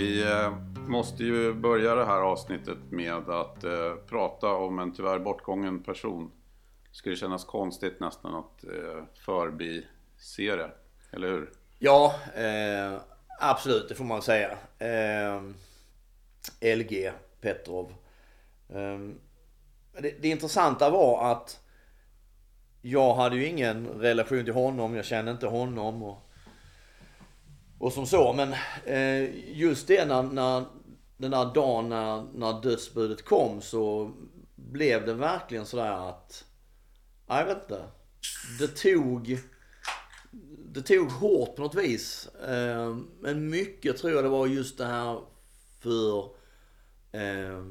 [0.00, 0.52] Vi eh,
[0.86, 6.30] måste ju börja det här avsnittet med att eh, prata om en tyvärr bortgången person.
[6.90, 10.70] Det skulle kännas konstigt nästan att eh, förbise det,
[11.12, 11.52] eller hur?
[11.78, 13.00] Ja, eh,
[13.40, 14.50] absolut det får man säga.
[14.78, 15.42] Eh,
[16.76, 17.94] LG Petrov.
[18.68, 18.98] Eh,
[20.02, 21.60] det, det intressanta var att
[22.82, 26.02] jag hade ju ingen relation till honom, jag kände inte honom.
[26.02, 26.29] Och,
[27.80, 30.64] och som så, men eh, just det när, när
[31.16, 34.12] den där dagen när, när dödsbudet kom så
[34.54, 36.44] blev det verkligen sådär att,
[37.26, 37.84] jag vet inte.
[38.58, 39.38] Det tog,
[40.72, 42.28] det tog hårt på något vis.
[42.28, 45.20] Eh, men mycket tror jag det var just det här
[45.80, 46.18] för,
[47.12, 47.64] eh,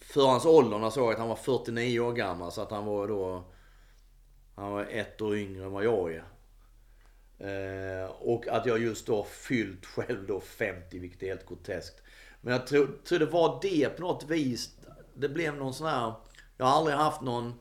[0.00, 0.78] för hans ålder.
[0.78, 3.44] När jag såg att han var 49 år gammal så att han var då,
[4.54, 6.35] han var ett år yngre än vad jag är.
[7.38, 12.02] Eh, och att jag just då fyllt själv då 50, vilket är helt groteskt.
[12.40, 14.70] Men jag tror, tror det var det på något vis.
[15.14, 16.12] Det blev någon sån här...
[16.56, 17.60] Jag har aldrig haft någon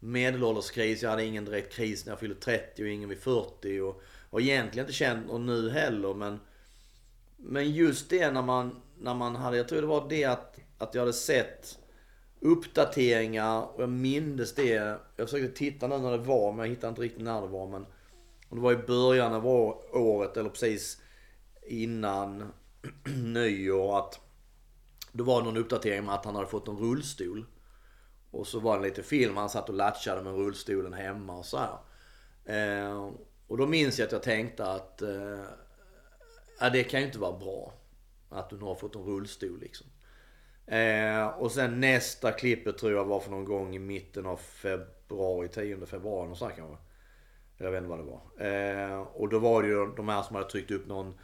[0.00, 1.02] medelålderskris.
[1.02, 3.80] Jag hade ingen direkt kris när jag fyllde 30 och ingen vid 40.
[3.80, 6.14] Och, och egentligen inte känt någon nu heller.
[6.14, 6.40] Men,
[7.36, 9.56] men just det när man, när man hade...
[9.56, 11.78] Jag tror det var det att, att jag hade sett
[12.40, 14.98] uppdateringar och jag mindes det.
[15.16, 17.66] Jag försökte titta nu när det var men jag hittade inte riktigt när det var.
[17.66, 17.86] Men
[18.48, 19.46] och det var i början av
[19.92, 21.02] året eller precis
[21.66, 22.52] innan
[23.34, 24.20] nyår att
[25.12, 27.46] då var det någon uppdatering med att han hade fått en rullstol.
[28.30, 31.58] Och så var det lite film, han satt och latchade med rullstolen hemma och så
[31.58, 31.78] här.
[32.44, 33.10] Eh,
[33.46, 35.44] och då minns jag att jag tänkte att eh,
[36.60, 37.74] ja, det kan ju inte vara bra.
[38.28, 39.86] Att du nu har fått en rullstol liksom.
[40.66, 45.48] Eh, och sen nästa klippet tror jag var för någon gång i mitten av februari,
[45.48, 46.85] 10 februari och så här kanske.
[47.58, 48.92] Jag vet inte vad det var.
[48.92, 51.14] Eh, och då var det ju de här som hade tryckt upp någon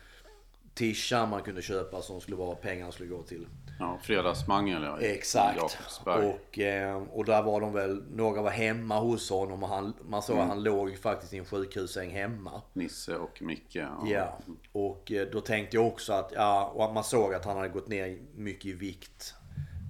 [0.74, 3.46] tisha man kunde köpa som skulle vara pengarna skulle gå till.
[3.78, 5.00] Ja, Fredagsmangel ja.
[5.00, 5.78] Exakt.
[6.04, 10.22] Och, eh, och där var de väl, några var hemma hos honom och han, man
[10.22, 10.48] såg mm.
[10.48, 12.62] att han låg faktiskt i en sjukhussäng hemma.
[12.72, 13.76] Nisse och Micke.
[13.76, 14.04] Ja.
[14.06, 14.38] ja.
[14.72, 17.88] Och eh, då tänkte jag också att, ja, och man såg att han hade gått
[17.88, 19.34] ner mycket i vikt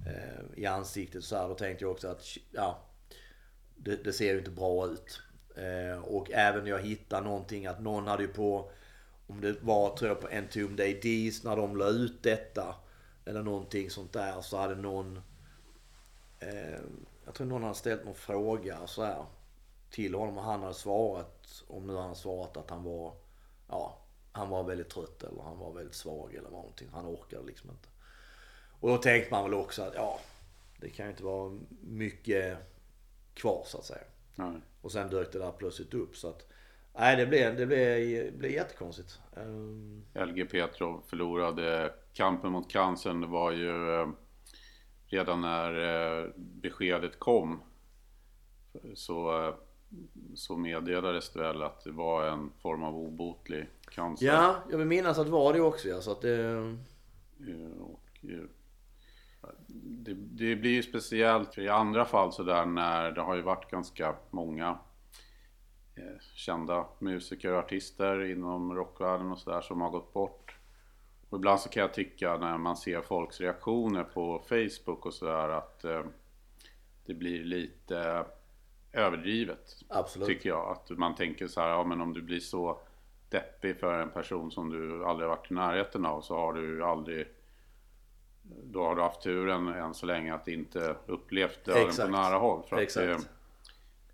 [0.07, 1.47] eh, i ansiktet så här.
[1.47, 2.79] Då tänkte jag också att, ja,
[3.75, 5.21] det, det ser ju inte bra ut.
[5.55, 8.71] Eh, och även jag hittade någonting att någon hade ju på,
[9.27, 12.75] om det var tror jag på Entombed ADs när de la ut detta.
[13.25, 15.21] Eller någonting sånt där så hade någon,
[16.39, 16.79] eh,
[17.25, 19.25] jag tror någon hade ställt någon fråga så här
[19.89, 23.13] till honom och han hade svarat, om nu han svarat att han var,
[23.67, 23.97] ja,
[24.31, 26.89] han var väldigt trött eller han var väldigt svag eller någonting.
[26.93, 27.87] Han orkade liksom inte.
[28.79, 30.19] Och då tänkte man väl också att ja,
[30.77, 32.57] det kan ju inte vara mycket
[33.33, 34.03] kvar så att säga.
[34.35, 34.61] Nej.
[34.83, 36.15] Och sen dök det där plötsligt upp.
[36.15, 36.47] Så att,
[36.93, 39.19] nej, det blev, det blev, blev jättekonstigt.
[39.35, 40.05] Um...
[40.13, 43.21] LG Petrov förlorade kampen mot cancern.
[43.21, 44.09] Det var ju eh,
[45.05, 47.61] redan när eh, beskedet kom
[48.95, 49.55] så, eh,
[50.35, 54.25] så meddelades det väl att det var en form av obotlig cancer.
[54.25, 55.87] Ja, jag vill minnas att det var det också.
[55.87, 56.55] Ja, så att det...
[57.79, 57.99] Och,
[59.67, 64.15] det, det, blir ju speciellt i andra fall sådär när det har ju varit ganska
[64.29, 64.77] många
[65.95, 70.55] eh, kända musiker och artister inom rockvärlden och sådär som har gått bort.
[71.29, 75.49] Och ibland så kan jag tycka när man ser folks reaktioner på Facebook och sådär
[75.49, 76.03] att eh,
[77.05, 78.25] det blir lite
[78.91, 79.83] överdrivet.
[79.89, 80.27] Absolut.
[80.27, 80.71] Tycker jag.
[80.71, 82.81] Att man tänker så här, ja men om du blir så
[83.29, 87.27] deppig för en person som du aldrig varit i närheten av så har du aldrig
[88.43, 92.11] då har du haft turen än så länge att inte upplevt döden Exakt.
[92.11, 92.63] på nära håll.
[92.69, 92.93] För att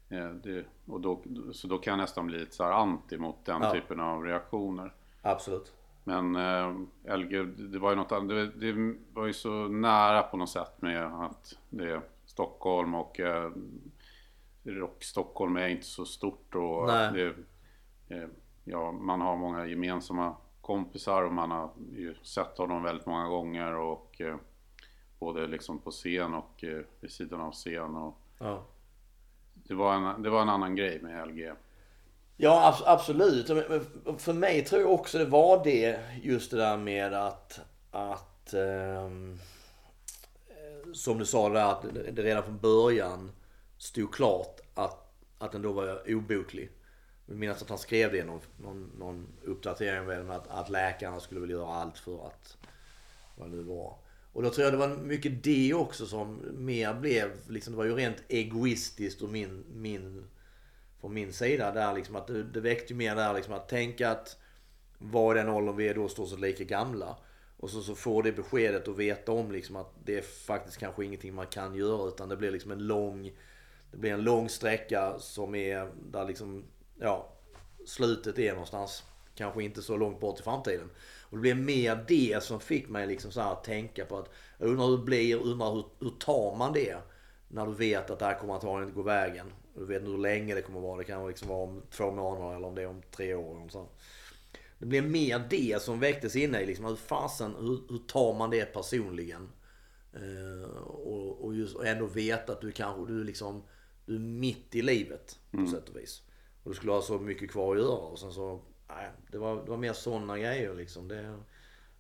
[0.10, 1.24] det, det, och då,
[1.54, 3.72] så då kan jag nästan bli lite så anti mot den ja.
[3.72, 4.94] typen av reaktioner.
[5.22, 5.74] Absolut.
[6.04, 10.50] Men eh, LG, det var ju något det, det var ju så nära på något
[10.50, 13.52] sätt med att det är Stockholm och eh,
[14.64, 17.34] Rock Stockholm är inte så stort och det,
[18.08, 18.28] eh,
[18.64, 20.36] ja, man har många gemensamma
[20.70, 24.36] kompisar och man har ju sett honom väldigt många gånger och eh,
[25.20, 27.96] både liksom på scen och eh, vid sidan av scen.
[27.96, 28.66] Och ja.
[29.54, 31.52] det, var en, det var en annan grej med LG.
[32.38, 33.48] Ja absolut.
[34.18, 37.60] För mig tror jag också det var det just det där med att,
[37.92, 39.10] att eh,
[40.94, 43.32] som du sa där att det redan från början
[43.78, 46.70] stod klart att, att den då var obotlig.
[47.30, 51.20] Jag minns att han skrev det i någon, någon, någon uppdatering med att, att läkarna
[51.20, 52.58] skulle väl göra allt för att
[53.36, 53.96] vad det nu var.
[54.34, 57.86] Och då tror jag det var mycket det också som mer blev, liksom, det var
[57.86, 60.26] ju rent egoistiskt och min, min,
[61.02, 64.10] från min sida där liksom att det, det väckte ju mer där liksom att tänka
[64.10, 64.38] att
[64.98, 67.18] var den åldern vi är då står så lika gamla.
[67.58, 71.06] Och så, så får det beskedet och veta om liksom att det är faktiskt kanske
[71.06, 73.32] ingenting man kan göra utan det blir liksom en lång
[73.92, 76.64] Det blir en lång sträcka som är där liksom
[77.00, 77.36] Ja
[77.86, 79.04] Slutet är någonstans
[79.40, 80.90] Kanske inte så långt bort i framtiden.
[81.22, 84.70] Och det blev mer det som fick mig liksom så att tänka på att Jag
[84.70, 86.98] undrar hur det blir, undrar hur, hur tar man det?
[87.48, 89.52] När du vet att det här kommer antagligen inte gå vägen.
[89.76, 90.98] Du vet inte hur länge det kommer vara.
[90.98, 93.64] Det kan liksom vara om två månader eller om det är om tre år.
[93.66, 93.88] Och så.
[94.80, 96.86] Det blev mer det som väcktes inne i liksom.
[96.86, 99.50] Hur fasen, hur, hur tar man det personligen?
[100.14, 103.64] Eh, och, och, just, och ändå veta att du kanske, du liksom,
[104.06, 105.72] du är mitt i livet på mm.
[105.72, 106.22] sätt och vis.
[106.70, 109.56] Och du skulle ha så mycket kvar att göra och sen så, nej, det var,
[109.56, 111.08] det var mer sådana grejer liksom.
[111.08, 111.38] Det är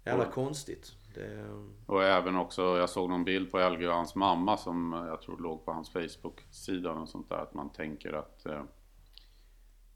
[0.05, 0.33] jävla mm.
[0.33, 0.91] konstigt.
[1.13, 1.45] Det...
[1.85, 5.37] Och även också, jag såg någon bild på Elge och hans mamma som jag tror
[5.37, 7.37] låg på hans Facebook-sida och sånt där.
[7.37, 8.63] Att man tänker att eh,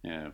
[0.01, 0.29] eh,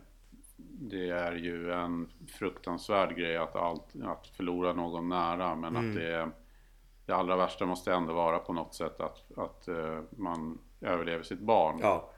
[0.56, 5.54] det är ju en fruktansvärd grej att, allt, att förlora någon nära.
[5.54, 5.90] Men mm.
[5.90, 6.30] att det,
[7.06, 11.40] det allra värsta måste ändå vara på något sätt att, att uh, man överlever sitt
[11.40, 11.78] barn.
[11.82, 12.10] Ja.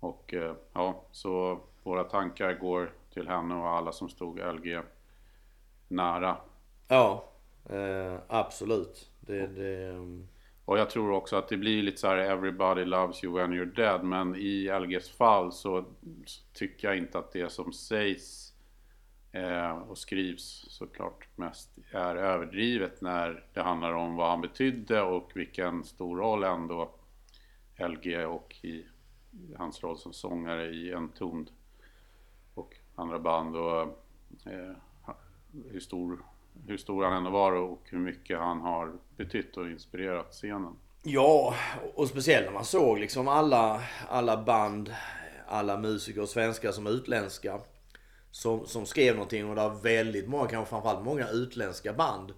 [0.00, 4.80] Och uh, ja, så våra tankar går till henne och alla som stod LG
[5.88, 6.36] nära.
[6.88, 7.28] Ja,
[7.70, 9.10] eh, absolut.
[9.20, 9.94] Det, det.
[10.64, 13.74] Och jag tror också att det blir lite så här everybody loves you when you're
[13.74, 14.04] dead.
[14.04, 15.84] Men i LGs fall så,
[16.24, 18.52] så tycker jag inte att det som sägs
[19.32, 25.32] eh, och skrivs såklart mest är överdrivet när det handlar om vad han betydde och
[25.34, 26.90] vilken stor roll ändå
[27.78, 28.84] LG och i
[29.56, 31.52] hans roll som sångare i Entombed
[32.54, 33.82] och andra band och
[34.46, 34.76] eh,
[35.70, 36.22] hur stor
[36.66, 40.76] hur stor han ändå var och hur mycket han har betytt och inspirerat scenen.
[41.02, 41.54] Ja,
[41.94, 44.94] och speciellt när man såg liksom alla, alla band,
[45.46, 47.60] alla musiker, svenska som utländska.
[48.30, 52.30] Som, som skrev någonting och det var väldigt många, kanske framförallt många utländska band.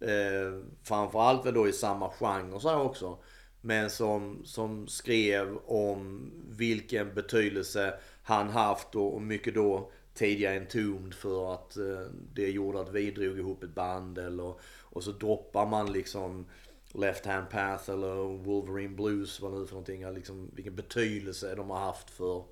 [0.00, 3.18] Eh, framförallt då i samma genre så här också.
[3.60, 11.14] Men som, som skrev om vilken betydelse han haft och, och mycket då tidigare Entombed
[11.14, 14.54] för att eh, det gjorde att vi drog ihop ett band eller
[14.90, 16.46] och så droppar man liksom
[16.92, 20.12] Left Hand Path eller Wolverine Blues vad nu för någonting.
[20.14, 22.44] Liksom, vilken betydelse de har haft för,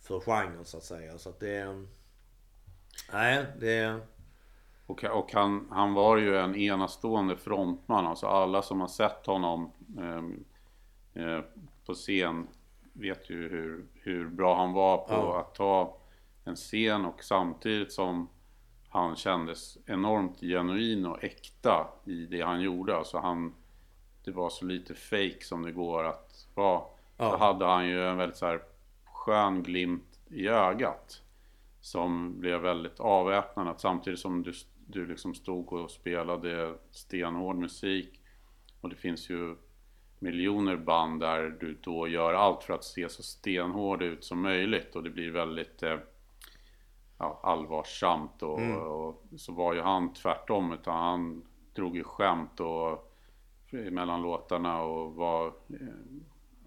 [0.00, 1.18] för genren så att säga.
[1.18, 1.84] Så att det...
[3.12, 4.00] Nej, det...
[4.86, 8.06] Och, och han, han var ju en enastående frontman.
[8.06, 10.22] Alltså alla som har sett honom eh,
[11.14, 11.40] eh,
[11.86, 12.46] på scen
[12.92, 15.40] vet ju hur, hur bra han var på ja.
[15.40, 15.96] att ta
[16.44, 18.28] en scen och samtidigt som
[18.88, 22.96] han kändes enormt genuin och äkta i det han gjorde.
[22.96, 23.54] Alltså han,
[24.24, 26.82] det var så lite fake som det går att vara.
[27.16, 27.30] Ja.
[27.30, 28.62] Så hade han ju en väldigt så här
[29.04, 31.22] skön glimt i ögat.
[31.80, 33.74] Som blev väldigt avväpnande.
[33.76, 34.52] Samtidigt som du,
[34.86, 38.20] du liksom stod och spelade stenhård musik.
[38.80, 39.56] Och det finns ju
[40.22, 44.96] miljoner band där du då gör allt för att se så stenhård ut som möjligt.
[44.96, 45.98] Och det blir väldigt eh,
[47.18, 48.76] ja, allvarsamt och, mm.
[48.76, 51.42] och, så var ju han tvärtom utan han
[51.74, 53.12] drog ju skämt och
[53.70, 55.52] mellan låtarna och var eh,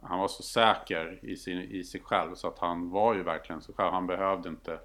[0.02, 3.62] han var så säker i, sin, i sig själv så att han var ju verkligen
[3.62, 3.92] sig själv.
[3.92, 4.80] Han behövde inte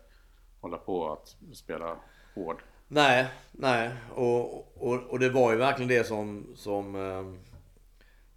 [0.61, 1.97] hålla på att spela
[2.35, 2.63] hård.
[2.89, 3.91] Nej, nej.
[4.15, 7.50] Och, och, och det var ju verkligen det som, som, eh,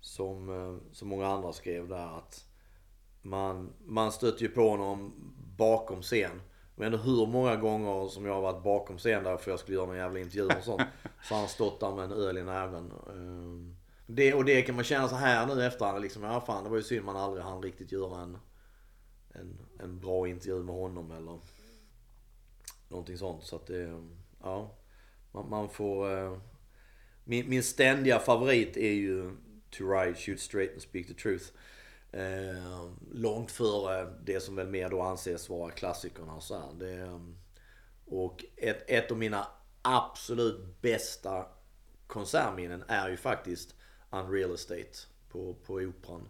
[0.04, 2.46] som, eh, som många andra skrev där att
[3.22, 5.14] man, man stötte ju på honom
[5.58, 6.42] bakom scen.
[6.76, 9.86] Men hur många gånger som jag har varit bakom scen där för jag skulle göra
[9.86, 10.82] någon jävla intervju och sånt.
[11.24, 12.92] Så har han stått där med en öl i näven.
[12.92, 16.24] Eh, det, och det kan man känna så här nu efterhand liksom.
[16.24, 18.38] Ja fan det var ju synd man aldrig hann riktigt göra en,
[19.30, 21.40] en, en bra intervju med honom eller
[22.88, 23.44] någonting sånt.
[23.44, 24.04] Så att det,
[24.42, 24.72] ja.
[25.32, 26.18] Man, man får...
[26.18, 26.38] Eh,
[27.24, 29.32] min, min ständiga favorit är ju
[29.77, 31.46] To Ride, Shoot Straight and Speak the Truth.
[32.12, 36.74] Eh, långt före det som väl mer då anses vara klassikerna och så här.
[36.80, 37.38] Det, ehm,
[38.06, 39.48] och ett, ett av mina
[39.82, 41.46] absolut bästa
[42.08, 43.75] konsertminnen är ju faktiskt
[44.10, 44.98] Unreal Estate
[45.30, 46.30] på, på Operan.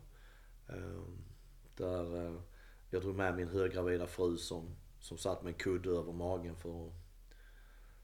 [0.70, 1.04] Eh,
[1.76, 2.40] där eh,
[2.90, 6.88] jag drog med min höggravida fru som, som satt med en kudde över magen för
[6.88, 6.94] att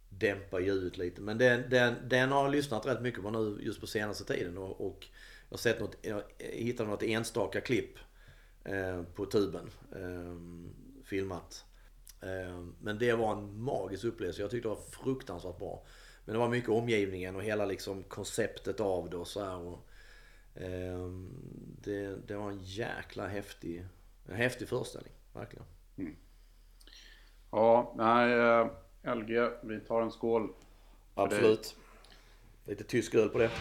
[0.09, 1.21] dämpa ljudet lite.
[1.21, 4.57] Men den, den, den har jag lyssnat rätt mycket på nu just på senaste tiden
[4.57, 5.07] och, och
[5.49, 7.97] jag har sett något, jag hittade något enstaka klipp
[8.63, 9.69] eh, på tuben.
[9.91, 10.35] Eh,
[11.03, 11.65] filmat.
[12.21, 14.41] Eh, men det var en magisk upplevelse.
[14.41, 15.85] Jag tyckte det var fruktansvärt bra.
[16.25, 19.57] Men det var mycket omgivningen och hela liksom konceptet av det och så här.
[19.57, 19.85] Och,
[21.83, 23.85] det, det var en jäkla häftig,
[24.27, 25.13] en häftig föreställning.
[25.33, 25.65] Verkligen.
[25.97, 26.15] Mm.
[27.51, 28.69] Ja, nej,
[29.15, 30.49] LG, vi tar en skål.
[31.13, 31.75] Absolut.
[32.65, 33.51] Lite tysk öl på det.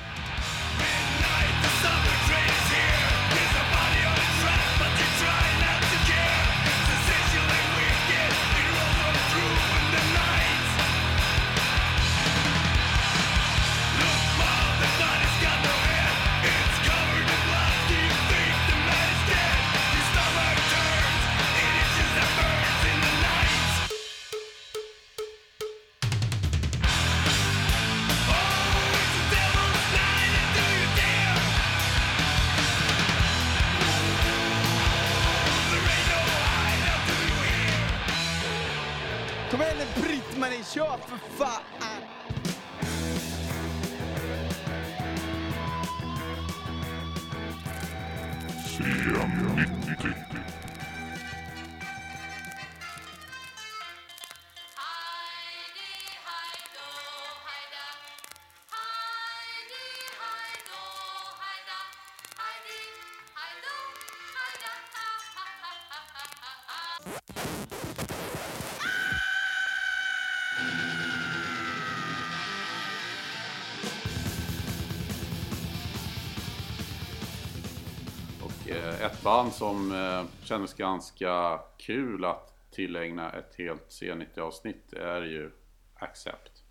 [79.18, 85.50] Ett band som eh, kändes ganska kul att tillägna ett helt C90-avsnitt är ju
[85.94, 86.64] Accept.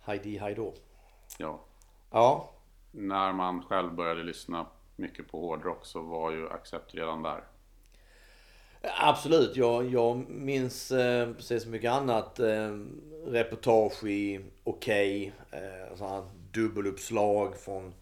[0.00, 0.74] Heidi Heido.
[1.38, 1.64] Ja,
[2.10, 2.50] Ja,
[2.90, 7.44] när man själv började lyssna mycket på hårdrock så var ju Accept redan där.
[9.00, 9.56] absolut.
[9.56, 12.78] Jag, jag minns eh, precis som mycket annat eh,
[13.26, 15.32] reportage i Okej.
[15.50, 17.94] Eh, sådana här dubbeluppslag från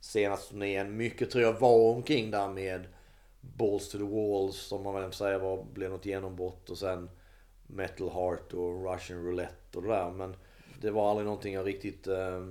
[0.00, 0.96] senaste turnén.
[0.96, 2.86] Mycket tror jag var omkring där med
[3.56, 7.10] Balls to the Walls som man väl säger var, blev något genombrott och sen
[7.66, 10.10] Metal Heart och Russian Roulette och det där.
[10.10, 10.36] Men
[10.80, 12.46] det var aldrig någonting jag riktigt eh,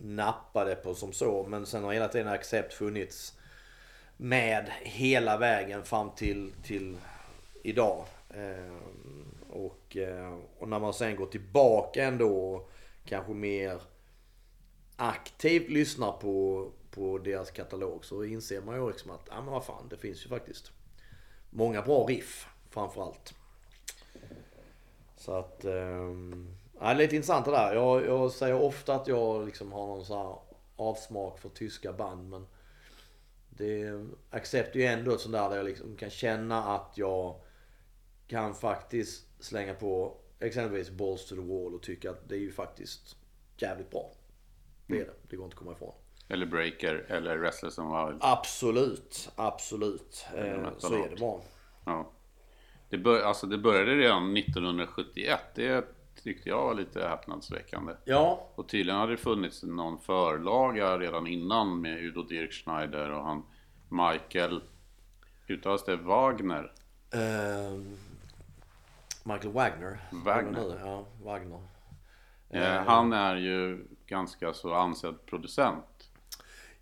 [0.00, 1.46] nappade på som så.
[1.48, 3.38] Men sen har hela tiden Accept funnits
[4.16, 6.96] med hela vägen fram till, till
[7.62, 8.04] idag.
[8.30, 8.74] Eh,
[9.50, 12.70] och, eh, och när man sen går tillbaka ändå och
[13.04, 13.80] kanske mer
[14.96, 19.64] aktivt lyssnar på, på deras katalog så inser man ju liksom att, ja men vad
[19.64, 20.72] fan, det finns ju faktiskt
[21.50, 23.34] många bra riff framförallt.
[25.16, 27.74] Så att, ehm, ja, det är lite intressant det där.
[27.74, 30.38] Jag, jag säger ofta att jag liksom har någon så här
[30.76, 32.46] avsmak för tyska band men
[33.50, 37.40] det Accept är ju ändå ett sånt där där jag liksom kan känna att jag
[38.26, 42.52] kan faktiskt slänga på exempelvis Balls to the Wall och tycka att det är ju
[42.52, 43.16] faktiskt
[43.56, 44.12] jävligt bra.
[44.86, 45.14] Det är det.
[45.28, 45.94] Det går inte att komma ifrån.
[46.28, 48.18] Eller Breaker eller Restless and Wild.
[48.22, 50.26] Absolut, absolut.
[50.36, 51.40] Eh, så är det bara.
[51.84, 52.10] Ja.
[52.90, 55.40] Det, bör, alltså det började redan 1971.
[55.54, 55.84] Det
[56.22, 57.92] tyckte jag var lite häpnadsväckande.
[58.04, 63.42] Ja, Och tydligen hade det funnits någon förlaga redan innan med Udo Dirkschneider och han
[63.88, 64.60] Michael,
[65.48, 66.72] uttalas det Wagner?
[67.12, 67.96] ehm,
[69.24, 69.98] Michael Wagner.
[70.12, 70.80] Wagner.
[70.84, 71.60] Ja, Wagner.
[72.50, 76.10] Eh, han är ju ganska så ansedd producent.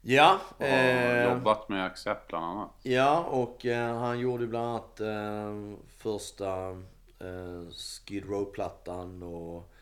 [0.04, 2.70] Ja, Och har eh, jobbat med Accept bland annat.
[2.82, 6.70] ja och eh, han gjorde bland annat eh, första
[7.18, 7.68] eh,
[8.06, 9.72] Skid Row-plattan och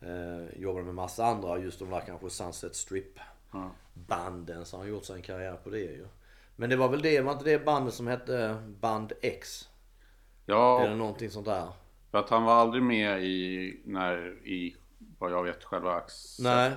[0.00, 3.18] eh, jobbade med massa andra, just de där kanske Sunset Strip
[3.52, 3.70] Ja.
[3.94, 4.64] banden.
[4.64, 6.06] Så han har gjort sig en karriär på det ju.
[6.56, 9.68] Men det var väl det, var inte det bandet som hette Band X?
[10.46, 11.66] Ja, Eller någonting sånt där?
[12.10, 14.76] för att han var aldrig med i, när, i
[15.18, 16.44] vad jag vet, själva Accept.
[16.44, 16.72] Nej.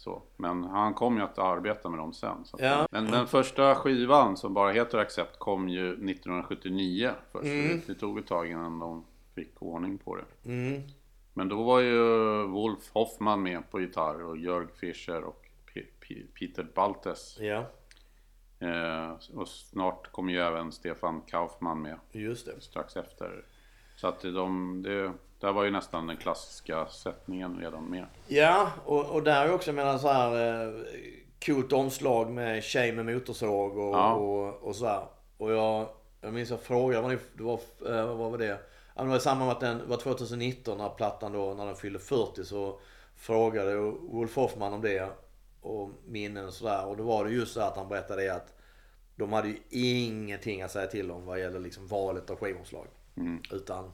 [0.00, 0.22] Så.
[0.36, 2.44] Men han kom ju att arbeta med dem sen.
[2.58, 2.86] Ja.
[2.90, 7.44] Men den första skivan som bara heter Accept kom ju 1979 först.
[7.44, 7.80] Mm.
[7.86, 9.04] Det tog ett tag innan de
[9.34, 10.24] fick ordning på det.
[10.50, 10.82] Mm.
[11.34, 11.98] Men då var ju
[12.46, 17.36] Wolf Hoffman med på gitarr och Jörg Fischer och P- P- Peter Baltes.
[17.40, 17.64] Ja,
[18.62, 22.60] Eh, och snart kom ju även Stefan Kaufmann med just det.
[22.60, 23.44] strax efter.
[23.96, 28.06] Så att de, det, där var ju nästan den klassiska sättningen redan med.
[28.28, 30.72] Ja, och, och där är också menar så här eh,
[31.46, 34.14] coolt omslag med tjej med motorsåg och, Ja.
[34.14, 35.02] och, och så här.
[35.36, 35.88] Och jag,
[36.20, 37.60] jag minns jag frågade, vad, det var,
[38.00, 38.58] eh, vad var det?
[38.96, 41.76] Ja, det var i samband med att den var 2019 när plattan då, när den
[41.76, 42.80] fyllde 40 så
[43.16, 45.08] frågade Wolf Hoffman om det
[45.60, 46.86] och minnen och sådär.
[46.86, 48.54] Och då var det just så att han berättade det att
[49.16, 52.86] de hade ju ingenting att säga till om vad gäller liksom valet av skivomslag.
[53.52, 53.92] Utan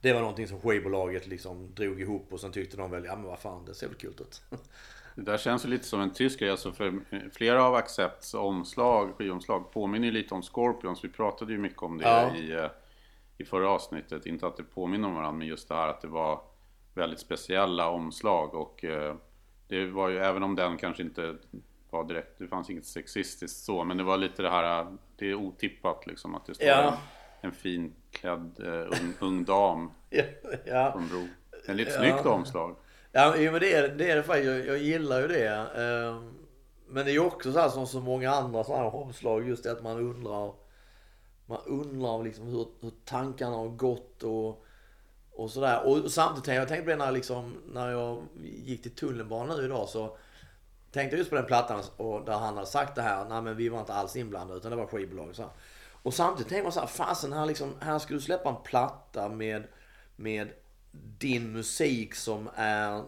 [0.00, 3.24] det var någonting som skivbolaget liksom drog ihop och sen tyckte de väl, ja men
[3.24, 4.42] vad fan det ser väl kul ut.
[5.14, 6.50] Det där känns ju lite som en tysk grej.
[6.50, 7.00] Alltså för
[7.32, 11.04] flera av Accepts omslag, skivomslag påminner ju lite om Scorpions.
[11.04, 12.34] Vi pratade ju mycket om det Ja.
[12.36, 12.70] i, eh,
[13.38, 14.26] i förra avsnittet.
[14.26, 16.40] Inte att det påminner om varandra, men just det här att det var
[16.94, 18.54] väldigt speciella omslag.
[18.54, 19.14] Och eh,
[19.68, 21.36] det var ju, även om den kanske inte
[21.90, 25.34] var direkt, det fanns inget sexistiskt så, men det var lite det här, det är
[25.34, 26.98] otippat liksom att det står Ja.
[27.40, 30.22] En, finklädd eh, ung, ung dam Ja,
[30.64, 30.92] ja.
[30.98, 31.28] en bro.
[31.66, 31.98] En lite Ja.
[31.98, 32.76] snyggt omslag.
[33.12, 34.46] Ja, jo, men det är det, är det faktiskt.
[34.46, 35.48] Jag, jag gillar ju det.
[35.76, 36.34] Ehm,
[36.88, 39.48] Men det är ju också så här som så många andra sådana här omslag.
[39.48, 40.52] Just det att man undrar.
[41.46, 44.64] Man undrar liksom hur, hur tankarna har gått och,
[45.32, 45.86] och sådär.
[45.86, 49.64] Och samtidigt tänkte jag tänkte på det när, liksom, när jag gick till tunnelbanan nu
[49.64, 50.16] idag så
[50.92, 53.24] tänkte jag just på den plattan och där han hade sagt det här.
[53.28, 55.40] Nej men vi var inte alls inblandade utan det var skivbolaget.
[56.02, 59.64] Och samtidigt tänkte man så här, fasen här, liksom, ska du släppa en platta med,
[60.16, 60.48] med
[61.18, 63.04] din musik som är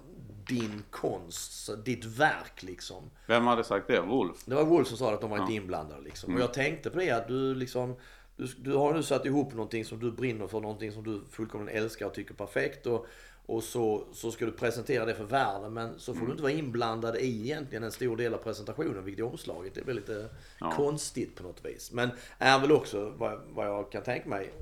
[0.47, 3.11] din konst, ditt verk liksom.
[3.27, 4.01] Vem hade sagt det?
[4.01, 4.45] Wolf?
[4.45, 6.35] Det var Wolf som sa att de var inte inblandade liksom.
[6.35, 7.97] Och jag tänkte på det att du liksom
[8.37, 11.75] du, du har nu satt ihop någonting som du brinner för, någonting som du fullkomligt
[11.75, 12.87] älskar och tycker är perfekt.
[12.87, 13.07] Och,
[13.53, 15.73] och så, så ska du presentera det för världen.
[15.73, 19.25] Men så får du inte vara inblandad i egentligen en stor del av presentationen, vilket
[19.25, 19.75] är omslaget.
[19.75, 20.29] Det blir lite
[20.77, 21.93] konstigt på något vis.
[21.93, 24.53] Men är väl också, vad, vad jag kan tänka mig,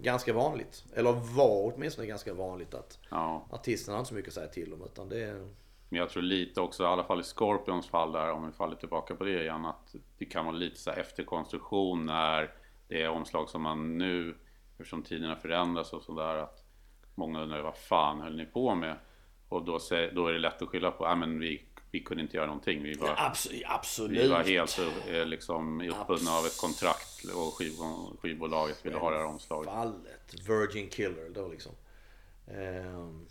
[0.00, 0.84] ganska vanligt.
[0.94, 3.46] Eller var åtminstone ganska vanligt att Ja.
[3.50, 4.82] artisterna har inte så mycket att säga till om.
[4.82, 5.48] Utan det är...
[5.88, 8.76] Men jag tror lite också, i alla fall i Scorpions fall där, om vi faller
[8.76, 12.54] tillbaka på det igen, att det kan vara lite så efterkonstruktion när
[12.88, 14.34] det är omslag som man nu,
[14.72, 16.65] eftersom tiderna förändras och sådär, att
[17.16, 18.96] många undrar vad fan höll ni på med?
[19.48, 19.78] Och då,
[20.14, 22.82] då är det lätt att skylla på, nej men vi, vi kunde inte göra någonting.
[22.82, 23.62] Vi var, Absolut.
[23.66, 24.22] absolut.
[24.22, 27.72] vi var helt eh, liksom uppbundna av ett kontrakt och skiv,
[28.20, 29.72] skivbolaget ville ha det här omslaget.
[29.72, 30.48] fallet.
[30.48, 31.72] Virgin Killer då liksom.
[32.46, 33.26] Ehm,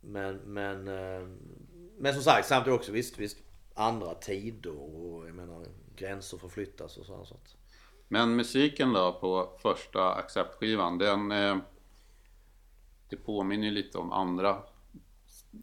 [0.00, 1.38] Men, men, ehm,
[1.98, 3.38] men som sagt samtidigt också visst, visst
[3.74, 7.16] andra tider och jag menar gränser förflyttas och så.
[7.16, 7.36] här, så
[8.08, 11.32] Men musiken då på första Accept-skivan, den...
[13.10, 14.56] Det påminner ju lite om andra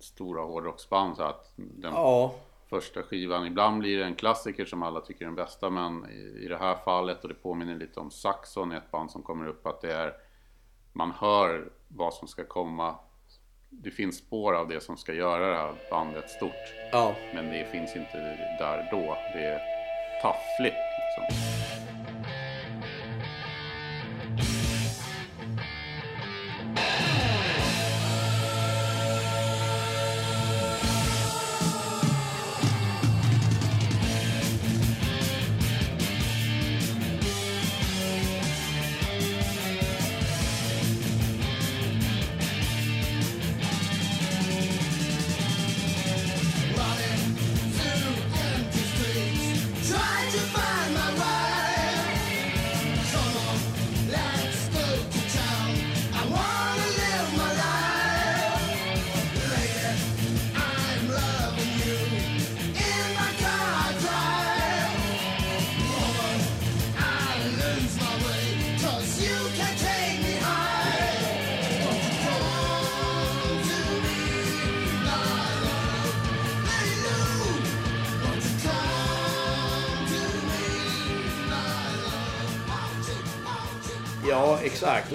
[0.02, 2.36] stora hårdrocksband så att den ja,
[2.70, 6.44] första skivan, ibland blir det en klassiker som alla tycker är den bästa men i,
[6.46, 9.68] i det här fallet, och det påminner lite om Saxon, ett band som kommer upp,
[9.68, 10.14] att det är...
[10.94, 12.96] Man hör vad som ska komma.
[13.70, 16.52] Det finns spår av det som ska göra det här bandet stort.
[16.92, 17.16] ja.
[17.34, 18.18] Men det finns inte
[18.60, 19.18] där då.
[19.34, 19.62] Det är
[20.22, 21.57] taffligt liksom.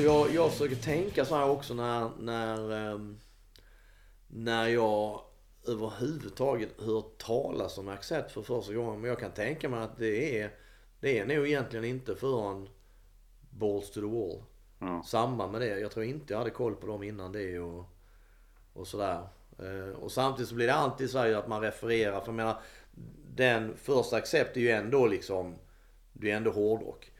[0.03, 3.19] Jag, jag försöker tänka så här också när, när, ehm,
[4.29, 5.21] när jag
[5.67, 9.01] överhuvudtaget hört talas om Accept för första gången.
[9.01, 10.51] Men jag kan tänka mig att det är,
[11.01, 12.69] det är nog egentligen inte förrän
[13.51, 14.43] Balls to the Wall.
[14.79, 15.03] Ja.
[15.07, 15.79] Samband med det.
[15.79, 17.85] Jag tror inte jag hade koll på dem innan det och,
[18.73, 19.27] och sådär.
[19.59, 22.21] Eh, Och samtidigt så blir det alltid så här att man refererar.
[22.21, 22.61] För jag menar,
[23.35, 25.55] den första Accept är ju ändå liksom,
[26.13, 27.12] det är ändå hårdrock.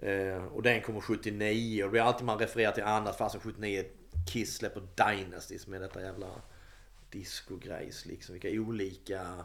[0.00, 3.84] Eh, och den kommer 79 och det blir alltid man refererar till annat fast 79
[4.32, 6.26] Kiss släpper Dynasty som är detta jävla
[7.10, 8.32] disco-grejs liksom.
[8.32, 9.44] Vilka olika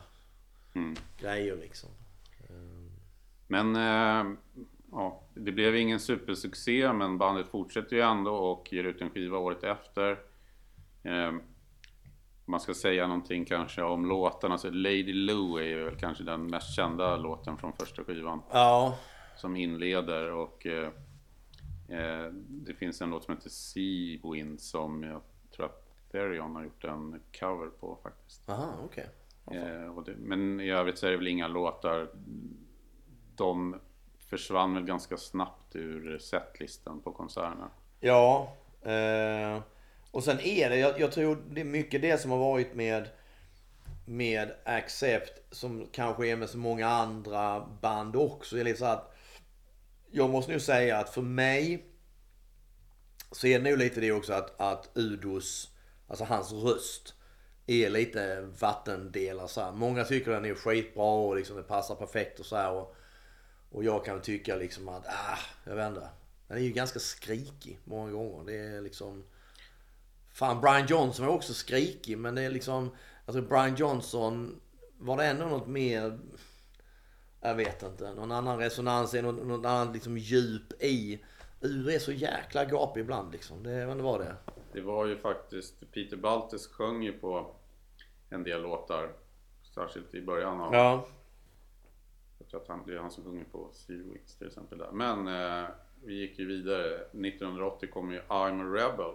[0.76, 0.96] Mm.
[1.20, 1.90] grejer liksom.
[3.48, 4.34] Men eh,
[4.92, 9.38] ja, det blev ingen supersuccé men bandet fortsätter ju ändå och ger ut en skiva
[9.38, 10.20] året efter.
[11.04, 11.32] Eh,
[12.46, 16.76] man ska säga någonting kanske om låtarna så Lady Lou är väl kanske den mest
[16.76, 18.98] kända låten från första skivan Ja,
[19.40, 20.92] som inleder och eh,
[21.88, 25.22] eh, det finns en låt som heter Sea Wind som jag
[25.56, 28.50] tror att Therion har gjort en cover på faktiskt.
[28.50, 29.10] aha okej.
[29.52, 32.10] Eh, och det, men i övrigt så är det väl inga låtar.
[33.36, 33.76] De
[34.18, 37.70] försvann väl ganska snabbt ur setlisten på konserterna.
[38.00, 38.56] Ja.
[38.82, 39.62] Eh,
[40.12, 43.10] och sen är det, jag, jag tror det är mycket det som har varit med
[44.06, 48.56] med Accept som kanske är med så många andra band också.
[48.56, 49.16] Det är lite så att
[50.12, 51.86] jag måste nu säga att för mig
[53.32, 55.72] så är det nog lite det också att, att Udos,
[56.08, 57.14] alltså hans röst
[57.68, 59.72] är lite vattendelare så här.
[59.72, 62.72] Många tycker den är skitbra och liksom det passar perfekt och så här.
[62.72, 62.96] Och,
[63.72, 66.10] och jag kan tycka liksom att, ah, jag vet inte.
[66.48, 68.46] Den är ju ganska skrikig många gånger.
[68.46, 69.24] Det är liksom...
[70.34, 72.92] Fan, Brian Johnson var också skrikig men det är liksom...
[73.26, 74.62] Alltså Brian Johnson,
[74.98, 76.20] var det ändå något mer...
[77.42, 78.14] Jag vet inte.
[78.14, 81.24] Någon annan resonans, något, något annat liksom djup i.
[81.62, 83.64] Ur är så jäkla gapig ibland liksom.
[83.64, 84.36] Det, vad det är.
[84.74, 87.56] Det var ju faktiskt, Peter Baltes sjöng ju på
[88.30, 89.12] en del låtar.
[89.76, 90.74] Särskilt i början av...
[90.74, 91.08] Ja.
[92.40, 94.92] Jag tror att han, det är han som sjunger på Seawix till exempel där.
[94.92, 95.70] Men eh,
[96.04, 96.96] vi gick ju vidare.
[96.96, 99.14] 1980 kom ju I'm a Rebel.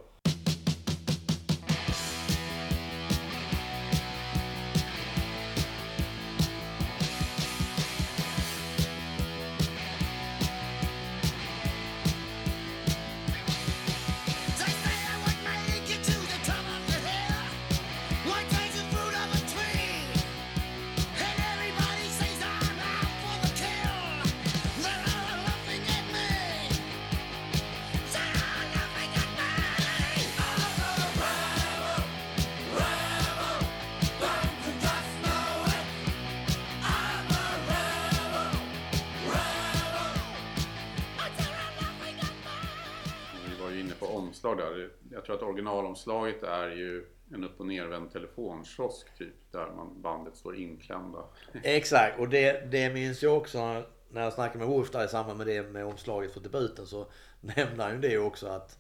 [45.95, 49.35] Originalomslaget är ju en upp och nervänd telefonkiosk typ.
[49.53, 51.25] Där man, bandet står inklämda.
[51.63, 55.39] Exakt, och det, det minns jag också när jag snackade med Wolf där i samband
[55.39, 57.07] med det med omslaget för debuten så
[57.41, 58.79] nämnde han ju det också att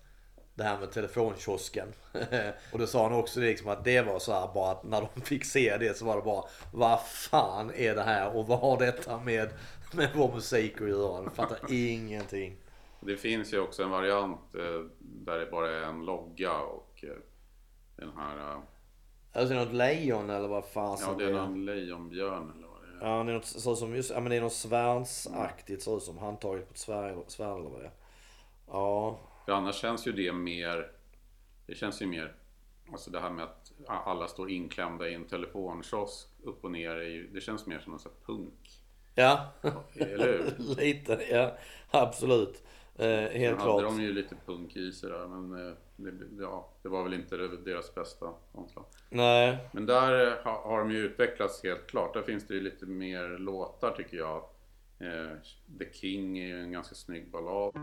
[0.55, 1.88] det här med telefonkiosken.
[2.72, 5.09] och då sa han också det liksom att det var så här bara att när
[5.14, 8.59] de fick se det så var det bara Vad fan är det här och vad
[8.59, 9.48] har detta med,
[9.92, 11.22] med vår musik att göra?
[11.22, 12.57] De fattar ingenting.
[13.07, 16.93] Det finns ju också en variant eh, där det bara är en logga och
[17.97, 18.38] den här...
[18.53, 18.59] Eh,
[19.37, 23.09] Alltså något lejon eller vad fan ja, det är någon lejonbjörn eller vad det är.
[23.11, 26.03] Ja, det är något, så som just, ja men det är något svärdsaktigt, ser ut
[26.03, 27.93] som handtaget på ett svärd, svärd eller vad det är.
[28.67, 30.90] Ja, För annars känns ju det mer...
[31.67, 32.35] Det känns ju mer...
[32.93, 36.97] Alltså det här med att alla står inklämda i en telefonkiosk upp och ner.
[36.97, 38.71] Ju, det känns mer som någon sån här punk.
[39.14, 39.47] ja.
[39.95, 40.55] Eller hur?
[40.77, 41.57] Lite, ja.
[41.90, 42.62] Absolut.
[42.98, 43.83] Eh, helt klart.
[43.83, 47.14] hade de ju lite punk i sig där men eh, det, ja, det var väl
[47.14, 48.85] inte deras bästa omslag.
[49.11, 49.59] Nej.
[49.72, 52.14] Men där eh, ha- har de ju utvecklats helt klart.
[52.14, 54.37] Där finns det ju lite mer låtar tycker jag.
[54.98, 55.37] Eh,
[55.78, 57.74] The King är ju en ganska snygg ballad.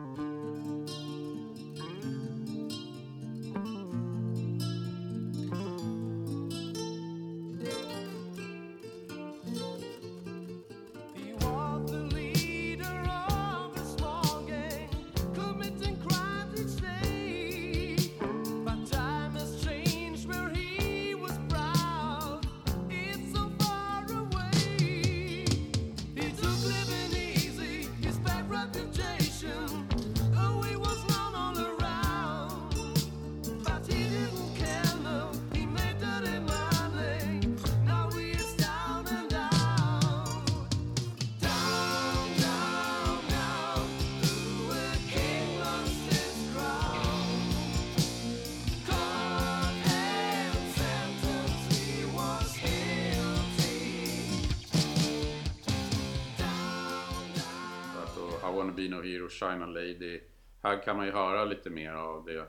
[58.93, 60.21] Alltså, I wanna be no hero, shine a lady.
[60.63, 62.45] Här kan man ju höra lite mer av det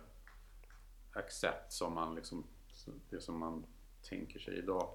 [1.12, 2.44] accept som man liksom,
[3.10, 3.66] det som man
[4.08, 4.88] tänker sig idag.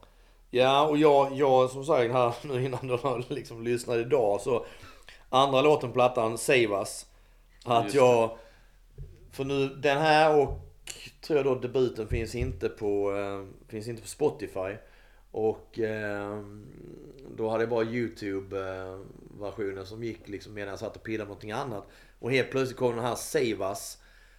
[0.50, 4.66] Ja, och jag, jag som sagt här nu innan du liksom lyssnat idag så
[5.30, 7.06] andra låten på plattan, Save Us.
[7.66, 8.38] Att Just jag,
[9.32, 10.60] för nu den här och
[11.22, 14.76] tror jag då debuten finns inte på, eh, finns inte på Spotify.
[15.32, 16.44] Och eh,
[17.36, 19.00] då hade jag bara YouTube eh,
[19.40, 21.88] versionen som gick liksom medan jag satt och pillade med någonting annat.
[22.20, 23.98] Och helt plötsligt kom den här Save Us.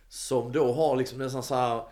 [0.09, 1.83] Som då har liksom nästan så här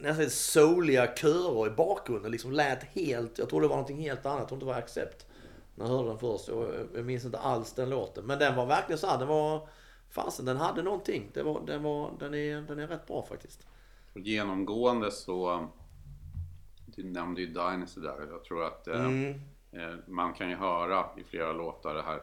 [0.00, 2.30] nästan lite souliga körer i bakgrunden.
[2.30, 4.38] Liksom lät helt, jag tror det var någonting helt annat.
[4.38, 5.26] Jag tror inte det var Accept.
[5.74, 6.48] När jag hörde den först.
[6.48, 8.24] Och jag minns inte alls den låten.
[8.26, 9.68] Men den var verkligen så här, den var...
[10.10, 11.30] Fasen, den hade någonting.
[11.34, 13.66] Det var, den, var, den, är, den är rätt bra faktiskt.
[14.14, 15.68] Och genomgående så,
[16.86, 18.26] du nämnde ju Dynasty där.
[18.30, 19.40] Jag tror att eh, Mm.
[19.72, 22.22] Eh, man kan ju höra i flera låtar det här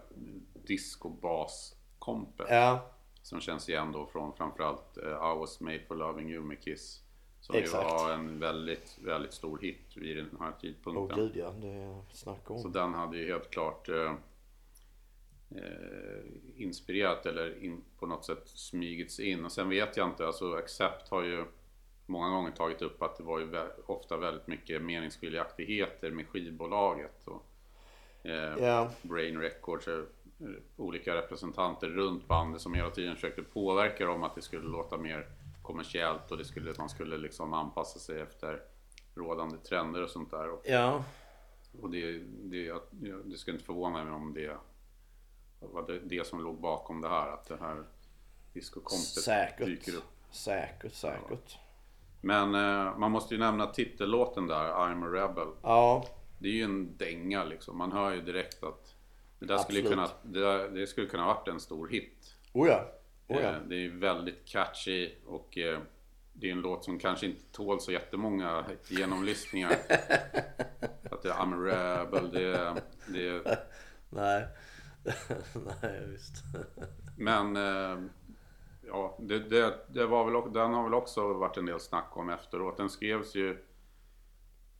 [0.53, 2.47] disco-bas-kompet.
[2.49, 6.63] Ja, Som känns igen då från framförallt eh, I was made for loving you med
[6.63, 7.03] Kiss.
[7.41, 7.83] Som Exakt.
[7.83, 11.17] ju var en väldigt, väldigt stor hit vid den här åh tidpunkten.
[11.17, 11.53] gud ja.
[11.61, 12.59] Det är snack om.
[12.59, 14.13] Så den hade ju helt klart eh,
[15.55, 16.23] eh,
[16.55, 19.45] inspirerat eller in, på något sätt smygits in.
[19.45, 21.45] Och sen vet jag inte, alltså Accept har ju
[22.07, 27.27] många gånger tagit upp att det var ju ofta väldigt mycket meningsskiljaktigheter med skivbolaget.
[27.27, 27.45] Och,
[28.29, 28.91] eh, Ja.
[29.01, 30.03] Brain Records, eh,
[30.77, 35.27] olika representanter runt bandet som hela tiden försökte påverka dem att det skulle låta mer
[35.61, 38.61] kommersiellt och det skulle, man skulle liksom anpassa sig efter
[39.15, 40.49] rådande trender och sånt där.
[40.49, 41.03] Och, Ja,
[41.81, 42.73] och det, det,
[43.25, 44.57] det skulle inte förvåna mig om det
[45.59, 47.83] var det, det som låg bakom det här, att det här
[49.21, 49.65] säkert.
[49.65, 50.03] dyker upp.
[50.31, 51.57] Säkert, säkert.
[52.21, 55.47] Men eh, man måste ju nämna titellåten där, I'm a Rebel.
[55.61, 56.05] Ja,
[56.39, 57.77] Det är ju en dänga liksom.
[57.77, 58.95] Man hör ju direkt att
[59.39, 62.35] det där skulle kunna, det, där, det skulle kunna ha varit en stor hit.
[62.53, 62.85] oh ja.
[63.27, 63.49] Oh ja.
[63.49, 65.79] Eh, Det är väldigt catchy och eh,
[66.33, 69.71] det är en låt som kanske inte tål så jättemånga genomlyssningar.
[71.11, 72.73] att det är I'm a Rebel, det,
[73.07, 73.59] det,
[74.09, 74.47] Nej.
[75.81, 76.33] Nej, visst.
[77.17, 77.97] men eh,
[78.87, 82.29] ja, det, det, det var väl, den har väl också varit en del snack om
[82.29, 82.77] efteråt.
[82.77, 83.57] Den skrevs ju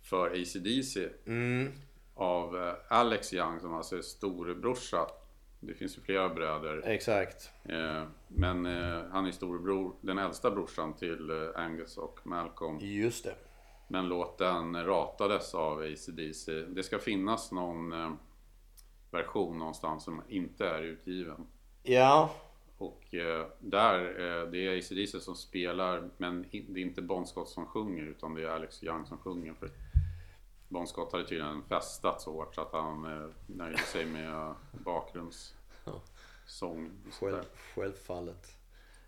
[0.09, 1.71] för AC/DC Mm.
[2.15, 5.07] av eh, Alex Young som alltså är storebrorsa.
[5.59, 6.81] Det finns ju flera bröder.
[6.85, 7.51] Exakt.
[7.63, 12.77] Eh, Men eh, han är storebror, den äldsta brorsan till eh, Angus och Malcolm.
[12.81, 13.35] Just det.
[13.87, 16.51] Men låten ratades av AC/DC.
[16.69, 18.11] Det ska finnas någon eh,
[19.11, 21.47] version någonstans som inte är utgiven.
[21.83, 22.29] Ja,
[22.77, 27.49] Och eh, där, eh, det är AC/DC som spelar men det är inte Bon Scott
[27.49, 29.53] som sjunger utan det är Alex Young som sjunger.
[29.53, 29.69] För
[30.69, 34.55] Bon Scott hade tydligen festat så hårt så att han eh, nöjde sig med eh,
[34.71, 35.53] bakgrundssång.
[36.59, 37.11] där.
[37.11, 37.43] själv,
[37.75, 38.57] självfallet.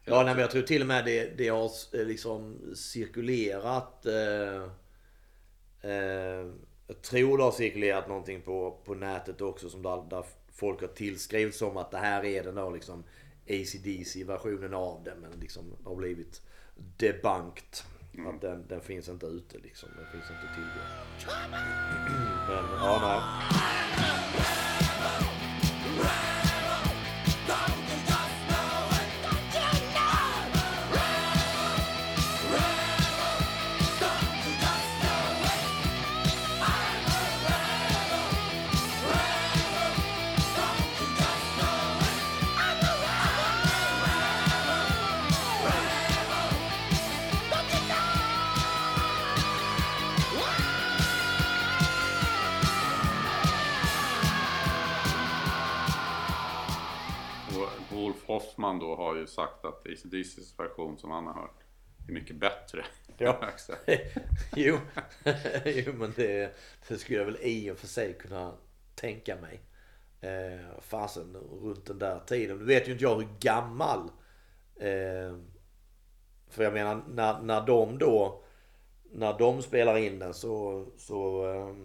[0.06, 4.06] Ja, nej, men jag tror till och med det, det har eh, liksom cirkulerat.
[4.06, 4.64] Eh,
[5.92, 6.48] eh,
[6.88, 10.88] jag tror det har cirkulerat någonting på, på nätet också som där, där folk har
[10.88, 13.04] tillskrivit som att det här är den då liksom
[13.50, 15.20] ACDC-versionen av den.
[15.20, 16.42] Men liksom har blivit
[16.98, 17.78] debunked.
[18.28, 19.90] Att den, den finns inte ute liksom.
[19.98, 20.80] Den finns inte tillgå.
[22.48, 23.22] Men ja, nej.
[58.60, 61.64] Hoffman då har ju sagt att ACDC's version som han har hört
[62.08, 62.86] är mycket bättre.
[63.18, 63.40] Ja.
[64.56, 64.78] jo.
[65.66, 68.54] jo, men det, det skulle jag väl i och för sig kunna
[68.96, 69.62] tänka mig.
[70.22, 72.58] Eh, fasen, runt den där tiden.
[72.58, 74.00] Nu vet ju inte jag hur gammal.
[74.76, 75.38] Eh,
[76.50, 78.44] för jag menar, när, när de då...
[79.12, 81.76] När de spelar in den så, så eh,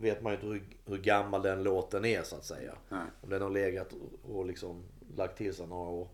[0.00, 2.74] vet man ju inte hur, hur gammal den låten är så att säga.
[2.88, 3.06] Nej.
[3.20, 4.84] Om den har legat och, och liksom
[5.16, 6.08] lagt till sig några år.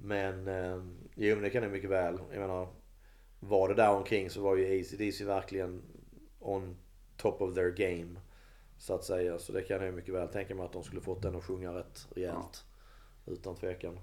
[0.00, 0.82] Men eh,
[1.14, 2.18] jo, men det kan det mycket väl.
[2.30, 2.68] Jag menar,
[3.40, 5.82] var det där omkring så var ju ACDC verkligen
[6.38, 6.76] on
[7.16, 8.20] top of their game.
[8.78, 9.38] Så att säga.
[9.38, 11.74] Så det kan jag mycket väl tänka mig att de skulle fått den att sjunga
[11.74, 12.64] rätt rejält.
[13.26, 14.00] Utan tvekan.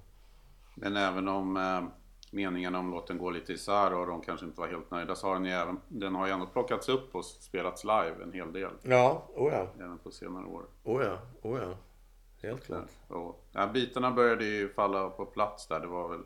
[0.75, 1.83] Men även om eh,
[2.31, 5.33] meningarna om låten går lite isär och de kanske inte var helt nöjda så har
[5.33, 8.71] den ju även, den har ju ändå plockats upp och spelats live en hel del.
[8.81, 9.67] Ja, oh ja.
[9.79, 10.65] Även på senare år.
[10.83, 11.77] Oh ja, oh ja.
[12.45, 12.89] Helt klart.
[13.51, 15.79] Ja, bitarna började ju falla på plats där.
[15.79, 16.23] Det var väl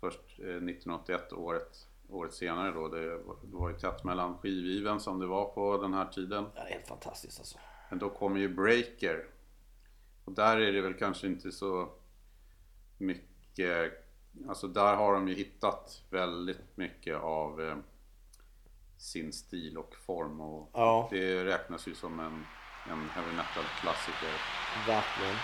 [0.00, 2.88] först eh, 1981, året, året senare då.
[2.88, 6.44] Det, var- det var ju tätt mellan skiviven som det var på den här tiden.
[6.54, 7.58] Ja, det är helt fantastiskt alltså.
[7.90, 9.26] Men då kommer ju Breaker.
[10.24, 11.88] Och där är det väl kanske inte så
[12.98, 13.92] mycket...
[14.48, 17.76] Alltså där har de ju hittat väldigt mycket av eh,
[18.98, 20.40] sin stil och form.
[20.40, 21.08] Och Ja.
[21.10, 22.44] Det räknas ju som en,
[22.90, 24.36] en heavy metal-klassiker.
[24.86, 25.36] Verkligen.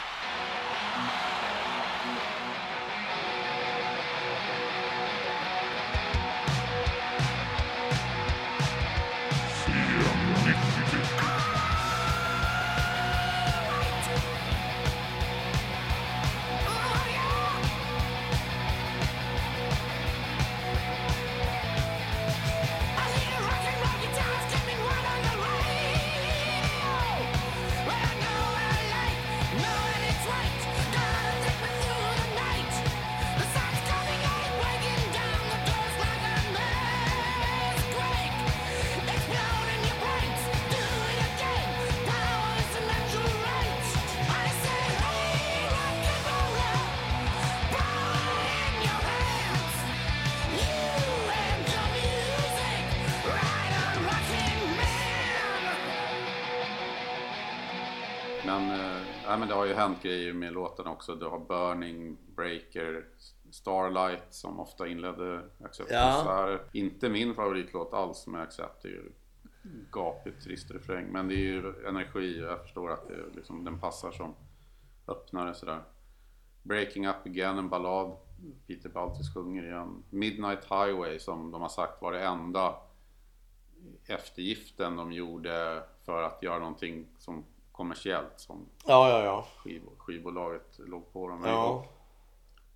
[59.32, 61.14] Nej, men det har ju hänt grejer med låtarna också.
[61.14, 63.04] Du har Burning, Breaker,
[63.50, 66.58] Starlight som ofta inledde Accept Ja.
[66.72, 68.82] Inte min favoritlåt alls med Accept.
[68.82, 69.12] Det är ju
[69.90, 71.06] gapigt trist refräng.
[71.12, 74.34] Men det är ju energi och jag förstår att det, liksom, den passar som
[75.08, 75.80] öppnare sådär.
[76.62, 78.16] Breaking Up Again, en ballad.
[78.66, 80.02] Peter Baltis sjunger igen.
[80.10, 82.74] Midnight Highway som de har sagt var det enda
[84.06, 87.44] eftergiften de gjorde för att göra någonting som
[87.82, 89.46] kommersiellt som Ja, ja, ja.
[89.56, 91.42] skiv, skivbolaget låg på dem.
[91.44, 91.86] Ja.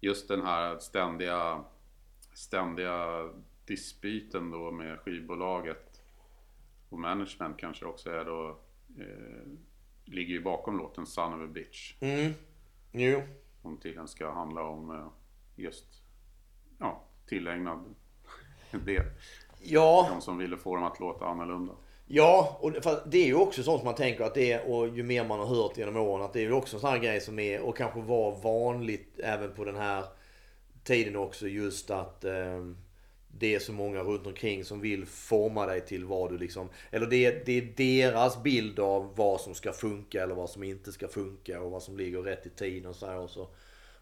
[0.00, 1.64] Just den här ständiga,
[2.34, 3.28] ständiga
[3.66, 6.02] dispyten då med skivbolaget
[6.88, 8.48] och management kanske också är då
[8.98, 9.46] eh,
[10.04, 11.94] ligger ju bakom låten Son of a Bitch.
[12.00, 12.32] Mm.
[12.92, 13.22] Jo.
[13.62, 15.08] Som tydligen ska handla om eh,
[15.56, 16.02] just
[16.78, 17.94] ja, tillägnad
[18.70, 19.04] det.
[19.62, 21.72] Ja, De som ville få dem att låta annorlunda.
[22.08, 22.72] Ja, och
[23.06, 25.38] det- är ju också sånt som man tänker att det är, och ju mer man
[25.38, 27.60] har hört genom åren, att det är ju också en sån här grej som är,
[27.60, 30.04] och kanske var vanligt även på den här
[30.84, 32.64] tiden också, just att eh,
[33.38, 37.06] det är så många runt omkring som vill forma dig till vad du liksom, eller
[37.06, 40.92] det, är- det är deras bild av vad som ska funka eller vad som inte
[40.92, 43.48] ska funka och vad som ligger rätt i tiden och så här och så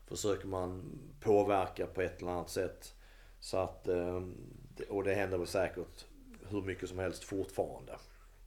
[0.07, 0.83] försöker man
[1.21, 2.95] påverka på ett eller annat sätt.
[3.40, 4.23] Så att, eh,
[4.88, 6.05] och det händer väl säkert
[6.50, 7.96] hur mycket som helst fortfarande.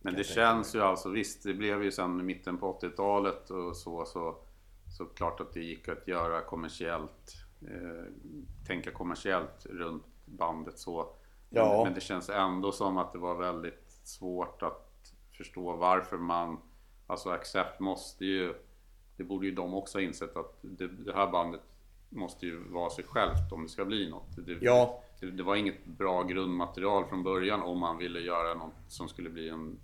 [0.01, 3.75] Men det känns ju alltså, visst det blev ju sen i mitten på 80-talet och
[3.75, 4.38] så, så,
[4.97, 8.13] så klart att det gick att göra kommersiellt, eh,
[8.67, 11.15] tänka kommersiellt runt bandet så.
[11.49, 11.73] Ja.
[11.73, 16.57] Men, men det känns ändå som att det var väldigt svårt att förstå varför man,
[17.07, 18.53] alltså Accept måste ju,
[19.17, 21.62] det borde ju de också ha insett att det, det här bandet
[22.10, 24.45] måste ju vara sig självt om det ska bli något.
[24.45, 25.03] Det, Ja.
[25.19, 29.49] Det, var inget bra grundmaterial från början om man ville göra något som skulle bli
[29.49, 29.80] en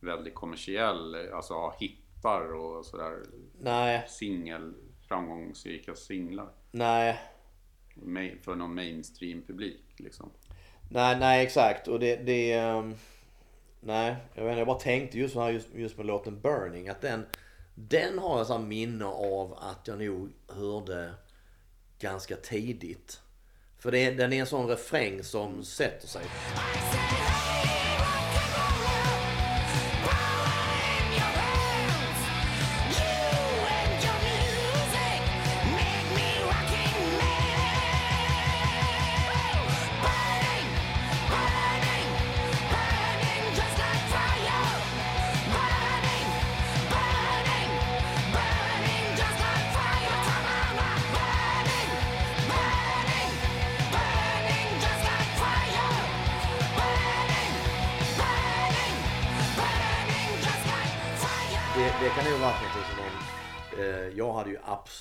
[0.00, 3.22] väldigt kommersiell, alltså ha hittar och sådär
[3.60, 4.74] Nej, singel,
[5.08, 6.48] framgångsrika singlar.
[7.94, 10.30] nej, För någon mainstream publik liksom.
[10.90, 11.88] nej, nej exakt.
[11.88, 12.94] Och det, det ehm,
[13.80, 17.00] nej, jag vet inte, jag bara tänkte just, här, just, just med låten Burning att
[17.00, 17.26] den,
[17.74, 21.14] den har jag så minne av att jag nog hörde
[21.98, 23.20] ganska tidigt.
[23.84, 26.22] För det, är- den är en sån refräng som sätter sig.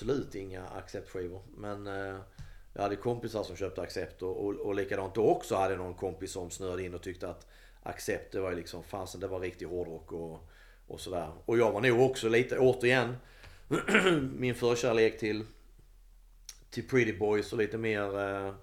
[0.03, 1.41] Absolut inga acceptskivor.
[1.57, 2.15] Men eh,
[2.73, 6.31] jag hade kompisar som köpte accept och, och, och likadant då också hade någon kompis
[6.31, 7.47] som snöade in och tyckte att
[7.83, 10.49] accept det var ju liksom fasen det var riktig hårdrock och,
[10.87, 11.31] och sådär.
[11.45, 13.15] Och jag var nog också lite återigen
[14.37, 15.45] min förkärlek till
[16.69, 18.53] till Pretty Boys och lite mer eh,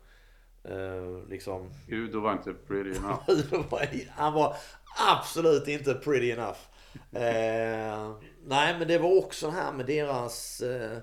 [0.65, 4.09] eh, liksom Udo var inte pretty enough.
[4.11, 4.57] han var
[5.09, 6.59] absolut inte pretty enough.
[7.13, 8.13] Eh,
[8.45, 10.99] nej men det var också det här med deras eh,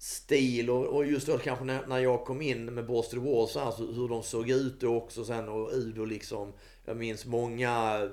[0.00, 3.60] stil och, och just då kanske när, när jag kom in med Boston Walls så
[3.60, 6.52] här, hur de såg ut då också sen och Udo liksom.
[6.84, 8.08] Jag minns många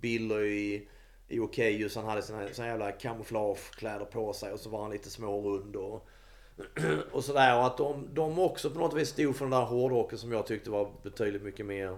[0.00, 0.88] bilder i
[1.30, 1.96] i Okejus.
[1.96, 6.08] Han hade sina, sina jävla kamouflagekläder på sig och så var han lite smårund och
[7.12, 7.58] och sådär.
[7.58, 10.46] Och att de, de också på något vis stod för den där hårdrocken som jag
[10.46, 11.96] tyckte var betydligt mycket mer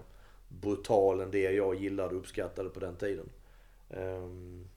[0.49, 3.29] brutal än det jag gillade och uppskattade på den tiden.
[3.89, 4.69] Um...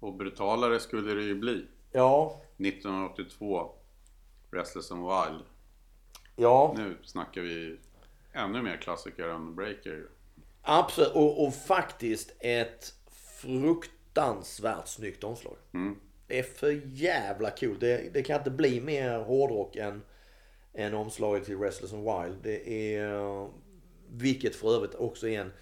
[0.00, 3.70] Och brutalare skulle det ju bli ja, 1982,
[4.50, 5.42] Restless and Wild.
[6.36, 7.78] ja, Nu snackar vi
[8.32, 10.06] ännu mer klassiker än Breaker.
[10.62, 11.12] absolut.
[11.12, 12.94] Och, och faktiskt ett
[13.40, 15.56] fruktansvärt snyggt omslag.
[15.74, 15.96] Mm.
[16.26, 17.80] Det är för jävla coolt.
[17.80, 20.02] Det, det kan inte bli mer hårdrock än,
[20.74, 22.38] än omslaget till Restless and Wild.
[22.42, 23.48] Det är...
[24.14, 25.52] Vilket för övrigt också är en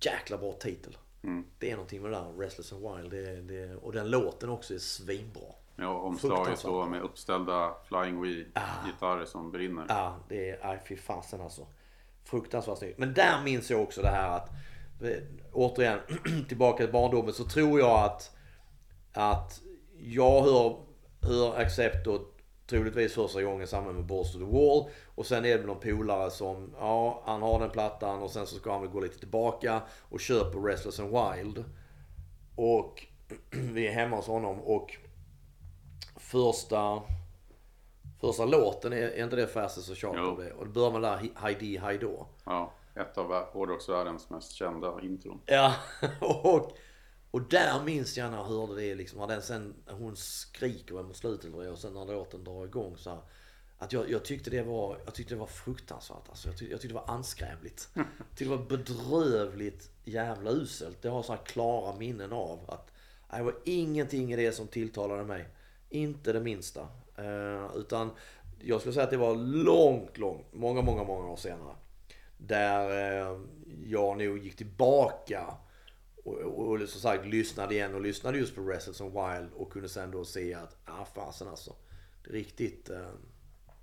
[0.00, 0.96] jäkla bra titel.
[1.24, 1.44] Mm.
[1.58, 3.10] Det är någonting med det där Restless and Wild.
[3.10, 5.42] Det, det, och den låten också är svinbra.
[5.76, 9.84] Ja, omslaget då med uppställda Flying Wii-gitarrer som brinner.
[9.88, 10.66] Ja, det är...
[10.66, 11.66] Aj, fy fasen alltså.
[12.24, 12.98] Fruktansvärt snyggt.
[12.98, 14.48] Men där minns jag också det här att...
[15.02, 15.98] eh, Återigen,
[16.48, 18.36] tillbaka till barndomen så tror jag att...
[19.12, 19.60] Att
[19.98, 20.76] jag hör,
[21.20, 22.31] hör Accept då
[22.66, 24.90] troligtvis första gången samman med Balls to the Wall.
[25.14, 28.56] Och sen är det någon polare som, ja han har den plattan och sen så
[28.56, 31.64] ska han väl gå lite tillbaka och köper Restless and Wild.
[32.56, 33.06] Och
[33.50, 34.96] vi är hemma hos honom och
[36.16, 37.02] första,
[38.20, 40.52] första låten, är, är inte det Fastest och Sharp av det?
[40.52, 42.26] Och det börjar med där Heidi Heidå.
[42.44, 45.40] Ja, ett av hårdrocksvärldens mest kända intron.
[45.46, 45.74] Ja,
[46.20, 46.72] och,
[47.32, 49.18] och där minns jag när jag hörde det liksom.
[49.18, 53.20] När den sen, hon skriker mot slutet och sen när låten drar igång så här,
[53.78, 56.48] Att jag, jag tyckte det var, jag tyckte det var fruktansvärt alltså.
[56.48, 57.88] Jag tyckte, jag tyckte det var anskrämligt.
[57.94, 58.04] Jag
[58.34, 61.02] tyckte det var bedrövligt jävla uselt.
[61.02, 62.90] Det har så här klara minnen av att
[63.30, 65.48] nej, det var ingenting i det som tilltalade mig.
[65.90, 66.88] Inte det minsta.
[67.16, 68.10] Eh, utan
[68.60, 71.74] jag skulle säga att det var långt, långt, många, många, många år senare.
[72.36, 73.40] Där eh,
[73.84, 75.54] jag nog gick tillbaka
[76.24, 79.72] och, och, och som sagt lyssnade igen och lyssnade just på Restless and Wild och
[79.72, 81.76] kunde sen då se att, ah fasen alltså.
[82.24, 83.10] Det är riktigt, eh,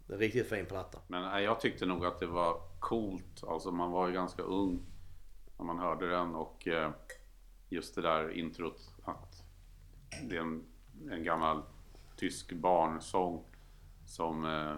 [0.07, 0.99] det är riktigt fin platta.
[1.07, 3.43] Men nej, jag tyckte nog att det var coolt.
[3.43, 4.85] Alltså man var ju ganska ung
[5.57, 6.91] när man hörde den och eh,
[7.69, 9.43] just det där introt att
[10.23, 10.65] det är en,
[11.11, 11.61] en gammal
[12.17, 13.45] tysk barnsång
[14.05, 14.77] som eh,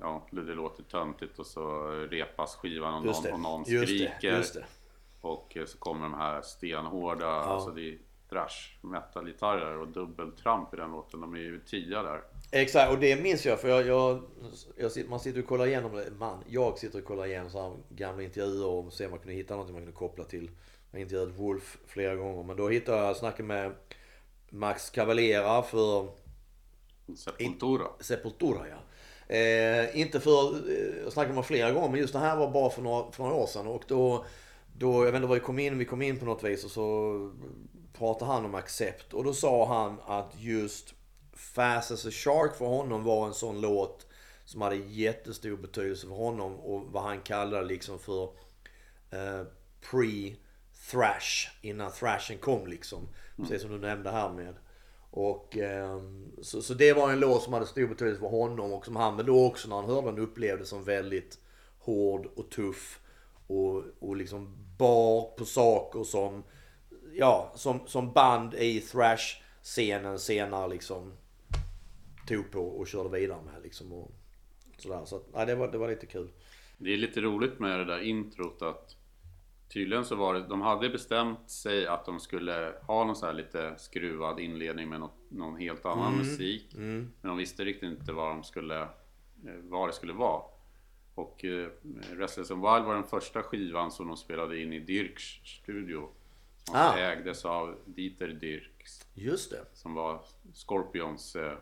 [0.00, 4.44] ja, det låter töntigt och så repas skivan och någon, det, och någon skriker.
[4.54, 4.64] det.
[5.24, 7.98] Och så kommer de här stenhårda, alltså det är
[8.30, 11.20] thrash metal-gitarrer och dubbeltramp i den låten.
[11.20, 12.22] De är ju tia där.
[12.50, 14.22] Exakt, och det minns jag för jag, jag,
[14.76, 16.02] jag man sitter och kollar igenom.
[16.18, 19.34] Man, jag sitter och kollar igenom så här gamla intervjuer och ser om man kunde
[19.34, 20.50] hitta något man kunde koppla till.
[20.90, 23.74] Jag har intervjuat Wolf flera gånger men då hittade jag snacket med
[24.50, 26.08] Max Cavalera för
[27.16, 27.86] Sepultura.
[28.00, 28.76] Sepultura ja.
[29.34, 32.50] Eh, inte för, eh, jag snackade med honom flera gånger men just det här var
[32.50, 34.24] bara för några, för några år sedan och då,
[34.78, 36.70] då, jag vet inte vad vi kom in, vi kom in på något vis och
[36.70, 37.30] så
[37.92, 40.94] pratade han om Accept och då sa han att just
[41.32, 44.06] Fast as a Shark för honom var en sån låt
[44.44, 48.22] som hade jättestor betydelse för honom och vad han kallade liksom för
[49.10, 49.46] eh,
[49.90, 53.08] pre-thrash innan thrashen kom liksom.
[53.36, 54.54] Precis som du nämnde här med.
[55.10, 58.84] Och ehm, så, så det var en låt som hade stor betydelse för honom och
[58.84, 61.38] som han väl då också när han hörde den upplevde som väldigt
[61.78, 63.00] hård och tuff.
[63.46, 66.42] Och, och liksom bar på saker som,
[67.14, 71.12] ja, som, som band i thrash-scenen senare liksom
[72.28, 73.92] tog på och körde vidare med liksom.
[73.92, 74.10] Och
[74.76, 75.04] sådär.
[75.04, 76.28] Så att, nej, det, var, det var lite kul.
[76.78, 78.96] Det är lite roligt med det där introt att
[79.68, 83.32] tydligen så var det, de hade bestämt sig att de skulle ha någon så här
[83.32, 86.68] lite skruvad inledning med något, någon helt annan musik.
[86.74, 88.88] Men de visste riktigt inte vad de skulle, eh,
[89.62, 90.42] vad det skulle vara.
[91.14, 91.68] Och eh,
[92.12, 96.08] Restless and Wild var den första skivan som de spelade in i Dirks studio.
[96.64, 96.96] Som Ah.
[96.98, 99.06] ägdes av Dieter Dirks.
[99.14, 99.64] Just det.
[99.72, 100.20] Som var
[100.52, 101.52] Scorpions eh,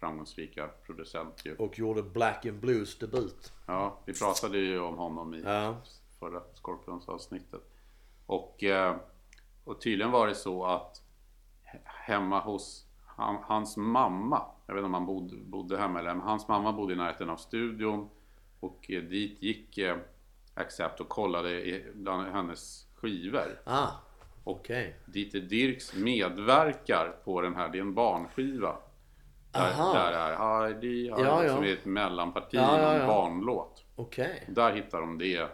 [0.00, 1.56] framgångsrika producent ju.
[1.56, 3.52] Och gjorde Black and Blues debut.
[3.66, 5.76] Ja, vi pratade ju om honom i Ja.
[6.18, 7.62] förra Scorpions avsnittet.
[8.26, 8.96] Och, eh,
[9.64, 11.02] och tydligen var det så att
[11.64, 16.14] he- hemma hos han, hans mamma, jag vet inte om han bodde, bodde hemma eller
[16.14, 18.08] men hans mamma bodde i närheten av studion
[18.64, 19.96] och eh, dit gick eh,
[20.56, 23.60] Accept och kollade bland hennes skivor.
[23.64, 23.88] Ah,
[24.44, 24.96] Och okej.
[25.06, 28.76] Dieter Dirks medverkar på den här, det är en barnskiva.
[29.50, 29.92] Där, Aha.
[29.94, 31.54] där är Heidi, Heidi Ja, ja.
[31.54, 33.06] som är ett mellanparti Ja, i ja, en ja.
[33.06, 33.84] barnlåt.
[33.96, 34.44] Okej.
[34.48, 35.48] Där hittar de det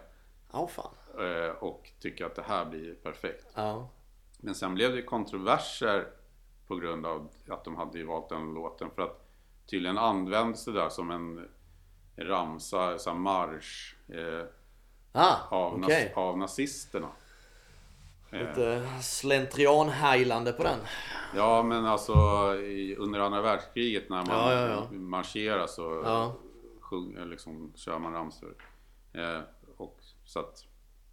[0.53, 0.91] Ja, fan.
[1.19, 3.47] eh, och tycker att det här blir perfekt.
[3.55, 3.89] Ja.
[4.39, 6.07] Men sen blev det kontroverser
[6.67, 8.89] på grund av att de hade valt den låten.
[8.95, 9.27] För att
[9.69, 11.49] tydligen används det där som en
[12.17, 14.45] ramsa, så här marsch eh,
[15.13, 16.11] Ah, av, okej.
[16.15, 17.07] nas- av nazisterna.
[18.31, 20.79] Eh, Lite slentrian-heilande på den.
[21.35, 22.13] Ja men alltså
[22.55, 24.91] i, under andra världskriget när man Ja, ja, ja.
[24.91, 26.35] marscherar så Ja.
[26.79, 28.55] sjung, eh, liksom, kör man ramsor.
[29.13, 29.39] Eh,
[29.77, 30.65] och, så att,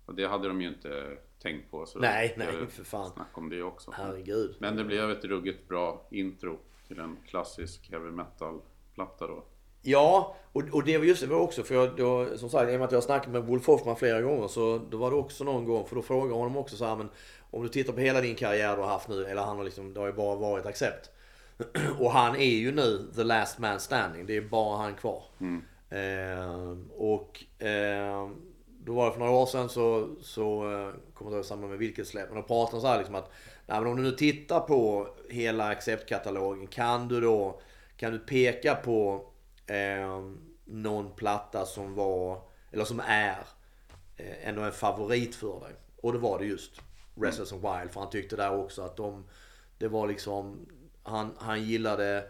[0.06, 1.86] och det hade de ju inte tänkt på.
[1.86, 3.10] Så Nej, nej, för fan.
[3.10, 3.90] Snack om det också.
[3.94, 4.56] Herregud.
[4.58, 9.44] Men det blev ett ruggigt bra intro till en klassisk heavy metal-platta då.
[9.82, 12.74] Ja, och, och det var just det var också för jag, då, som sagt i
[12.74, 15.16] och med att jag har snackat med Wolf Hoffman flera gånger så då var det
[15.16, 17.08] också någon gång för då frågade jag honom också så här men
[17.50, 19.94] om du tittar på hela din karriär du har haft nu eller han har liksom,
[19.94, 21.10] det har ju bara varit Accept.
[21.98, 25.22] och han är ju nu the last man standing, det är bara han kvar.
[25.90, 28.28] Eh, och eh,
[28.84, 31.78] då var det för några år sedan så, så eh, kommer jag inte ihåg med
[31.78, 33.30] vilket släpp, men då pratade de så här liksom att
[33.66, 37.60] nej, men om du nu tittar på hela Accept-katalogen kan du då
[37.96, 39.24] kan du peka på
[39.68, 40.22] eh,
[40.64, 43.38] någon platta som var, eller som är
[44.16, 45.74] eh, ändå en favorit för dig.
[46.02, 46.80] Och det var det just.
[47.14, 47.90] Restless and Wild.
[47.90, 49.24] För han tyckte där också att de,
[49.78, 50.66] det var liksom,
[51.02, 52.24] han, han gillade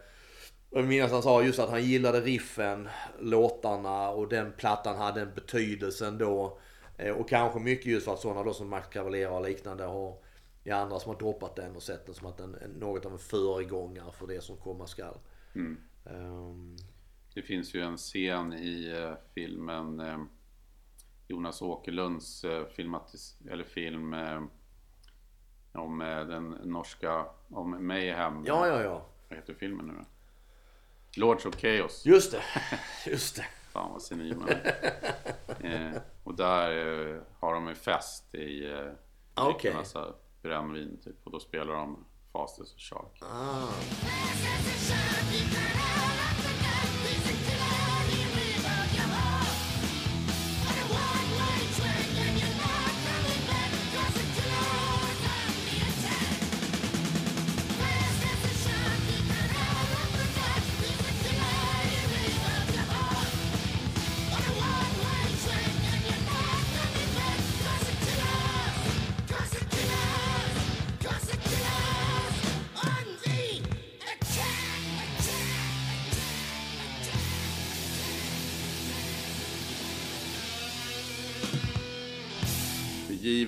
[0.71, 2.89] jag minns han sa just att han gillade riffen,
[3.21, 6.59] låtarna och den plattan hade en betydelse ändå.
[6.97, 10.19] Eh, Och kanske mycket just för att sådana då som Max Cavalera och liknande har
[10.65, 13.13] i andra som har droppat den och sett den som att den är något av
[13.13, 15.19] en föregångare för det som komma skall.
[16.07, 16.77] Ehm,
[17.39, 20.19] Det finns ju en scen i eh, filmen eh,
[21.29, 24.15] Jonas Åkerlunds eh, filmatis- eller film
[25.73, 28.45] om den norska, om Mayhem.
[28.47, 29.07] ja, ja, ja.
[29.29, 30.05] Vad heter filmen nu då?
[31.21, 32.07] Lords of Chaos.
[32.07, 32.43] Just det.
[33.11, 33.47] Just det.
[33.73, 35.95] Fan vad senil man är.
[35.95, 36.71] eh, Och där
[37.15, 38.93] eh, har de en fest i eh,
[39.35, 39.75] okej.
[39.75, 41.17] massa brännvin typ.
[41.25, 43.19] Och då spelar de Fastest och Shark.
[43.23, 43.69] Ah.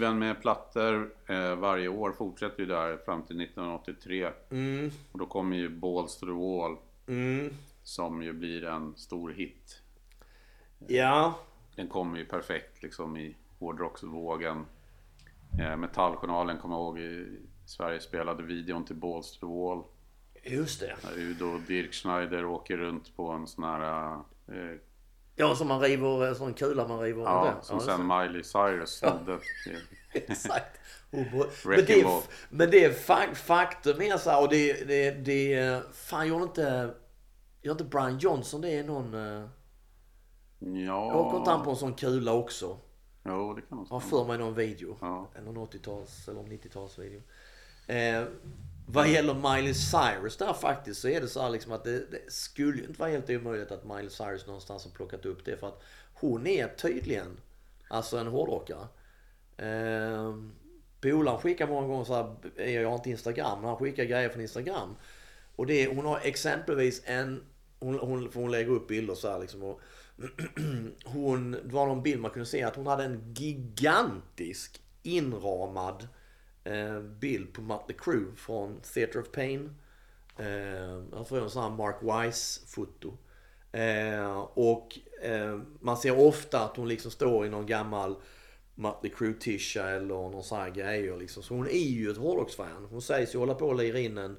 [0.01, 4.31] Given med plattor eh, varje år fortsätter ju där fram till 1983.
[4.51, 4.91] Mm.
[5.13, 6.77] Och då kommer ju Balls to the Wall
[7.07, 7.51] Mm.
[7.83, 9.83] som ju blir en stor hit.
[10.87, 11.35] Ja.
[11.77, 14.67] Den kommer ju perfekt liksom i hårdrocksvågen.
[15.61, 19.83] Eh, Metalljournalen kommer jag ihåg i Sverige spelade videon till Balls to the Wall.
[20.45, 20.97] Just det.
[21.17, 24.13] Udo och Dirk Schneider åker runt på en sån här...
[24.49, 24.77] Eh,
[25.41, 27.23] Ja, som man river, en sån kula man river.
[27.23, 27.63] ja, där.
[27.63, 28.19] som just sen det.
[28.23, 29.39] Miley Cyrus snodde.
[30.13, 30.81] Exakt.
[31.11, 32.07] Bo- Men det,
[32.51, 36.95] men det är fa- faktum är så här, och det, det, det, fan gör inte,
[37.63, 39.45] gör inte Brian Johnson det är någon, eh,
[40.87, 41.15] Ja...
[41.15, 42.79] åker inte han på en sån kula också?
[43.25, 44.23] Jo, det kan nog Har stämma.
[44.23, 44.97] för mig någon video.
[45.01, 45.29] Ja.
[45.45, 47.23] Någon 80-tals eller 90-talsvideo.
[47.87, 48.25] Eh,
[48.93, 52.33] vad gäller Miley Cyrus där faktiskt så är det så här liksom att det, det
[52.33, 55.69] skulle ju inte vara helt omöjligt att Miley Cyrus någonstans har plockat upp det för
[55.69, 55.83] att
[56.15, 57.41] hon är tydligen
[57.89, 58.87] alltså en hårdrockare.
[59.57, 60.35] Eh,
[61.01, 62.37] Polaren skickar många gånger så här,
[62.71, 64.97] jag har inte Instagram, men han skickar grejer från Instagram.
[65.57, 67.45] Och det, är- hon har exempelvis en,
[67.79, 69.63] hon, hon, för hon lägger upp bilder så här liksom.
[69.63, 69.81] Och
[71.05, 76.09] hon, det var någon bild man kunde se att hon hade en gigantisk inramad eh,
[76.65, 79.75] Eh, bild på Mötley Crüe från Theatre of Pain.
[80.39, 80.47] Eh,
[81.13, 83.17] jag en sån här Mark Wise-foto.
[83.73, 88.17] Eh, och eh, man ser ofta att hon liksom står i någon gammal
[88.75, 91.43] Mötley Crüe-tisha eller någon sån här grejer liksom.
[91.43, 92.87] Så hon är ju ett hårdrocksfan.
[92.91, 94.37] Hon sägs ju hålla på och lira in en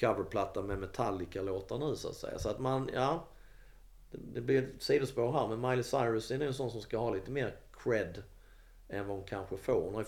[0.00, 2.38] coverplatta med Metallica-låtar nu så att säga.
[2.38, 3.26] Så att man, ja.
[4.10, 7.10] Det, blir ett sidospår här men Miley Cyrus är nog en sån som ska ha
[7.10, 8.22] lite mer cred
[8.88, 9.82] än vad hon kanske får.
[9.84, 10.04] Hon har ju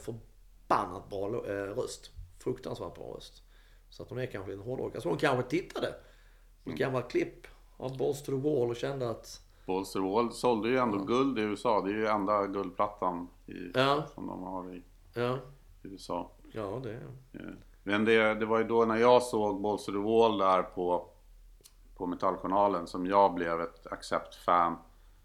[0.76, 2.10] förbannat bra eh, röst.
[2.38, 3.42] Fruktansvärt bra röst.
[3.90, 5.02] Så att hon är kanske en hårdrockare.
[5.02, 5.94] Så hon kanske tittade
[6.64, 7.46] på ett gammalt klipp
[7.76, 10.98] av Balls to the Wall och kände att Balls to the Wall sålde ju ändå
[10.98, 11.80] guld i USA.
[11.80, 14.04] Det är ju enda guldplattan i, Ja.
[14.14, 14.82] som de har i
[15.14, 15.38] ja,
[15.82, 16.30] USA.
[16.52, 16.92] ja det
[17.32, 17.40] Eh,
[17.82, 21.08] Men det, det var ju då när jag såg Balls to the Wall där på,
[21.96, 24.76] på Metalljournalen som jag blev ett Accept-fan.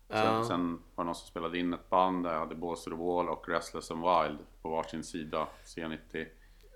[0.09, 2.89] Sen, sen var det någon som spelade in ett band där jag hade Balls to
[2.89, 6.25] the Wall och Restless and Wild på varsin sida, C90.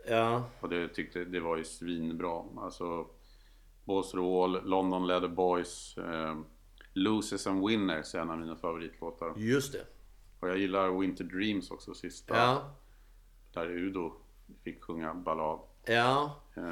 [0.08, 2.44] Ja, Och det tyckte, det var ju svinbra.
[2.58, 3.08] Alltså
[3.84, 6.38] Balls to the Wall, London Leather Boys, eh,
[6.94, 9.34] Losers and Winners är en av mina favoritlåtar.
[9.38, 9.86] just det.
[10.40, 12.38] Och jag gillar Winter Dreams också, sista.
[12.38, 12.62] Ja,
[13.54, 14.14] Där Udo
[14.64, 15.60] fick sjunga ballad.
[15.86, 16.36] ja.
[16.56, 16.64] Eh,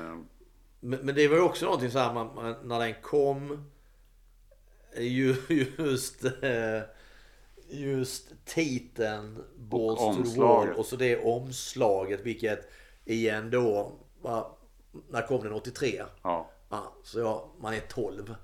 [0.82, 3.64] Men, men det var ju också någonting så här man, man, när den kom.
[5.00, 5.36] Ju,
[5.78, 6.82] just, eh,
[7.70, 10.40] just titeln Balls to the.
[10.40, 12.70] Wall och så det omslaget vilket
[13.06, 13.92] igen då.
[15.10, 15.54] När kom den?
[15.54, 16.04] 83?
[16.24, 16.50] ja.
[16.70, 18.36] Ja, så jag, man är 12.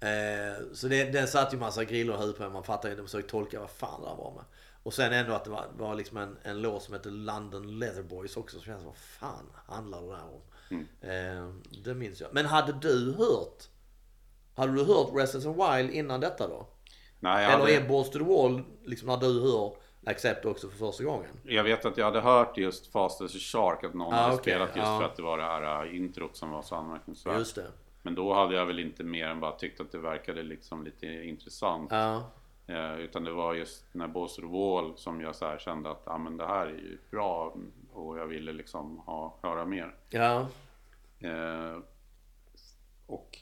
[0.00, 2.48] Eh, så det, den satt ju massa griller i huvudet på.
[2.48, 4.44] Man fattade inte, försökte tolka vad fan det var med.
[4.82, 8.02] Och sen ändå att det var, var liksom en, en låt som heter London Leather
[8.02, 8.58] Boys också.
[8.58, 10.42] Så känns vad fan handlar det där om?
[11.00, 12.34] Eh, det minns jag.
[12.34, 13.68] Men hade du hört?
[14.54, 16.66] Hade du hört Restless and Wild innan detta då?
[17.20, 19.76] Nej, Eller hade, är Balls to the Wall liksom när du hör
[20.06, 21.30] Accept också för första gången?
[21.44, 24.34] jag vet att jag hade hört just Fast as a Shark, att någon Ah, hade
[24.34, 24.98] okej, spelat just ja.
[24.98, 27.38] för att det var det här äh, introt som var så anmärkningsvärt.
[27.38, 27.66] Just det.
[28.02, 31.06] Men då hade jag väl inte mer än bara tyckt att det verkade liksom lite
[31.06, 31.88] intressant.
[31.92, 32.30] Ja.
[32.66, 35.90] Eh, utan det var just när Balls to the Wall som jag så här kände
[35.90, 37.54] att ah, men det här är ju bra
[37.92, 39.94] och jag ville liksom ha, höra mer.
[40.08, 40.46] Ja.
[41.18, 41.78] Eh,
[43.06, 43.38] och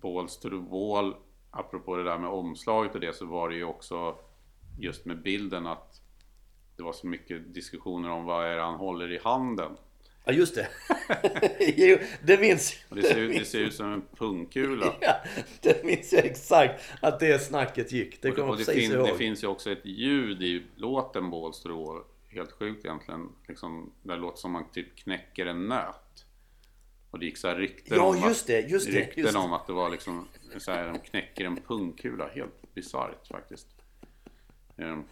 [0.00, 1.14] Balls to the Wall,
[1.50, 4.16] apropå det där med omslaget och det, så var det ju också
[4.78, 6.00] just med bilden att
[6.76, 9.76] det var så mycket diskussioner om vad är det han håller i handen.
[10.24, 10.68] Ja, just det.
[11.76, 14.94] jo, det minns Och det ser, det ser ut som en pungkula.
[15.00, 15.14] Ja,
[15.60, 18.22] det minns jag exakt att det snacket gick.
[18.22, 19.06] Det kommer jag precis fin, ihåg.
[19.06, 22.02] det finns ju också ett ljud i låten Balls to the Wall.
[22.28, 23.28] Helt sjukt egentligen.
[23.48, 26.03] Liksom, det låter som man typ knäcker en nöt.
[27.14, 29.40] Och det gick så här rykten, Ja, om, just det, just det, rykten just det.
[29.40, 32.28] om att det var liksom så här, de knäcker en pungkula.
[32.28, 33.66] Helt bisarrt faktiskt.
[34.76, 35.04] Ehm,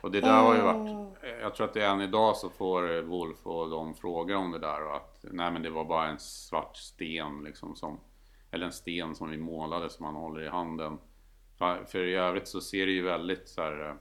[0.00, 2.96] och det där har ju varit, jag tror att det är än idag så får
[2.96, 6.08] eh, Wolf och de frågor om det där och att nej men det var bara
[6.08, 8.00] en svart sten liksom som,
[8.50, 10.98] eller en sten som vi målade som man håller i handen.
[11.58, 13.96] För, för i övrigt så ser det ju väldigt så här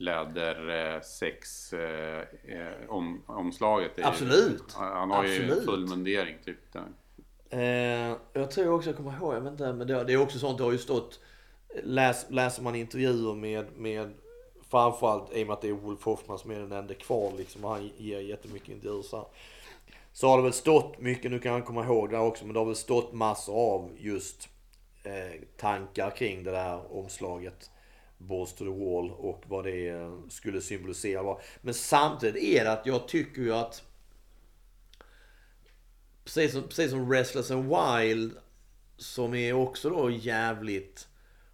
[0.00, 3.92] eh, läder eh, sex eh, eh, om, omslaget.
[3.98, 4.72] är ju- Absolut.
[4.72, 5.64] Han har ju Absolut.
[5.64, 6.58] full mundering typ.
[7.50, 7.60] Eh,
[8.32, 10.58] jag tror också jag kommer ihåg, jag vet inte, men det, det är också sånt,
[10.58, 11.20] det har ju stått,
[11.82, 14.10] läs, läser man intervjuer med, med
[14.70, 17.64] framförallt i och med att det är Wolf Hoffman som är den enda kvar liksom,
[17.64, 19.26] och han ger jättemycket intervjuer så här.
[20.12, 22.54] Så har det väl stått mycket, nu kan jag komma ihåg det här också, men
[22.54, 24.48] det har väl stått massor av just
[25.04, 27.70] eh, tankar kring det där omslaget.
[28.20, 31.36] Balls to the wall och vad det skulle symbolisera.
[31.60, 33.82] Men samtidigt är det att jag tycker ju att
[36.24, 38.32] precis som, precis som Restless and Wild
[38.96, 41.08] som är också då jävligt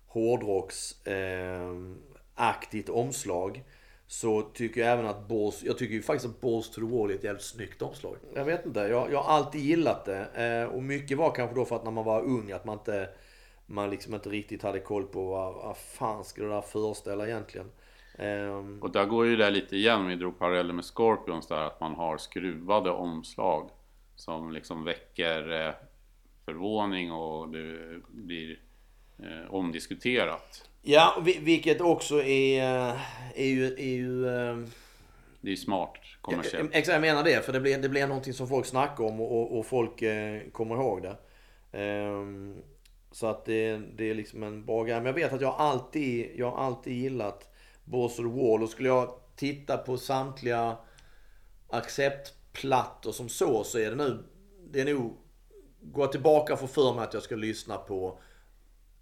[0.07, 1.73] hårdrocks eh,
[2.89, 3.65] omslag.
[4.09, 7.11] Så tycker jag även att Balls, jag tycker ju faktiskt att Balls to the Wall
[7.11, 8.17] är ett jävligt snyggt omslag.
[8.35, 10.27] Jag vet inte, jag, jag har alltid gillat det.
[10.35, 13.09] Eh, och mycket var kanske då för att när man var ung att man inte,
[13.67, 17.71] man liksom inte riktigt hade koll på vad, vad fan ska det där föreställa egentligen.
[18.19, 21.81] Eh, Och där går ju det lite igen, vi drog paralleller med Scorpions där, att
[21.81, 23.71] man har skruvade omslag
[24.17, 25.75] som liksom väcker eh,
[26.45, 28.61] förvåning och det blir
[29.19, 30.69] eh, omdiskuterat.
[30.83, 33.01] ja, vi- vilket också är, eh,
[33.35, 34.57] är ju, är ju eh,
[35.41, 36.71] Det är ju smart kommersiellt.
[36.75, 37.45] Exakt, jag menar det.
[37.45, 40.41] För det blir, det blir någonting som folk snackar om och, och, och folk eh,
[40.53, 41.17] kommer ihåg det.
[41.73, 42.55] Ehm,
[43.17, 44.97] så att det, det är liksom en bra grej.
[44.97, 47.55] Men jag vet att jag alltid, jag har alltid gillat
[47.85, 48.63] Balls to the Wall.
[48.63, 50.77] Och skulle jag titta på samtliga
[51.69, 54.25] acceptplattor som så, så är det nu,
[54.71, 55.17] det är nog,
[55.81, 58.19] går jag tillbaka och får för mig att jag ska lyssna på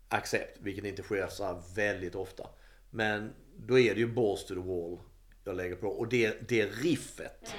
[0.09, 2.49] Accept, vilket inte sker så här väldigt ofta.
[2.91, 4.99] Men då är det ju Balls to the Wall
[5.45, 5.89] jag lägger på.
[5.89, 7.55] Och det, det riffet.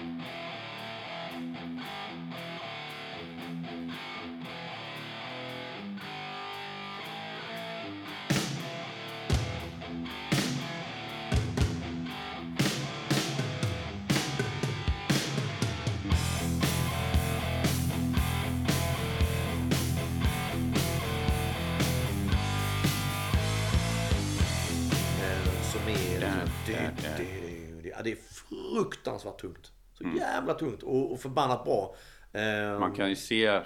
[0.00, 0.20] Mm.
[28.04, 29.72] Det är fruktansvärt tungt.
[29.92, 31.94] Så jävla tungt och, och förbannat bra.
[32.32, 33.60] Eh, Man kan ju se,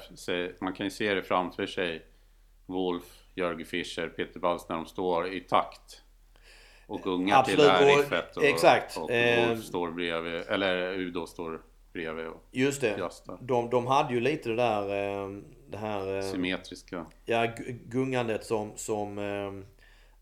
[0.61, 2.07] man kan ju se det framför sig.
[2.66, 3.03] Wolf,
[3.34, 6.03] Jörgen Fischer, Peter Balz när de står i takt.
[6.86, 8.36] Och gungar till Absolut, det här och- riffet.
[8.36, 8.97] Och, exakt.
[8.97, 11.62] Och Eh, Wolf står bredvid, eller Udo står
[11.93, 12.26] bredvid.
[12.26, 13.11] Och Just det.
[13.41, 14.82] De, de hade ju lite det där...
[15.24, 15.28] eh,
[15.70, 16.22] Det här...
[16.22, 17.07] symmetriska.
[17.24, 19.18] Ja, gu- gungandet som, som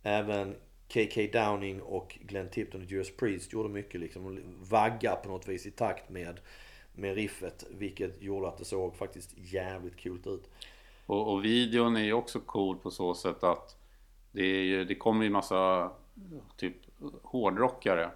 [0.03, 0.57] även
[0.89, 4.27] KK Downing och Glenn Tipton och Judas Priest gjorde mycket liksom.
[4.27, 4.39] Och
[4.71, 6.41] Vagga på något vis i takt med,
[6.95, 7.65] med riffet.
[7.71, 10.51] Vilket gjorde att det såg faktiskt jävligt coolt ut.
[11.07, 13.77] Och, och videon är ju också cool på så sätt att
[14.33, 15.91] det, är ju, det kommer ju massa
[16.57, 16.75] typ
[17.23, 18.11] hårdrockare.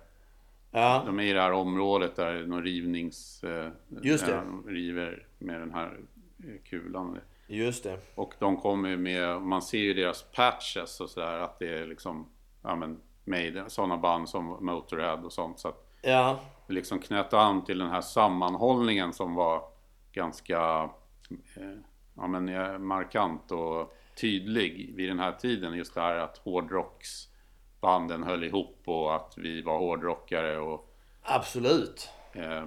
[0.70, 3.44] Ja, De är i det här området där det är någon rivnings...
[3.44, 3.70] eh,
[4.02, 4.34] Just det.
[4.36, 5.98] de river med den här
[6.38, 7.18] eh, kulan.
[7.46, 7.98] just det.
[8.14, 12.26] Och de kommer med, man ser ju deras patches och sådär att det är liksom,
[12.62, 15.58] ja men Maiden, sådana band som Motorhead och sånt.
[15.58, 19.62] Så att Ja, det liksom knöt an till den här sammanhållningen som var
[20.12, 20.90] ganska
[21.56, 21.78] eh,
[22.14, 25.74] ja, men, eh, markant och tydlig vid den här tiden.
[25.74, 32.10] Just det här att hårdrocksbanden höll ihop och att vi var hårdrockare och absolut.
[32.32, 32.66] eh,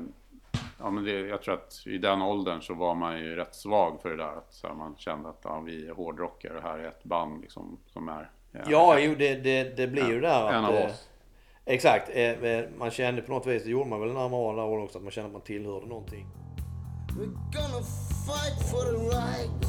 [0.80, 4.02] Ja men det, jag tror att i den åldern så var man ju rätt svag
[4.02, 4.38] för det där.
[4.38, 7.42] Att så här, man kände att ja, vi är hårdrockare och här är ett band
[7.42, 8.32] liksom som är...
[8.68, 10.70] Ja, jo det, det, det blir ju där en att...
[10.70, 11.08] av eh, oss.
[11.66, 12.10] Exakt.
[12.14, 14.84] eh, eh, Man kände på något vis, det gjorde man väl när man var där
[14.84, 16.28] också, att man kände att man tillhörde någonting.
[17.18, 17.84] We're gonna
[18.26, 19.68] fight for the right.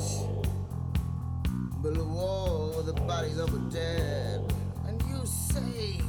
[1.82, 4.40] Build a wall with the bodies of the dead.
[4.88, 6.04] And you saved.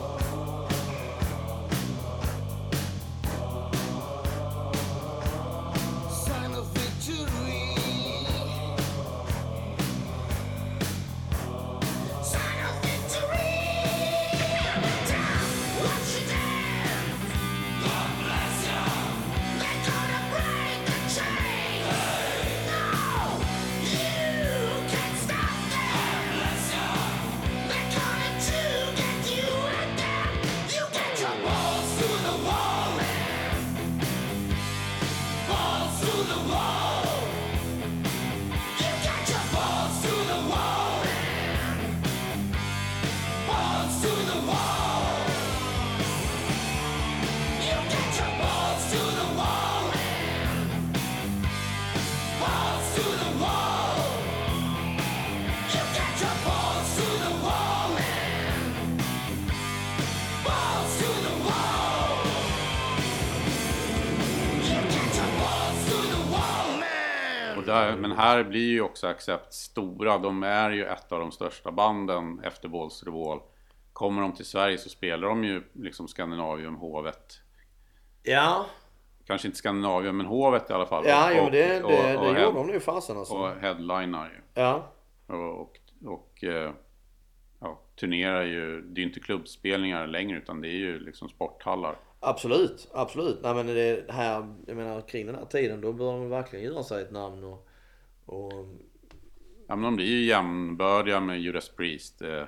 [68.16, 70.18] Här blir ju också Accept stora.
[70.18, 73.40] De är ju ett av de största banden efter Balls Wall.
[73.92, 77.40] Kommer de till Sverige så spelar de ju liksom Scandinavium, Hovet.
[78.22, 78.66] Ja,
[79.26, 81.04] Kanske inte Scandinavium, men Hovet i alla fall.
[81.06, 83.34] ja jo, Och- det, det, och- det och gjorde de nu fasen alltså.
[83.34, 84.62] Och headlinar ju.
[84.62, 84.92] Ja,
[85.26, 86.72] Och, och, och eh,
[87.60, 91.96] ja, turnerar ju, det är ju inte klubbspelningar längre utan det är ju liksom sporthallar.
[92.20, 93.38] absolut, absolut.
[93.42, 96.82] Nej men det här, jag menar kring den här tiden då bör de verkligen göra
[96.82, 97.63] sig ett namn och,
[98.26, 98.52] och
[99.66, 102.44] Ja men de blir ju jämnbördiga med Judas Priest, eh,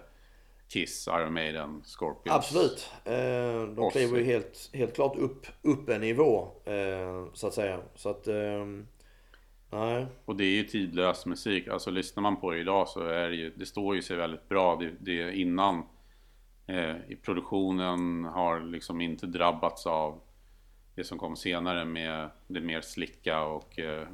[0.68, 2.36] Kiss, Iron Maiden, Scorpions.
[2.36, 2.90] Absolut.
[3.04, 7.80] Eh, de kliver ju helt, helt klart upp, upp en nivå eh, så att säga.
[7.94, 8.86] Så att, ehm,
[9.70, 10.06] nej.
[10.24, 11.68] Och det är ju tidlös musik.
[11.68, 14.48] Alltså lyssnar man på det idag så är det ju, det står ju sig väldigt
[14.48, 14.76] bra.
[14.76, 15.82] Det, det innan
[16.66, 20.20] eh, i produktionen har liksom inte drabbats av
[20.94, 24.08] det som kom senare med det mer slicka och eh,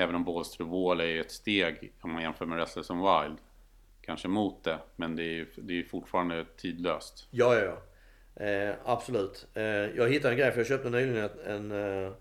[0.00, 2.90] även om Balls to the Wall är ju ett steg om man jämför med Restless
[2.90, 3.38] and Wild.
[4.00, 7.28] Kanske mot det, men det är ju det är fortfarande tidlöst.
[7.30, 7.76] Ja, ja, ja.
[8.44, 9.46] Eh, absolut.
[9.54, 12.12] Eh, jag hittade en grej för jag köpte nyligen ett, en, eh,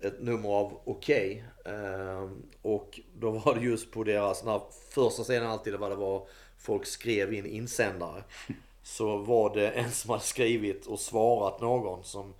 [0.00, 1.44] ett nummer av Okej.
[1.64, 2.30] Eh,
[2.62, 4.60] och då var det just på deras, när
[4.94, 6.26] första scenen alltid var det var
[6.58, 8.22] folk skrev in insändare.
[8.82, 12.34] Så var det en som hade skrivit och svarat någon som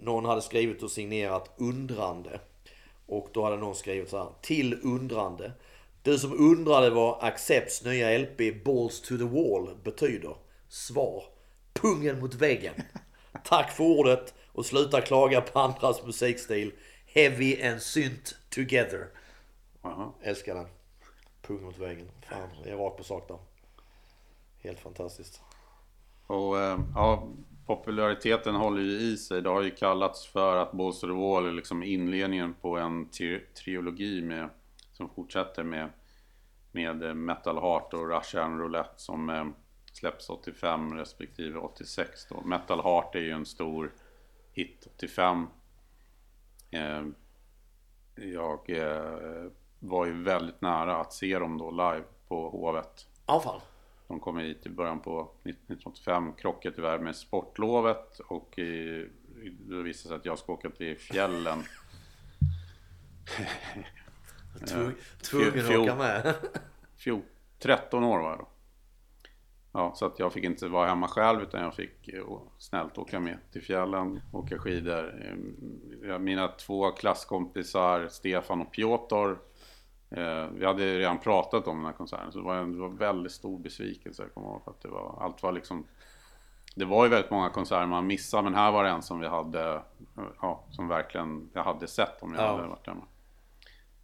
[0.00, 2.40] någon hade skrivit och signerat undrande.
[3.08, 4.28] Och då hade någon skrivit så här.
[4.40, 5.52] Till undrande.
[6.02, 10.36] Du som undrade vad Accepts nya LP Balls to the Wall betyder.
[10.68, 11.24] Svar.
[11.72, 12.74] Pungen mot väggen.
[13.44, 16.72] Tack för ordet och sluta klaga på andras musikstil.
[17.06, 19.08] Heavy and synt together.
[19.82, 20.12] Jaha.
[20.22, 20.66] Älskar den.
[21.42, 22.10] Pung mot väggen.
[22.28, 23.38] Fan, jag är rakt på sak där.
[24.62, 25.40] Helt fantastiskt.
[26.26, 27.28] Och eh, ja,
[27.68, 29.42] populariteten håller ju i sig.
[29.42, 33.10] Det har ju kallats för att Balls to the Wall är liksom inledningen på en
[33.10, 34.48] tri trilogi med,
[34.92, 35.88] som fortsätter med,
[36.72, 39.44] med eh, Metal Heart och Russian Roulette som eh,
[39.92, 42.40] släpps 85 respektive 86 då.
[42.40, 43.92] Metal Heart är ju en stor
[44.52, 45.46] hit 85.
[46.70, 47.02] Eh,
[48.14, 53.06] jag eh, var ju väldigt nära att se dem då live på Hovet.
[53.26, 53.60] Ja, fan.
[54.08, 59.08] De kom hit i början på 1985, krockade tyvärr med sportlovet och i,
[59.60, 61.58] det visade sig att jag ska åka till fjällen.
[64.60, 66.34] Tvung- Tvungen att åka med.
[66.96, 67.20] Fjol,
[67.58, 68.48] 13 år var jag då.
[69.72, 72.24] Ja, så att jag fick inte vara hemma själv utan jag fick eh,
[72.58, 75.22] snällt åka med till fjällen, åka skidor.
[76.04, 79.34] Eh, Mina två klasskompisar Stefan och Piotr
[80.10, 82.88] eh, Vi hade redan pratat om den här konserten så det var en, det var
[82.88, 85.84] väldigt stor besvikelse jag kommer ihåg att det var, allt var liksom
[86.74, 89.26] Det var ju väldigt många konserter man missade men här var det en som vi
[89.26, 92.56] hade eh, Ja, som verkligen jag hade sett om jag Ja.
[92.56, 93.04] hade varit hemma.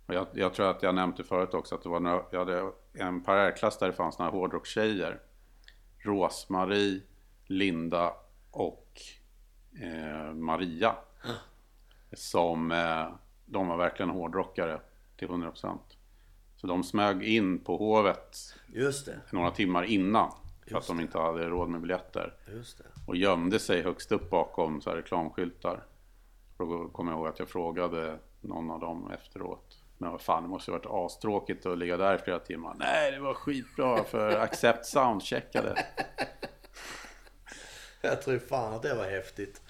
[0.07, 2.71] Och jag, jag tror att jag nämnde förut också att det var några, jag hade
[2.93, 5.21] en parallellklass där det fanns några hårdrockstjejer.
[5.99, 7.01] Rosmarie,
[7.47, 8.13] Linda
[8.51, 9.01] och
[9.83, 10.95] eh, Maria.
[12.13, 13.07] Som, eh,
[13.47, 14.81] de var verkligen hårdrockare
[15.17, 15.79] till 100%.
[16.65, 20.31] Så de smög in på Hovet Just några timmar innan.
[20.31, 22.35] För att Just de inte hade råd med biljetter.
[22.53, 22.81] Just.
[23.07, 25.85] Och gömde sig högst upp bakom så här reklamskyltar.
[26.57, 29.79] Då kommer jag ihåg att jag frågade någon av dem efteråt.
[29.99, 32.77] Men vad fan, det måste ju varit astråkigt att ligga där i flera timmar.
[32.79, 35.85] Nej, det var skitbra för Accept soundcheckade.
[38.03, 39.63] Jag tror fan att det var häftigt.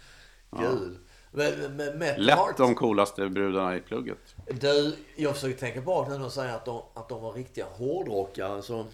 [0.51, 0.99] Men Metal
[2.17, 4.37] Lätt de coolaste brudarna i plugget.
[4.61, 8.63] Du, jag försöker tänka bak nu och säga att de, att de var riktiga hårdrockare.
[8.63, 8.87] Så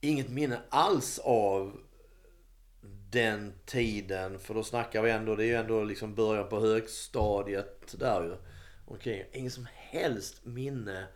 [0.00, 1.76] inget minne alls av
[3.10, 4.38] den tiden.
[4.38, 8.36] För då snackar vi ändå, det är ju ändå liksom början på högstadiet där ju.
[8.86, 11.06] Okej, inget som helst minne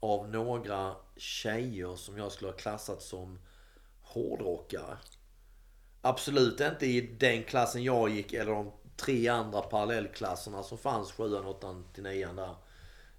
[0.00, 3.38] av några tjejer som jag skulle ha klassat som
[4.02, 4.96] hårdrockare.
[6.00, 11.46] Absolut inte i den klassen jag gick eller de tre andra parallellklasserna som fanns, sjuan,
[11.46, 12.54] åttan till nian där.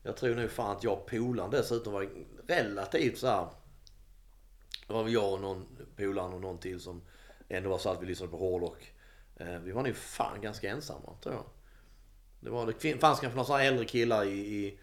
[0.04, 2.10] Jag tror nu fan att jag och polaren dessutom var
[2.48, 3.48] relativt så här.
[4.88, 5.66] Det var väl jag och någon
[5.96, 7.02] polare och någon till som
[7.50, 8.94] ändå var så att vi lyssnade på hårdrock.
[9.36, 11.46] Eh, vi var nog fan ganska ensamma tror jag.
[12.40, 14.80] Det, var, det fanns kanske några så äldre killar i, i,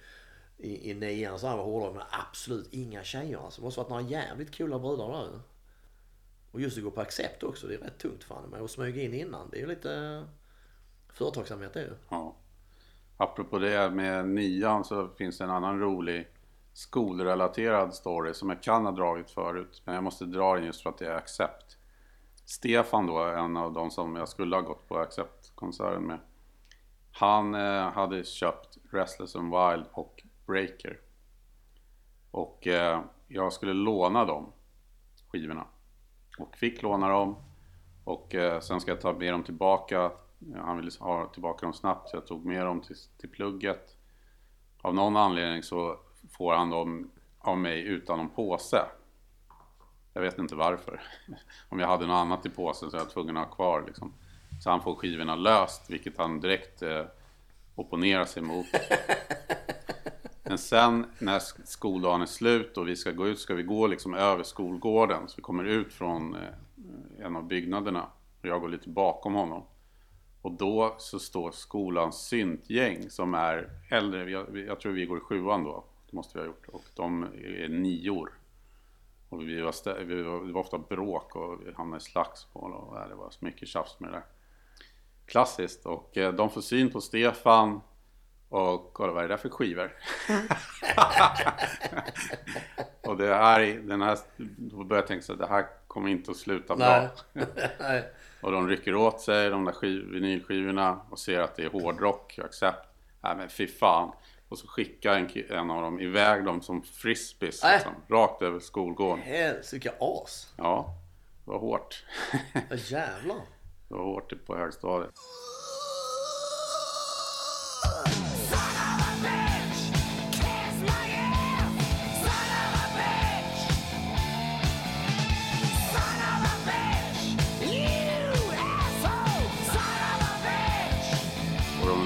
[0.58, 3.60] i, i nian så här var hårdrock men absolut inga tjejer alltså.
[3.60, 5.40] Det måste varit några jävligt coola brudar där.
[6.50, 8.60] Och just att gå på accept också, det är rätt tungt fan med.
[8.60, 10.24] Och smyga in innan, det är ju lite
[11.12, 11.94] företagsamhet det är ju.
[12.08, 12.36] Ja.
[13.16, 16.28] Apropå det med nian så finns det en annan rolig
[16.72, 19.82] skolrelaterad story som jag kan ha dragit förut.
[19.84, 21.78] Men jag måste dra den just för att det är Accept.
[22.44, 26.18] Stefan då, en av de som jag skulle ha gått på Accept-konserten med.
[27.12, 31.00] Han eh, hade köpt Restless and Wild och Breaker.
[32.30, 34.52] Och eh, jag skulle låna de
[35.28, 35.66] skivorna.
[36.38, 37.36] Och fick låna dem.
[38.04, 40.12] Och eh, sen ska jag ta med dem tillbaka.
[40.64, 43.96] Han ville ha tillbaka dem snabbt så jag tog med dem till, till plugget.
[44.82, 45.96] Av någon anledning så
[46.30, 48.82] får han dem av mig utan någon påse.
[50.12, 51.00] Jag vet inte varför.
[51.68, 54.12] Om jag hade något annat i påsen så är jag tvungen att ha kvar liksom.
[54.62, 57.04] Så han får skivorna löst, vilket han direkt eh,
[57.74, 58.66] opponerar sig mot.
[60.42, 63.86] Men sen när sk- skoldagen är slut och vi ska gå ut ska vi gå
[63.86, 65.28] liksom över skolgården.
[65.28, 66.40] Så vi kommer ut från eh,
[67.26, 68.06] en av byggnaderna.
[68.40, 69.62] Och jag går lite bakom honom.
[70.42, 74.30] Och då så står skolans syntgäng som är äldre.
[74.30, 75.84] Jag, jag tror vi går i sjuan då.
[76.10, 76.68] Det måste vi ha gjort.
[76.68, 78.32] Och de är nior.
[79.28, 82.72] Och vi var, vi var, det var ofta bråk och vi hamnade i slagsmål.
[82.72, 84.24] Och äh, det var så mycket tjafs med det där.
[85.26, 85.86] Klassiskt.
[85.86, 87.80] Och eh, de får syn på Stefan.
[88.48, 89.92] Och kolla vad är det där för skivor?
[93.08, 96.30] och det här, den här, då började jag tänka så här, det här kommer inte
[96.30, 97.08] att sluta bra.
[97.80, 98.04] Nej.
[98.42, 102.38] Och de rycker åt sig de där skiv, vinylskivorna och ser att det är hårdrock,
[102.38, 102.88] accept.
[103.20, 104.12] Nej men fy fan.
[104.48, 107.74] Och så skickar en, en av dem iväg dem som frisbees Nej.
[107.74, 109.24] liksom, rakt över skolgården.
[109.24, 110.52] Helsike as.
[110.56, 110.94] Ja,
[111.44, 112.04] det var hårt.
[112.54, 113.36] Ja, jävlar.
[113.88, 115.10] det var hårt på högstadiet.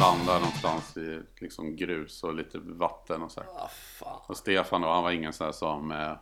[0.07, 3.49] Landar någonstans i liksom grus och lite vatten och så här.
[4.01, 4.25] Ah.
[4.27, 6.13] Och Stefan då, han var ingen sån här som eh,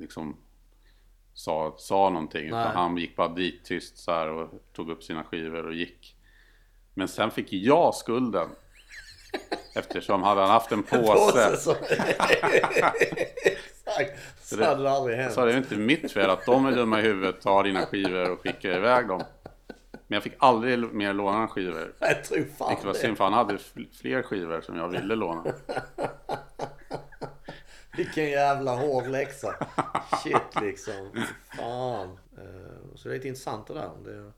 [0.00, 0.36] liksom
[1.34, 2.50] sa, sa någonting.
[2.50, 2.60] Nej.
[2.60, 6.16] Utan han gick bara dit tyst så här och tog upp sina skivor och gick.
[6.94, 8.48] Men sen fick jag skulden.
[9.74, 11.56] Eftersom hade han haft en Påse påse.
[11.56, 11.74] som...
[13.44, 14.18] Exakt.
[14.42, 15.32] Så det- hade det aldrig hänt.
[15.32, 18.30] Så det är inte mitt fel att de är dumma i huvudet, tar dina skivor
[18.30, 19.22] och skickar iväg dem.
[20.06, 21.94] Men jag fick aldrig mer låna skivor.
[22.00, 25.14] Jag tror fan Vilket var synd för han hade fl- fler skivor som jag ville
[25.14, 25.44] låna.
[27.96, 29.54] Vilken jävla hård läxa.
[30.22, 31.10] Shit liksom.
[31.56, 32.18] Fan.
[32.38, 33.90] Eh, Så det är lite intressant det där.
[34.04, 34.32] Det,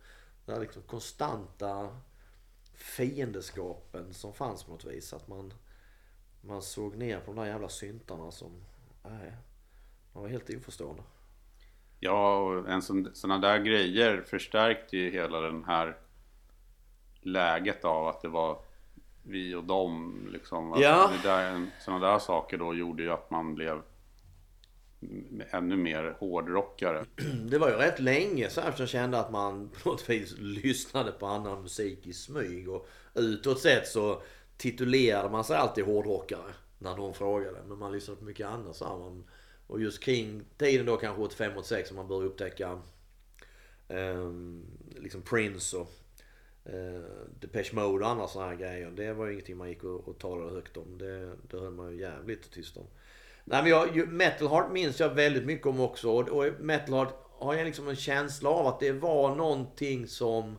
[0.47, 1.89] det här liksom konstanta
[2.75, 5.13] fiendeskapen som fanns på något vis.
[5.13, 5.53] Att man,
[6.41, 8.53] man såg ner på de där jävla syntarna som...
[9.03, 9.33] Nej.
[10.13, 11.03] Man var helt oförstående.
[12.05, 15.97] Ja, och en sån, såna där grejer förstärkte ju hela den här
[17.21, 18.59] läget av att det var
[19.23, 20.29] vi och dem.
[20.33, 20.73] Liksom.
[20.73, 21.11] Att Ja.
[21.23, 23.83] Det där, såna där saker då gjorde ju att man blev
[25.51, 27.05] ännu mer hårdrockare.
[27.51, 31.27] Det var ju rätt länge så jag kände att man på något vis lyssnade på
[31.27, 32.69] annan musik i smyg.
[32.69, 34.23] Och utåt sett så
[34.57, 37.59] titulerade man sig alltid hårdrockare när någon frågade.
[37.69, 38.77] Men man lyssnade på mycket annat.
[38.77, 38.85] Så.
[38.85, 39.25] Man,
[39.67, 42.81] och just kring tiden då kanske 85-86 som man börjar upptäcka
[43.89, 44.31] eh,
[44.97, 45.91] liksom Prince och
[46.65, 47.03] eh,
[47.41, 48.91] Depeche Mode och andra sådana här grejer.
[48.91, 50.99] Det var ju ingenting man gick och, och talade högt om.
[50.99, 52.87] Det, det höll man ju jävligt tyst om.
[53.45, 56.11] Nej men jag, ju- Metal Heart minns jag väldigt mycket om också.
[56.11, 60.59] Och, och Metal Heart har jag liksom en känsla av att det var någonting som...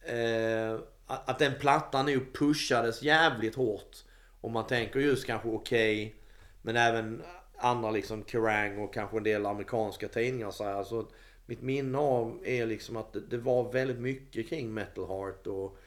[0.00, 3.96] Eh, att den plattan nu pushades jävligt hårt.
[4.40, 6.14] Om man tänker just kanske Okej.
[6.62, 7.22] men även
[7.58, 10.82] andra liksom Kerrang och kanske en del amerikanska tidningar så här.
[10.82, 11.06] Så
[11.46, 15.78] mitt minne av är liksom att det, det var väldigt mycket kring Metal Heart och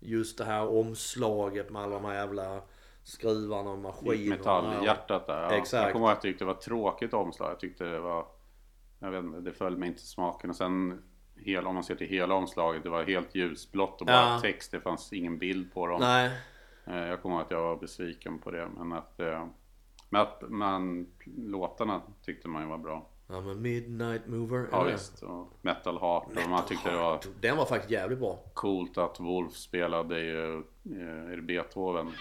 [0.00, 2.60] just det här omslaget med alla de här jävla
[3.02, 4.36] skruvarna och maskinerna.
[4.36, 5.42] Metallhjärtat där.
[5.42, 5.50] Ja.
[5.52, 5.82] Exakt.
[5.84, 7.50] Jag kommer ihåg att jag tyckte det var tråkigt omslag.
[7.50, 8.26] Jag tyckte det var...
[8.98, 10.50] Jag vet inte, det föll mig inte smaken.
[10.50, 11.02] Och sen,
[11.36, 14.40] hela, om man ser till hela omslaget, det var helt ljusblått och bara Ja.
[14.40, 14.70] text.
[14.70, 16.00] Det fanns ingen bild på dem.
[16.00, 16.30] Nej.
[16.86, 18.68] Eh, Jag kommer ihåg att jag var besviken på det.
[18.76, 19.20] Men att,
[20.10, 21.06] men att man,
[21.36, 23.06] låtarna tyckte man ju var bra.
[23.26, 24.68] Ja men Midnight Mover.
[24.72, 24.92] Ja eller?
[24.92, 25.22] visst.
[25.22, 26.24] Och Metal Heart.
[26.26, 27.26] Och Metal man tyckte det var Heart.
[27.40, 28.38] Den var faktiskt jävligt bra.
[28.54, 30.56] coolt att Wolf spelade ju,
[31.32, 32.12] är det Beethoven.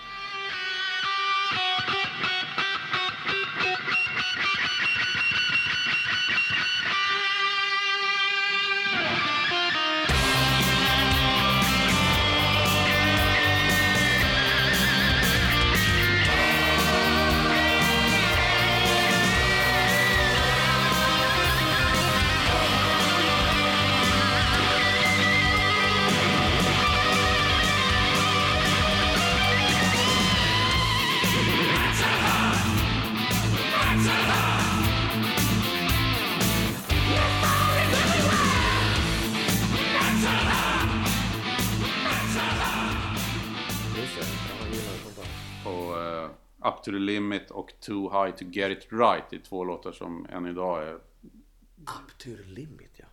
[46.91, 49.23] To the limit och Too high to get it right.
[49.29, 53.05] Det är två låtar som än idag är Up to the limit ja.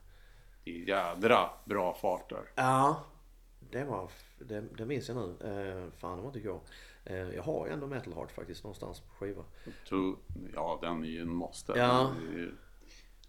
[0.64, 2.50] i jädra bra fart där.
[2.54, 3.04] Ja,
[3.70, 4.10] det var...
[4.38, 5.22] Det, det minns jag nu.
[5.22, 6.60] Eh, fan, det var inte igår.
[7.04, 9.42] Eh, jag har ju ändå Metal Heart faktiskt någonstans på skiva.
[9.88, 10.16] Too,
[10.54, 11.72] ja, den är ju en måste.
[11.76, 12.14] Ja.
[12.30, 12.54] Det är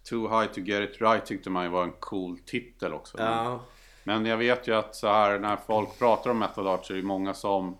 [0.08, 3.18] Too high to get it right tyckte man ju var en cool titel också.
[3.18, 3.60] Ja,
[4.04, 6.96] Men jag vet ju att så här när folk pratar om metal art så är
[6.96, 7.78] det många som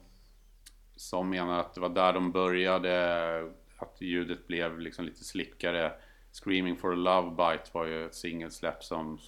[0.99, 5.92] som menar att det var där de började att ljudet blev liksom lite slickare.
[6.32, 9.18] Screaming for a love bite var ju ett singelsläpp som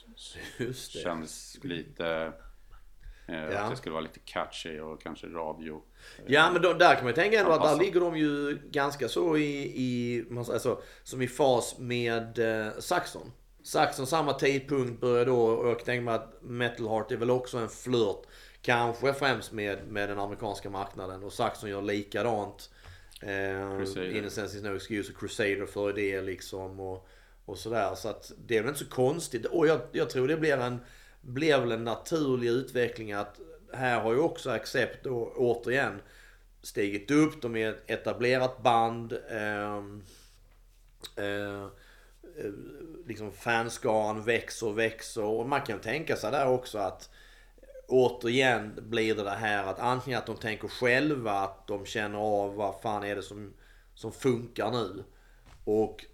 [1.03, 2.33] kändes lite
[3.29, 3.59] eh, Ja.
[3.59, 5.83] att det skulle vara lite catchy och kanske radio.
[6.27, 9.09] Ja men då, där kan man ju tänka ändå att där ligger de ju ganska
[9.09, 13.33] så i, i man säger så, som i fas med eh, Saxon.
[13.63, 17.59] Saxon samma tidpunkt började då och jag tänka mig att Metal Heart är väl också
[17.59, 18.23] en flört.
[18.63, 22.71] Kanske främst med, med den amerikanska marknaden och Saxon gör likadant.
[23.23, 24.17] Eh, Crusader.
[24.17, 27.09] Innocence no excuse och Crusader för det liksom och,
[27.45, 27.95] och sådär.
[27.95, 29.47] Så att det är väl inte så konstigt.
[29.47, 30.79] Och jag, jag tror det blir en,
[31.21, 33.41] blir väl en naturlig utveckling att
[33.73, 36.03] här har ju också Accept då återigen
[36.63, 37.43] stigit upp.
[37.43, 39.13] De är ett etablerat band.
[39.31, 40.03] ehm,
[41.17, 41.63] eh,
[42.37, 42.53] eh,
[43.07, 45.25] liksom fanskaran växer och växer.
[45.25, 47.11] Och man kan tänka sig där också att
[47.91, 52.55] återigen blir det det här att antingen att de tänker själva att de känner av
[52.55, 53.53] vad fan är det som,
[53.95, 55.05] som funkar nu.
[55.65, 56.05] Och,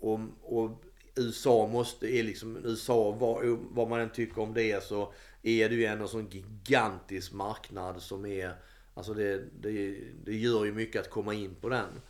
[0.00, 0.70] och, och
[1.16, 5.74] USA måste, är liksom, USA vad, vad man än tycker om det så är det
[5.74, 8.54] ju ändå en sån gigantisk marknad som är,
[8.94, 12.00] alltså det, det, det gör ju mycket att komma in på den.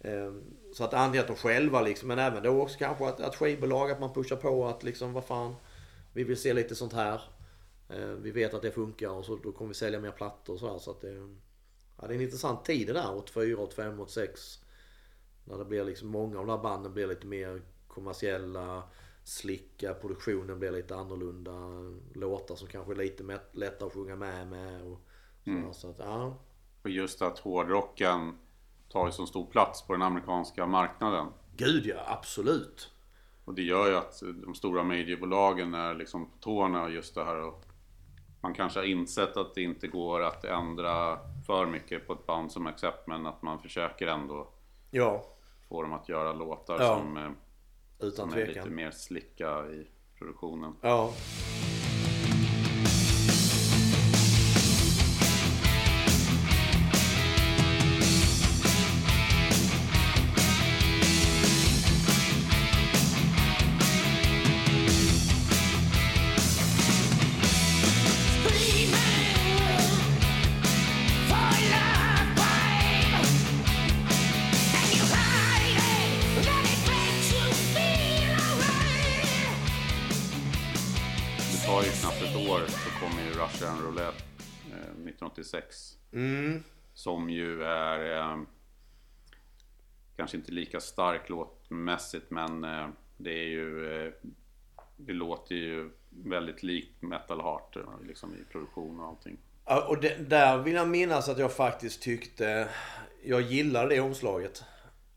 [0.00, 0.42] Ehm,
[0.72, 3.90] så att antingen att de själva liksom, men även då också kanske att, att skivbolag,
[3.90, 5.54] att man pushar på att liksom vad fan,
[6.12, 7.20] vi vill se lite sånt här.
[7.88, 10.60] Eh, Vi vet att det funkar och så då kommer vi sälja mer plattor och
[10.60, 10.78] sådär.
[10.78, 11.12] Så att det,
[11.96, 14.58] ja, det är en intressant tid det där, 84, 85, 86.
[15.44, 18.82] När det blir liksom, många av de här banden blir lite mer kommersiella,
[19.24, 21.52] slicka, produktionen blir lite annorlunda.
[22.14, 24.82] Låtar som kanske är lite lättare att sjunga med med.
[24.82, 25.00] Och
[25.44, 25.72] sådär.
[25.72, 26.36] Så att, ja.
[26.82, 28.38] Och just att hårdrocken
[28.88, 31.26] tar ju så stor plats på den amerikanska marknaden.
[31.56, 32.90] Gud ja, absolut.
[33.44, 37.42] Och det gör ju att de stora mediebolagen är liksom på tårna just det här
[37.42, 37.65] och
[38.46, 42.52] man kanske har insett att det inte går att ändra för mycket på ett band
[42.52, 44.48] som Accept men att man försöker ändå
[44.90, 45.24] Ja,
[45.68, 46.96] få dem att göra låtar Ja.
[46.98, 47.30] som, eh,
[47.98, 49.86] utan som är lite mer slicka i
[50.18, 50.72] produktionen.
[50.80, 51.12] Ja.
[87.98, 88.38] Ju är eh,
[90.16, 94.12] kanske inte lika stark låtmässigt men eh, det är ju eh,
[94.96, 99.38] det låter ju väldigt likt Metal Heart eh, liksom i produktion och allting.
[99.88, 102.68] Och det, där vill jag minnas att jag faktiskt tyckte...
[103.24, 104.64] Jag gillade det omslaget.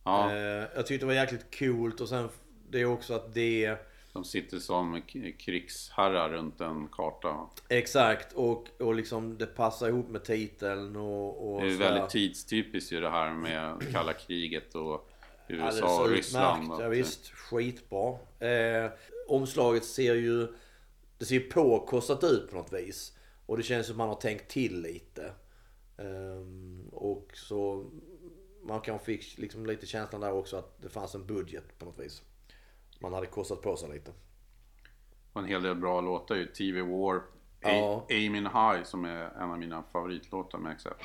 [0.03, 2.29] Ja, Eh, jag tyckte det var jäkligt coolt och sen
[2.69, 3.77] det är också att det...
[4.13, 5.01] de sitter som
[5.39, 7.49] krigsherrar runt en karta.
[7.69, 11.53] Exakt och, och liksom det passar ihop med titeln och...
[11.53, 15.09] och Det är väldigt tidstypiskt ju det här med kalla kriget och
[15.47, 16.63] USA och Ryssland.
[16.63, 16.81] utmärkt.
[16.81, 18.17] Ja, visst, skitbra.
[18.39, 18.91] Eh,
[19.27, 20.47] omslaget ser ju...
[21.17, 23.17] Det ser ju påkostat ut på något vis.
[23.45, 25.31] Och det känns som man har tänkt till lite.
[25.97, 27.85] Ehm, och så...
[28.63, 31.99] Man kanske fick liksom lite känslan där också att det fanns en budget på något
[31.99, 32.21] vis.
[32.99, 34.11] Man hade kostat på sig lite.
[35.33, 36.45] Och en hel del bra låtar ju.
[36.45, 37.21] TV War, A-
[37.61, 38.05] Ja.
[38.09, 41.01] Aiming High som är en av mina favoritlåtar med Accept.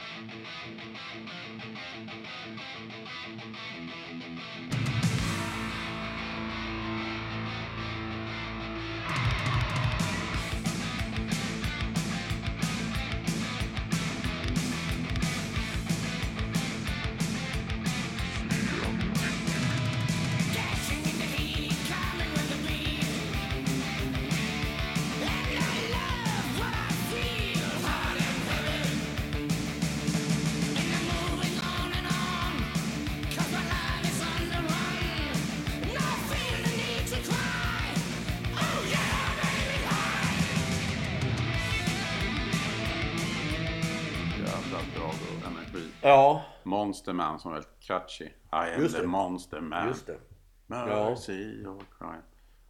[47.06, 48.24] Monster Man som är väldigt catchy.
[48.24, 49.06] I am Just the det.
[49.08, 49.88] monster man.
[49.88, 50.18] just det.
[50.66, 52.22] Mercy or crime.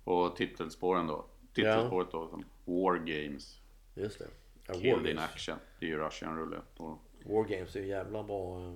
[0.05, 1.25] Och titelspåren då.
[1.55, 3.61] Titelspåret då som War Games.
[3.95, 4.27] Just det.
[4.67, 5.31] Ja, War, Killed in Games.
[5.33, 5.57] action.
[5.79, 6.83] Det är ju Russian roulette.
[6.83, 8.61] Och War Games är ju jävla bra.
[8.61, 8.75] eh,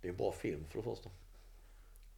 [0.00, 1.10] Det är en bra film för det första.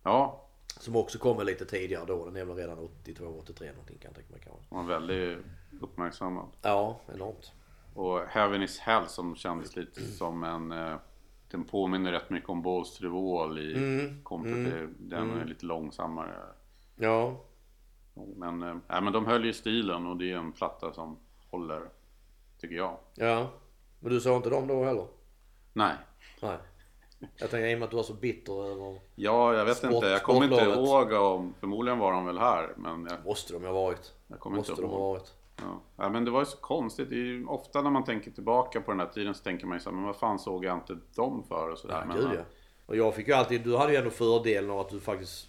[0.03, 0.45] ja,
[0.81, 2.25] Som också kommer lite tidigare då.
[2.25, 4.63] Den är väl redan 82, 83 någonting kan jag tänka mig kanske.
[4.69, 5.39] den var väldigt
[5.81, 6.47] uppmärksammad.
[6.63, 7.53] Ja, enormt.
[7.95, 10.99] Och Heaven is Hell som kändes lite som en...
[11.51, 13.01] Den påminner rätt mycket om Balls
[13.59, 14.25] i Mm.
[14.65, 16.35] till den är lite långsammare.
[16.97, 17.41] Ja,
[18.37, 21.17] Men, nej, men de höll ju stilen och det är en platta som
[21.51, 21.83] håller,
[22.61, 22.97] tycker jag.
[23.15, 23.51] ja.
[24.01, 25.07] Men du såg inte dem då heller?
[25.73, 25.95] Nej.
[26.43, 26.57] Nej.
[27.37, 29.01] Jag tänker i och med att du var så bitter över...
[29.15, 30.07] Ja, jag vet Sport- inte.
[30.07, 31.55] Jag kommer inte ihåg om...
[31.61, 34.13] Förmodligen var de väl här, men jag, Måste de ha varit.
[34.27, 35.09] jag kommer Måste inte de ha ihåg.
[35.17, 35.35] varit.
[35.61, 35.81] Ja.
[35.97, 37.11] ja, men det var ju så konstigt.
[37.11, 39.77] Det är ju, ofta när man tänker tillbaka på den här tiden så tänker man
[39.77, 41.95] ju så här, men vad fan såg jag inte dem för och sådär.
[41.95, 42.43] Ja, men, gud ja.
[42.87, 45.49] Och jag fick ju alltid, du hade ju ändå fördelen av att du faktiskt,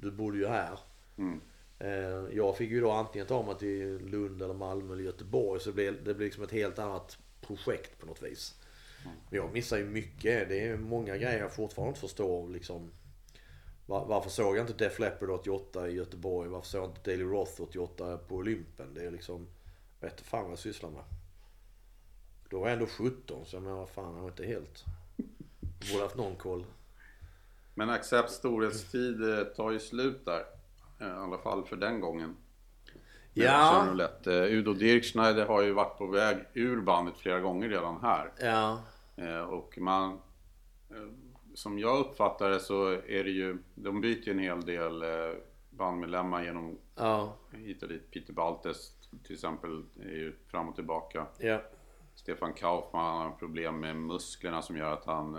[0.00, 0.78] du bodde ju här.
[1.18, 1.40] Mm.
[1.78, 5.68] Eh, Jag fick ju då antingen ta mig till Lund eller Malmö eller Göteborg så
[5.70, 8.54] det blev, det blev liksom ett helt annat projekt på något vis.
[9.04, 10.48] Men jag missar ju mycket.
[10.48, 12.90] Det är många grejer jag fortfarande inte förstår liksom.
[13.86, 16.48] Var- Varför såg jag inte Def Leppard 88 i Göteborg?
[16.48, 18.94] Varför såg jag inte Daily Roth 88 på Olympen?
[18.94, 19.46] Det är liksom,
[20.00, 21.04] jag vet fan vad jag sysslar med.
[22.48, 24.84] Då var jag ändå 17 så jag menar vad fan, jag var inte helt...
[25.80, 26.64] Jag borde haft någon koll.
[27.74, 30.44] men Accept storhetstid eh, tar ju slut där.
[31.00, 32.36] Eh, I alla fall för den gången.
[33.34, 34.08] Med Ja.
[34.26, 38.32] Eh, Udo Dirkschneider har ju varit på väg ur bandet flera gånger redan här.
[38.40, 38.78] Ja.
[39.16, 40.12] Eh, Och man,
[40.90, 40.96] eh,
[41.54, 45.36] som jag uppfattar det så är det ju, de byter ju en hel del eh,
[45.70, 47.36] bandmedlemmar genom Ja.
[47.52, 48.10] hit och dit.
[48.10, 48.92] Peter Baltes
[49.24, 51.26] till exempel är ju fram och tillbaka.
[51.38, 51.62] Ja.
[52.14, 55.34] Stefan Kaufman har problem med musklerna som gör att han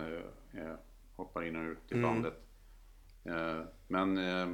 [0.53, 0.75] eh,
[1.15, 2.33] hoppar in och ut i bandet.
[3.23, 4.47] Eh, men eh,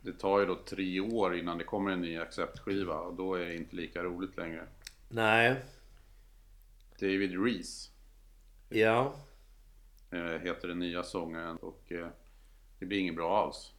[0.00, 3.44] det tar ju då tre år innan det kommer en ny Accept-skiva och då är
[3.46, 4.66] det inte lika roligt längre.
[5.08, 5.64] Nej.
[7.00, 7.90] David Reese
[8.68, 9.14] Ja.
[10.14, 12.06] Eh, heter den nya sångaren och eh,
[12.78, 13.70] det blir inget bra alls.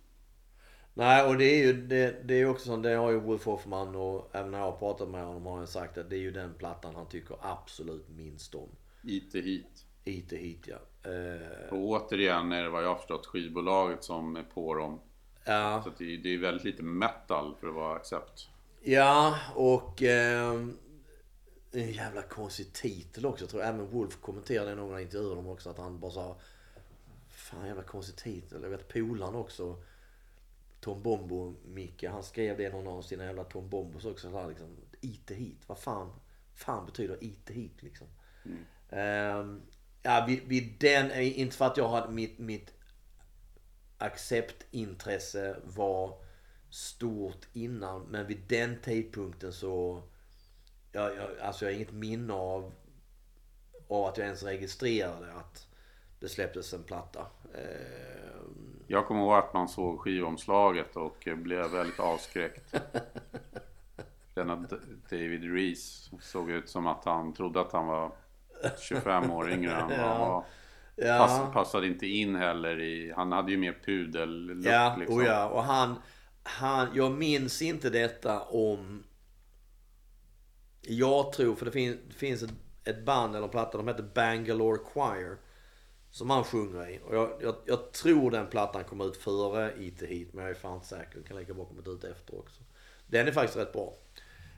[0.94, 3.46] Nej och det är ju det, det är ju också som det har ju Wolf
[3.46, 6.20] Hoffman och även när jag har pratat med honom har han sagt att det är
[6.20, 8.70] ju den plattan han tycker absolut minst om.
[9.04, 9.86] IT hit.
[10.06, 11.10] Och hit ja.
[11.12, 15.00] Eh, Och återigen är det vad jag har förstått skivbolaget som är på dem.
[15.46, 15.82] ja.
[15.84, 18.48] Så det, är- är väldigt lite metal för att vara Accept.
[18.82, 20.04] Ja och
[21.82, 23.44] en jävla konstig titel också.
[23.44, 26.38] Jag tror även Wolf kommenterade i några intervjuer om också att han bara sa
[27.36, 28.64] Fan jävla konstig titel.
[28.64, 29.84] Jag vet polaren också.
[30.80, 34.32] Tom Bombo Micke han skrev det någon av sina jävla Tom Bombos också.
[34.32, 35.62] Så här, liksom, IT hit.
[35.68, 36.14] Vad fan,
[36.54, 38.08] fan betyder IT hit liksom?
[38.90, 39.62] Ehm,
[40.02, 42.74] ja vid, vid den, inte för att jag hade mitt, mitt
[43.98, 46.18] acceptintresse var
[46.70, 48.02] stort innan.
[48.02, 50.04] Men vid den tidpunkten så...
[50.96, 52.72] Jag, jag, alltså jag har inget minne av,
[53.88, 55.68] av att jag ens registrerade att
[56.20, 57.28] det släpptes en platta.
[57.54, 62.76] Ehm, Jag kommer ihåg att man såg skivomslaget och eh, blev väldigt avskräckt.
[64.34, 64.56] Denna
[65.10, 68.12] David Reese såg ut som att han trodde att han var
[68.80, 70.46] 25 år yngre än vad han var.
[70.96, 71.18] ja.
[71.18, 75.16] Pass, passade inte in heller i, han hade ju mer pudellook Ja, liksom.
[75.18, 75.50] och ja.
[75.50, 75.96] Och han,
[76.44, 79.04] han, jag minns inte detta om...
[80.88, 82.54] Jag tror, för det finns, det finns ett,
[82.84, 85.38] ett band eller en platta, de heter Bangalore Choir.
[86.12, 87.00] Som han sjunger i.
[87.06, 90.28] Och jag, jag, jag tror den plattan kom ut före IT Heat.
[90.34, 91.14] men jag är fan inte säker.
[91.14, 92.62] Den kan lika bra kommit ut efter också.
[93.08, 93.98] Den är faktiskt rätt bra.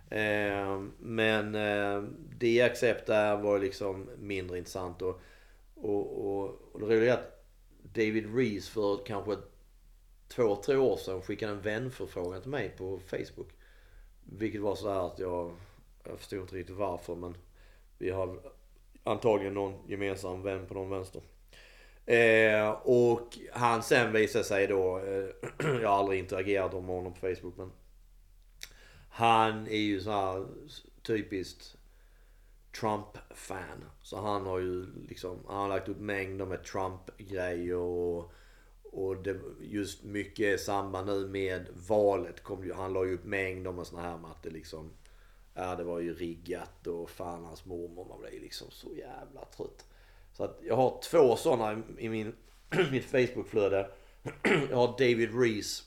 [0.10, 2.04] Eh, men eh,
[2.38, 5.02] det Accept där var liksom mindre intressant.
[5.02, 5.22] Och,
[5.76, 7.46] och, och, och det roliga är att
[7.84, 9.36] David Reese för kanske
[10.28, 13.50] två, tre år sedan skickade en vänförfrågan till mig på Facebook.
[14.24, 15.52] Vilket var så här att jag,
[16.10, 17.38] jag förstod inte riktigt varför men
[17.98, 18.40] vi har
[19.04, 21.22] antagligen någon gemensam vän på någon vänster.
[22.06, 25.30] Eh, och han sen visade sig då, eh,
[25.82, 27.72] jag har aldrig interagerat med honom på Facebook men
[29.10, 30.46] han är ju så här
[31.02, 31.78] typiskt
[32.80, 33.84] Trump-fan.
[34.02, 38.32] Så han har ju liksom, han har lagt upp mängder med Trump-grejer och,
[38.84, 43.26] och det, just mycket i samband nu med valet kom ju, han la ju upp
[43.26, 44.92] mängder med såna här med att det liksom,
[45.58, 49.86] ja det var ju riggat och fan hans mormor, man blev liksom så jävla trött.
[50.34, 52.36] Så att jag har två sådana i, min,
[52.92, 53.90] mitt Facebookflöde.
[54.70, 55.84] Jag har David Reese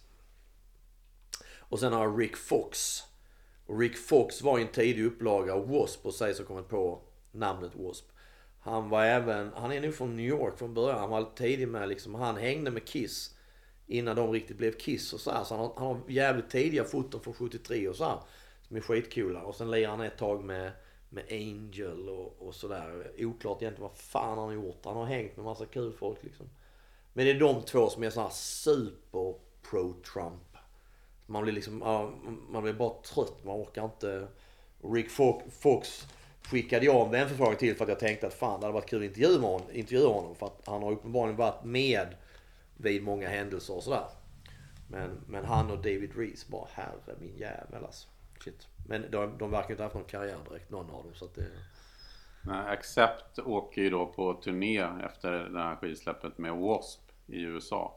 [1.59, 3.03] och sen har jag Rick Fox.
[3.67, 6.09] Och Rick Fox var i en tidig upplaga av W.A.S.P.
[6.09, 7.01] och sägs ha kommit på
[7.33, 8.07] namnet W.A.S.P.
[8.61, 10.99] Han var även, han är nu från New York från början.
[10.99, 13.35] Han var tidig med liksom, han hängde med Kiss.
[13.87, 15.45] Innan de riktigt blev Kiss och så här.
[15.45, 18.19] Så han har, han har jävligt tidiga foton från 73 och så här.
[18.71, 19.43] Som är skitcoola.
[19.43, 20.73] Och sen lirar han ett tag med,
[21.09, 23.13] med Angel och, och sådär.
[23.19, 24.85] Oklart egentligen vad fan han har gjort.
[24.85, 26.47] Han har hängt med massa kul folk liksom.
[27.13, 30.57] Men det är de två som är sådana här super pro-Trump.
[31.27, 31.79] Man blir liksom,
[32.51, 33.45] man blir bara trött.
[33.45, 34.29] Man orkar inte.
[34.83, 35.11] Rick
[35.51, 36.07] Fox,
[36.43, 39.03] skickade jag en vänförfrågan till för att jag tänkte att fan det hade varit kul
[39.03, 39.71] att intervjua honom.
[39.73, 42.17] Intervjua honom för att han har uppenbarligen varit med
[42.77, 44.09] vid många händelser och sådär.
[44.89, 48.09] Men, men han och David Reese bara herre min jävel alltså.
[48.45, 48.69] Shit.
[48.89, 51.35] Men de, de verkar inte ha haft någon karriär direkt någon av dem så att
[51.35, 51.47] det...
[52.43, 57.95] Nej, Accept åker ju då på turné efter det här skivsläppet med Wasp i USA.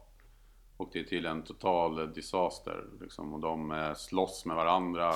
[0.78, 3.34] Och det är till en total disaster liksom.
[3.34, 5.14] Och de eh, slåss med varandra.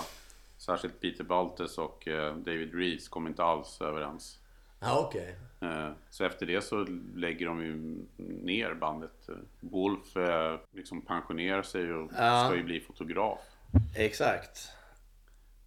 [0.58, 4.40] Särskilt Peter Baltes och eh, David Reese kom inte alls överens.
[4.80, 5.36] Ja okej.
[5.62, 6.86] Eh, Så efter det så
[7.16, 8.06] lägger de ju
[8.44, 9.30] ner bandet.
[9.60, 10.16] Wolf
[10.72, 12.46] liksom pensionerar sig och Ja.
[12.46, 13.40] ska ju bli fotograf.
[13.96, 14.72] Exakt.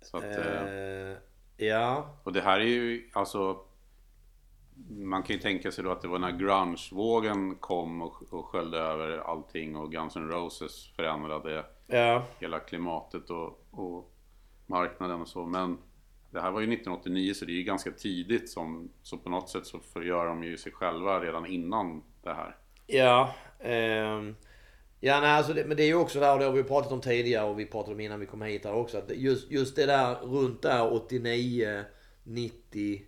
[0.02, 1.16] Så att, eh, Eh,
[1.56, 2.16] ja.
[2.24, 3.60] Och det här är ju alltså
[4.90, 8.78] Man kan ju tänka sig då att det var när grunge-vågen kom och, och sköljde
[8.78, 12.24] över allting och Guns N' Roses förändrade Ja.
[12.38, 14.12] hela klimatet och, och
[14.66, 15.46] marknaden och så.
[15.46, 15.78] Men
[16.30, 19.48] det här var ju 1989 så det är ju ganska tidigt som, så på något
[19.48, 22.56] sätt så förgör de ju sig själva redan innan det här.
[22.86, 23.34] Ja.
[23.60, 24.36] ehm,
[25.00, 26.92] ja nej, alltså det, men det är ju också där, och det har vi pratat
[26.92, 28.98] om tidigare och vi pratade om innan vi kom hit här också.
[28.98, 31.84] Att just, just det där runt där 89,
[32.24, 33.02] 90,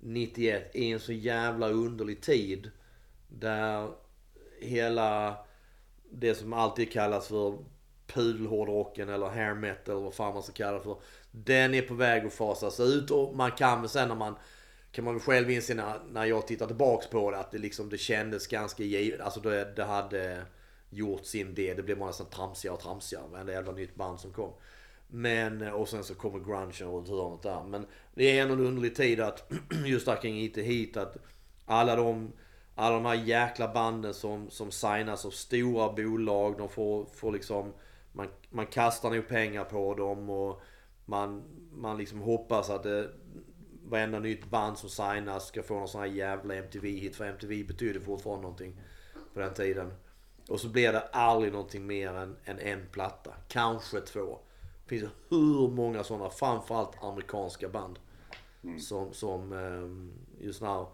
[0.00, 2.70] 91 är en så jävla underlig tid.
[3.28, 3.90] Där
[4.60, 5.36] hela
[6.10, 7.58] det som alltid kallas för
[8.06, 10.96] pudelhårdrocken eller hair metal eller vad fan man ska kalla det för.
[11.30, 14.34] Den är på väg att fasas ut och man kan väl sen när man
[14.92, 17.88] kan man väl själv inse när, när jag tittar tillbaks på det att det liksom
[17.88, 19.20] det kändes ganska givet.
[19.20, 20.42] Alltså det, det hade
[20.92, 21.76] gjort sin del.
[21.76, 23.28] Det blev bara nästan tramsigare och tramsigare.
[23.28, 24.52] Varenda jävla nytt band som kom.
[25.06, 27.64] Men, och sen så kommer grungen runt hörnet där.
[27.64, 29.52] Men det är ändå en underlig tid att
[29.86, 31.16] just där kring IT hit att
[31.66, 32.32] alla de,
[32.74, 36.58] alla de här jäkla banden som, som signas av stora bolag.
[36.58, 37.72] De får, får liksom,
[38.12, 40.62] man, man kastar nog pengar på dem och
[41.04, 41.42] man,
[41.72, 43.10] man liksom hoppas att det,
[43.84, 47.16] varenda nytt band som signas ska få någon sån här jävla MTV-hit.
[47.16, 48.80] För MTV betyder fortfarande någonting
[49.34, 49.92] på den tiden.
[50.48, 53.34] Och så blir det aldrig någonting mer än, än en platta.
[53.48, 54.38] Kanske två.
[54.84, 57.98] Det finns hur många sådana, framförallt amerikanska band.
[58.78, 60.86] Som, som eh, just när,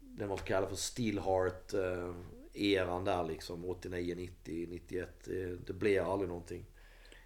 [0.00, 2.14] det man får kalla för Stillheart eh,
[2.54, 3.64] eran där liksom.
[3.64, 5.08] 89, 90, 91.
[5.24, 6.64] Det, det blir aldrig någonting.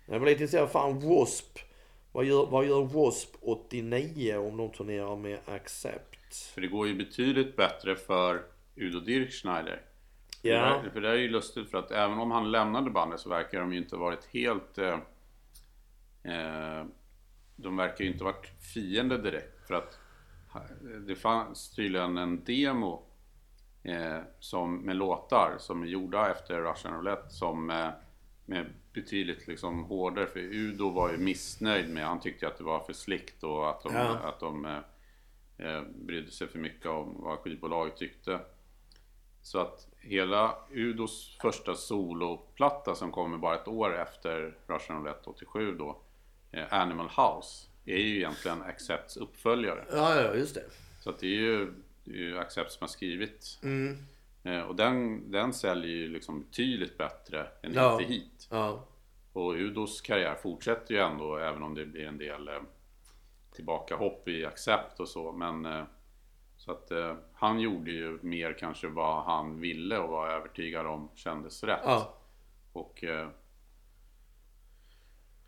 [0.07, 1.61] Jag var lite intresserad, fan W.A.S.P.
[2.13, 6.37] Vad gör, vad gör W.A.S.P 89 om de turnerar med Accept?
[6.55, 8.43] För det går ju betydligt bättre för
[8.77, 9.83] Udo Dirkschneider.
[10.43, 10.83] Ja.
[10.93, 13.73] För, det, är ju lustigt för att även om han lämnade bandet så verkar de
[13.73, 14.79] ju inte varit helt...
[14.79, 14.99] Eh,
[16.23, 16.85] eh,
[17.57, 19.67] de verkar ju inte varit fiender direkt.
[19.67, 19.99] För att
[21.07, 23.03] det fanns tydligen en demo
[23.83, 27.89] eh, som, med låtar som är gjorda efter Russian Roulette som eh,
[28.47, 30.27] med betydligt liksom hårdare.
[30.27, 33.83] För Udo var ju missnöjd med, han tyckte att det var för slickt och att
[33.83, 34.19] de, Ja.
[34.19, 34.79] att de eh,
[35.59, 38.41] eh, brydde sig för mycket om vad skivbolaget tyckte.
[39.43, 45.75] Så att hela Udos första soloplatta som kommer bara ett år efter Russian Roulette 87
[45.79, 45.99] då,
[46.53, 49.85] eh, Animal House, är ju egentligen Accepts uppföljare.
[49.93, 50.65] Ja, ja, just det.
[51.01, 51.73] Så att det är ju,
[52.05, 53.59] det är ju Accept som har skrivit.
[53.63, 53.99] Mm.
[54.43, 58.01] Eh, och den, den säljer ju liksom betydligt bättre än Ja.
[58.01, 58.49] Inte Hit.
[58.51, 58.87] Ja.
[59.33, 62.55] Och Udos karriär fortsätter ju ändå även om det blir en del eh,
[63.55, 65.33] tillbakahopp i Accept och så.
[65.33, 65.87] Men
[66.65, 71.09] så att eh, han gjorde ju mer kanske vad han ville och var övertygad om
[71.15, 71.81] kändes rätt.
[71.85, 72.15] Ja.
[72.73, 73.29] Och eh,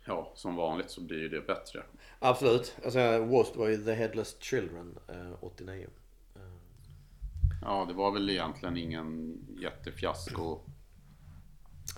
[0.05, 1.83] ja, som vanligt så blir ju det bättre.
[2.19, 2.77] Absolut.
[2.83, 5.87] Alltså, W.A.S.P var ju The Headless Children eh, 89.
[7.61, 10.59] Ja, det var väl egentligen ingen jättefiasko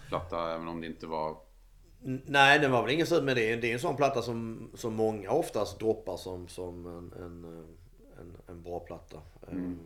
[0.08, 1.38] platta även om det inte var
[2.26, 4.70] Nej, det var väl ingen så, men det är, det är en sån platta som,
[4.74, 7.66] som många oftast droppar som, som en, en, eh,
[8.20, 9.22] en, en bra platta.
[9.52, 9.80] Mm.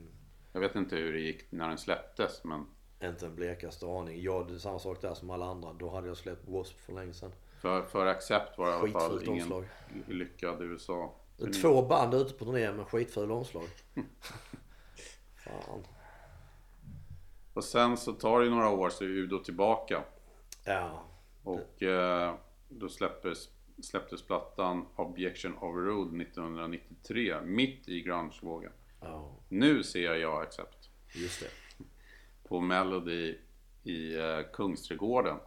[0.52, 2.66] Jag vet inte hur det gick när den släpptes men
[3.04, 4.22] Inte en blekaste aning.
[4.22, 5.74] Jag, det är samma sak där som alla andra.
[5.74, 7.32] Då hade jag släppt W.A.S.P för länge sedan.
[7.62, 9.66] för, för Accept var det i alla fall ingen omslag.
[10.08, 11.16] lyckad USA.
[11.38, 13.68] Det är två band ute på turné med skitfula omslag.
[15.36, 15.84] Fan.
[17.54, 20.04] Och sen så tar det några år så är Udo tillbaka.
[20.66, 21.04] Ja.
[21.44, 22.36] Och eh,
[22.70, 23.50] då släpptes,
[23.84, 28.72] släpptes plattan Objection Overruled 1993 mitt i grungevågen.
[29.02, 31.84] Ja, Nu ser jag Accept just det.
[32.48, 33.38] på Melody
[33.84, 35.38] i eh, Kungsträdgården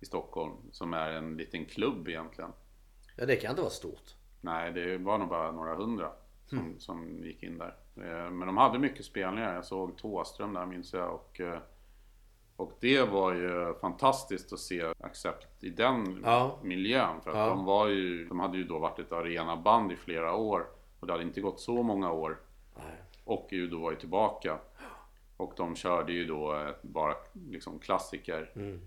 [0.00, 0.52] i Stockholm.
[0.72, 2.50] Som är en liten klubb egentligen.
[3.16, 4.14] Ja, det kan inte vara stort.
[4.40, 6.12] Nej, det var nog bara några hundra
[6.46, 7.76] som, som gick in där.
[7.96, 9.54] Eh, Men de hade mycket spelningar.
[9.54, 11.14] Jag såg Tåström där minns jag.
[11.14, 11.58] Och, eh,
[12.58, 16.58] och det var ju fantastiskt att se Accept i den Ja.
[16.62, 17.20] miljön.
[17.20, 17.46] För att Ja.
[17.46, 20.66] de, var ju, de hade ju då varit ett arenaband i flera år.
[21.00, 22.38] Och det hade inte gått så många år.
[22.76, 23.02] Nej.
[23.24, 24.58] Och Udo var ju tillbaka.
[25.36, 28.52] Och de körde ju då bara liksom klassiker.
[28.56, 28.80] Mm.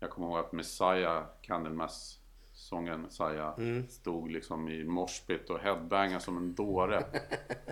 [0.00, 2.18] Jag kommer ihåg att Messiah, Candlemass
[2.52, 3.88] sången Messiah Mm.
[3.88, 7.04] stod liksom i morspit och headbangade som en dåre.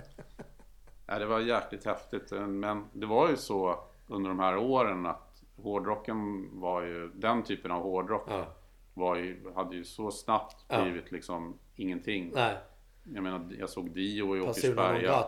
[1.07, 2.31] ja, det var jäkligt häftigt.
[2.47, 5.26] Men det var ju så under de här åren att
[5.63, 8.45] hårdrocken var ju, den typen av hårdrock Ja.
[8.93, 10.81] var ju, hade ju så snabbt Ja.
[10.83, 12.31] blivit liksom ingenting.
[12.35, 12.57] Nej,
[13.03, 15.23] Jag menar, jag såg Dio i Åkersberga.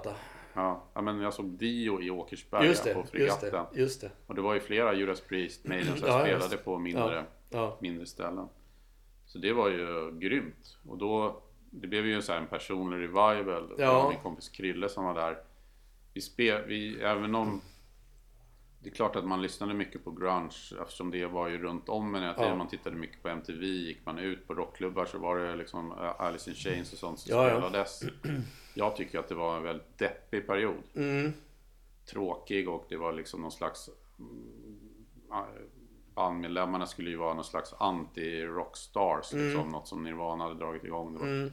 [0.54, 3.66] Ja, ja, men jag såg Dio i Åkersberga Just det, på just fregatten.
[3.74, 4.12] det, just det.
[4.28, 6.66] Och det var ju flera Judas Priest Maiden som Ja, spelade just.
[6.66, 7.26] på mindre,
[7.80, 8.48] mindre ställen.
[9.26, 10.78] Så det var ju grymt.
[10.88, 13.74] Och då, det blev ju så här en personlig revival.
[13.78, 14.10] Ja.
[14.10, 15.38] min kompis Krille som var där.
[16.14, 17.62] Vi spel, vi, även om
[18.82, 20.52] det är klart att man lyssnade mycket på grunge
[20.82, 22.24] eftersom det var ju runt om en.
[22.24, 22.34] Ja.
[22.38, 22.56] Ja.
[22.56, 26.22] Man tittade mycket på MTV, gick man ut på rockklubbar så var det liksom äh,
[26.22, 27.62] Alice in Chains och sånt som Ja, ja.
[27.62, 28.02] spelades.
[28.74, 30.84] Jag tycker att det var en väldigt deppig period.
[30.96, 31.34] Mm.
[32.12, 33.90] Tråkig och det var liksom någon slags
[34.20, 34.94] mm,
[36.16, 39.36] bandmedlemmarna skulle ju vara någon slags anti-rockstars.
[39.36, 41.14] Liksom, något som Nirvana hade dragit igång.
[41.20, 41.52] Var, Mm.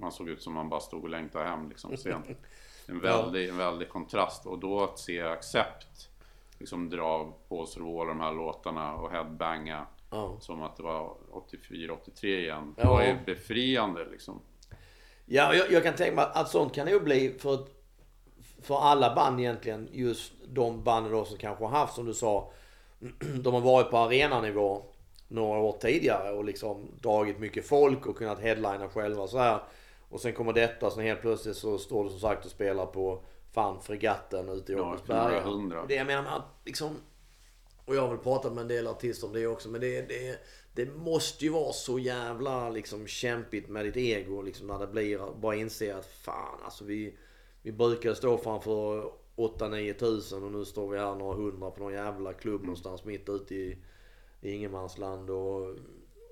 [0.00, 2.26] Man såg ut som man bara stod och längtade hem liksom sent.
[2.88, 4.46] En väldig, en väldig kontrast.
[4.46, 6.08] Och då att se Accept
[6.58, 10.36] liksom dra på sig alla de här låtarna och headbanga Ja.
[10.40, 12.74] som att det var 84-83 igen.
[12.76, 12.90] Det Ja.
[12.90, 14.40] var ju befriande liksom.
[15.26, 17.58] Ja, jag, jag kan tänka mig att sånt kan nog bli för,
[18.62, 19.88] för alla band egentligen.
[19.92, 22.52] Just de banden då som kanske har haft, som du sa,
[23.42, 24.82] de har varit på arenanivå
[25.28, 29.58] några år tidigare och liksom dragit mycket folk och kunnat headlina själva och så här.
[30.08, 33.20] Och sen kommer detta, sen helt plötsligt så står du som sagt och spelar på
[33.56, 35.40] fan fregatten ute i Ja, Åkersberga.
[35.40, 35.86] hundra.
[35.86, 36.96] Det jag menar med att liksom
[37.84, 39.68] och jag har väl pratat med en del artister om det också.
[39.68, 40.38] Men det, det,
[40.74, 44.42] det måste ju vara så jävla liksom kämpigt med ditt ego.
[44.42, 47.18] Liksom när det blir, bara inse att fan alltså vi,
[47.62, 51.92] vi brukade stå framför 8-9 tusen och nu står vi här några hundra på någon
[51.92, 53.78] jävla klubb någonstans mitt ute i,
[54.40, 55.30] i ingenmansland.
[55.30, 55.74] Och,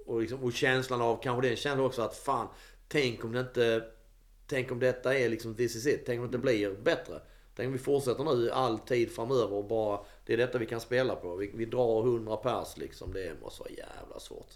[0.07, 2.49] och, liksom, och känslan av, kanske den känslan också att fan,
[2.89, 3.85] tänk om det inte
[4.55, 6.02] Tänk om detta är liksom this is it.
[6.06, 7.20] Tänk om det blir bättre.
[7.56, 10.81] Tänk om vi fortsätter nu all tid framöver och bara det är detta vi kan
[10.81, 11.36] spela på.
[11.36, 13.12] Vi, vi drar 100 pers liksom.
[13.12, 14.47] Det måste vara jävla svårt.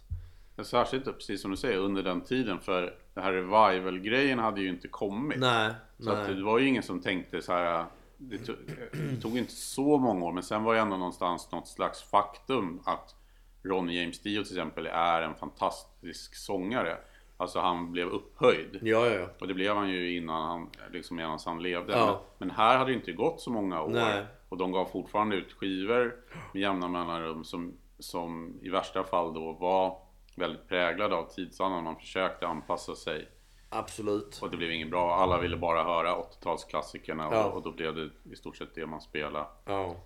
[0.57, 4.69] Men Särskilt precis som du säger under den tiden för det här revival-grejen hade ju
[4.69, 5.39] inte kommit.
[5.39, 6.35] Nej, Så att nej.
[6.35, 7.85] det var ju ingen som tänkte så här.
[8.17, 8.57] Det tog,
[8.93, 12.81] det tog inte så många år men sen var det ändå någonstans något slags faktum
[12.85, 13.15] att
[13.63, 16.99] Ronny James Dio till exempel är en fantastisk sångare.
[17.41, 18.79] Alltså han blev upphöjd.
[18.83, 19.27] Ja, ja, ja.
[19.41, 21.93] Och det blev han ju innan han, liksom medan han levde.
[21.93, 22.07] Ja.
[22.39, 23.89] Men, men här hade det inte gått så många år.
[23.89, 24.25] Nej.
[24.49, 26.17] Och de gav fortfarande ut skivor
[26.53, 29.99] med jämna mellanrum som, som i värsta fall då var
[30.37, 31.85] väldigt präglade av tidsandan.
[31.85, 33.29] Man försökte anpassa sig.
[33.71, 34.39] Absolut.
[34.43, 35.15] Och det blev inget bra.
[35.15, 37.45] Alla ville bara höra 80-talsklassikerna Ja.
[37.45, 39.47] och, och då blev det i stort sett det man spelade.
[39.65, 39.97] Ja.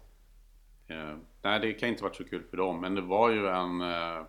[0.89, 2.81] Eh, nej, det kan inte varit så kul för dem.
[2.81, 4.23] Men det var ju en eh,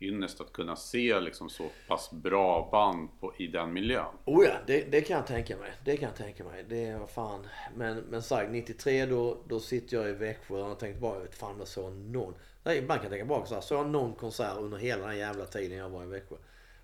[0.00, 4.14] ynnest att kunna se liksom så pass bra band på, i den miljön.
[4.24, 5.72] Oh ja, det, det kan jag tänka mig.
[5.84, 6.64] Det kan jag tänka mig.
[6.68, 7.46] Det var fan.
[7.76, 11.34] Men, men sagt, 93 då, då sitter jag i Växjö och har tänkt bara, vet
[11.34, 12.34] fan om jag såg någon.
[12.62, 15.44] Nej, man kan tänka bak så här, såg jag någon konsert under hela den jävla
[15.44, 16.36] tiden jag var i Växjö.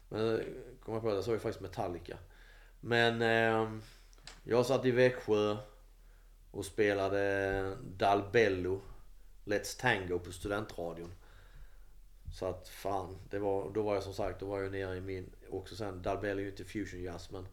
[0.08, 0.40] Men eh,
[0.84, 2.16] kom jag på det, jag såg jag faktiskt Metallica.
[2.80, 3.78] Men eh,
[4.44, 5.56] jag satt i Växjö
[6.50, 8.80] och spelade Dalbello,
[9.44, 11.12] Let's Tango på studentradion.
[12.32, 15.00] Så att fan, det var, då var jag som sagt, då var jag nere i
[15.00, 17.46] min, också sen, Dalbell är ju inte fusion jazz men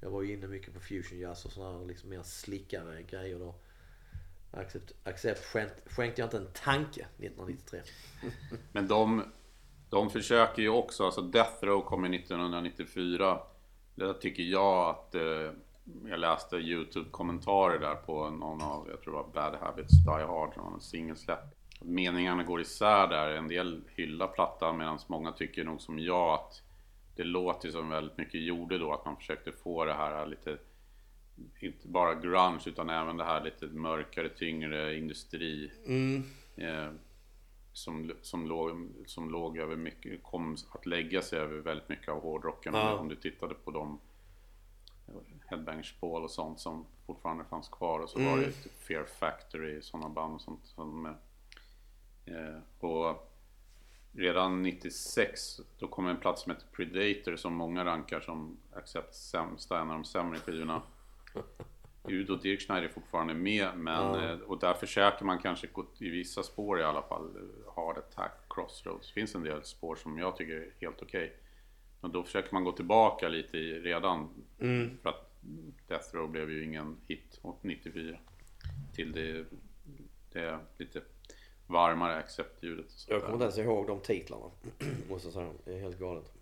[0.00, 3.38] jag var ju inne mycket på fusion jazz och sådana här liksom mer slickare grejer
[3.38, 3.54] då.
[4.50, 7.80] Accept, accept skänkt, skänkte jag inte en tanke 1993.
[8.72, 9.22] Men de,
[9.90, 13.38] de försöker ju också, alltså Death Row kom ju 1994.
[13.94, 15.50] Det tycker jag att, eh,
[16.04, 20.54] jag läste YouTube-kommentarer där på någon av, jag tror det var Bad Habits Die Hard,
[20.54, 21.61] som en singelsläpp.
[21.84, 26.62] Meningarna går isär där, en del hyllar plattan medan många tycker nog som jag att
[27.16, 30.58] det låter som väldigt mycket gjorde då, att man försökte få det här lite
[31.60, 35.72] inte bara grunge utan även det här lite mörkare, tyngre industri.
[36.56, 36.90] Eh,
[37.72, 42.22] som, som, låg, som låg över mycket, kom att lägga sig över väldigt mycket av
[42.22, 42.94] hårdrocken Ja.
[42.98, 43.98] om du tittade på de
[45.46, 48.00] Headbangers Ball och sånt som fortfarande fanns kvar.
[48.00, 50.66] Och så var det typ Fear Factory, sådana band och sånt.
[50.66, 51.12] Som, eh,
[52.80, 53.32] och
[54.12, 59.80] redan 96 då kom en plats som heter Predator som många rankar som Accept sämsta,
[59.80, 60.82] en av de sämre skivorna.
[62.04, 66.42] Udo Dirkschneider är fortfarande med men, eh, och där försöker man kanske gå i vissa
[66.42, 67.36] spår i alla fall.
[67.36, 69.06] eh, Hard Attack, Crossroads.
[69.08, 71.36] Det finns en del spår som jag tycker är helt okej.
[72.00, 74.28] Men då försöker man gå tillbaka lite i redan.
[75.02, 75.32] För att
[75.88, 78.18] Death Row blev ju ingen hit åt 94.
[78.94, 79.44] Till det,
[80.32, 81.02] det lite
[81.66, 82.86] varmare accept-ljudet.
[82.86, 84.50] och Jag kommer inte ens ihåg de titlarna.
[85.10, 85.50] Måste jag säga.
[85.64, 86.32] Det är helt galet.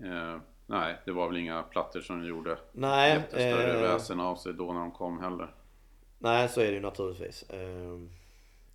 [0.00, 4.52] Eh, nej, det var väl inga plattor som gjorde Nej, jättestörre eh, väsen av sig
[4.54, 5.54] då när de kom heller.
[6.18, 7.42] Nej, så är det ju naturligtvis.
[7.42, 7.98] Eh,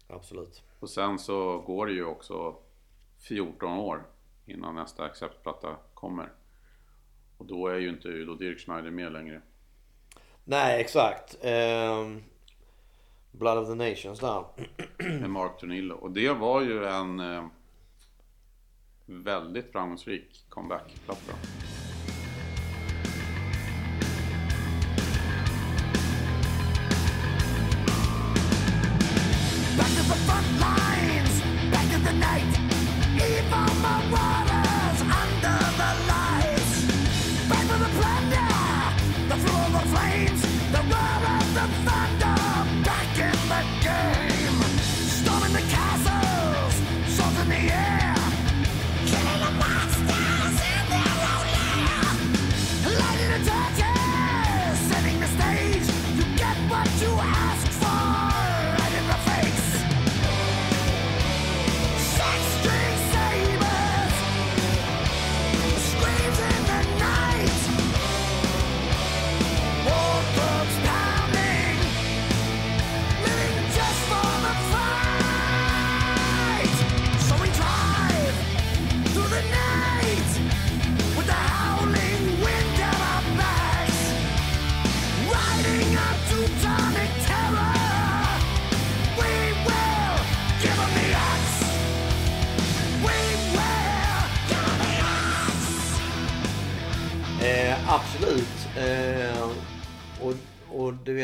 [0.07, 0.63] absolut.
[0.79, 2.55] Och sen så går det ju också
[3.19, 4.03] 14 år
[4.45, 6.29] innan nästa Accept-platta kommer.
[7.37, 9.41] Och då är ju inte Udo Dirkschneider med längre.
[10.43, 11.37] Nej, exakt.
[11.41, 12.09] Eh,
[13.33, 14.43] Blood of the Nations där.
[14.97, 15.95] Med Mark Tornillo.
[15.95, 17.45] Och det var ju en eh,
[19.05, 21.33] väldigt framgångsrik comeback-platta.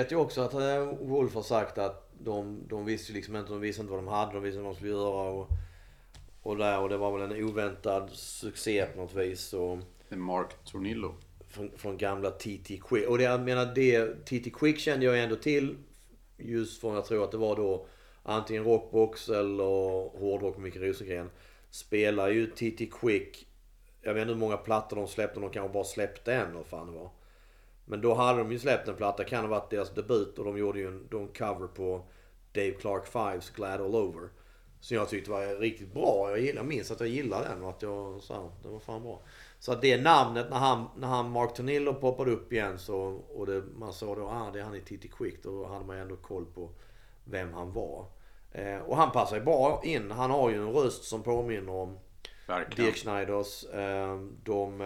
[0.10, 3.52] Vet jag också att eh, Wolf har sagt att de, de visste ju liksom inte,
[3.52, 5.30] de visste inte vad de hade, de visste inte vad de skulle göra.
[5.32, 5.50] Och,
[6.42, 9.54] och, där, och det var väl en oväntad succé på något vis.
[9.54, 9.78] Och,
[10.10, 11.16] Mark Tornillo.
[11.48, 13.08] från, från gamla TT Quick.
[13.08, 15.78] Och det, jag menar det, TT Quick kände jag ändå till.
[16.38, 17.86] Just från jag tror att det var då
[18.24, 21.30] antingen Rockbox eller hårdrock med Micke Rosengren.
[21.70, 23.48] Spelar ju TT Quick.
[24.02, 25.40] Jag vet inte hur många plattor de släppte.
[25.40, 27.10] De kanske bara släppte en eller fan det var.
[27.90, 29.24] Men då hade de ju släppt en platta.
[29.24, 30.40] Kan ha varit deras debut.
[30.40, 32.06] Och de gjorde ju en, de cover på
[32.52, 34.30] Dave Clark Fives Glad All Over.
[34.80, 36.30] Som jag tyckte var riktigt bra.
[36.30, 39.04] Jag, gillar, jag minns att jag gillade den och att jag sa det var fan
[39.04, 39.22] bra.
[39.60, 43.46] Så att det namnet när han, när han Mark Tornillo poppade upp igen så, och
[43.46, 45.44] det, man såg då ah, det är han i TT Quick.
[45.44, 46.70] Då hade man ändå koll på
[47.24, 48.06] vem han var.
[48.52, 50.12] Eh, och han passar ju bra in.
[50.12, 51.98] Han har ju en röst som påminner om
[52.48, 52.86] Verkligen.
[52.86, 53.64] Dirk Schneiders.
[53.64, 54.82] Eh, de...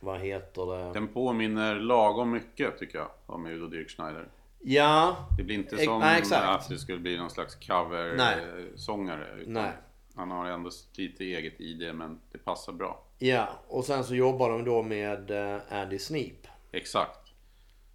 [0.00, 0.92] Vad heter det?
[0.92, 4.28] Den påminner lagom mycket tycker jag om Udo Dirkschneider.
[4.58, 5.16] Ja.
[5.36, 9.42] Det blir inte som nej, att det skulle bli någon slags cover-sångare.
[9.46, 9.72] Nej.
[10.14, 13.02] Han har ändå lite eget i det men det passar bra.
[13.18, 13.48] Ja.
[13.68, 16.46] Och sen så jobbar de då med eh, Andy Sneap.
[16.72, 17.32] Exakt.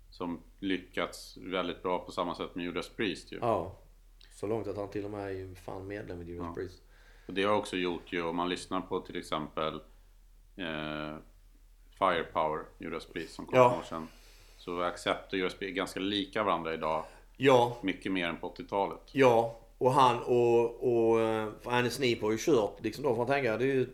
[0.09, 3.37] Som lyckats väldigt bra på samma sätt med Judas Priest ju.
[3.41, 3.75] Ja.
[4.35, 6.53] Så långt att han till och med är ju fan medlem i Judas Ja.
[6.53, 6.81] Priest.
[7.27, 9.73] Och det har också gjort ju om man lyssnar på till exempel
[10.55, 11.17] eh,
[11.99, 13.69] Firepower, Judas Priest som kom Ja.
[13.69, 14.07] för år sedan.
[14.57, 17.05] Så Accept och Judas Priest är ganska lika varandra idag.
[17.37, 17.77] Ja.
[17.81, 18.99] Mycket mer än på 80-talet.
[19.11, 19.59] Ja.
[19.77, 23.57] Och han och, och eh, Andy Sneap har ju kört liksom då får man tänka.
[23.57, 23.87] Det är ju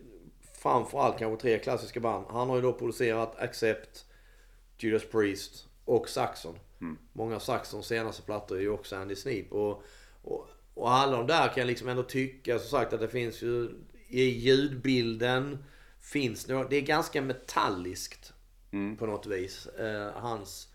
[0.62, 2.26] framförallt kanske tre klassiska band.
[2.30, 4.06] Han har ju då producerat Accept,
[4.80, 6.56] Judas Priest och Saxon.
[7.14, 9.52] Många av Saxons senaste plattor är ju också Andy Sneap.
[9.52, 9.84] Och,
[10.24, 13.42] och, och alla de där kan jag liksom ändå tycka som sagt att det finns
[13.42, 13.70] ju
[14.08, 15.64] i ljudbilden
[16.02, 18.34] finns det, det är ganska metalliskt
[19.00, 19.66] på något vis.
[19.68, 20.68] Eh, hans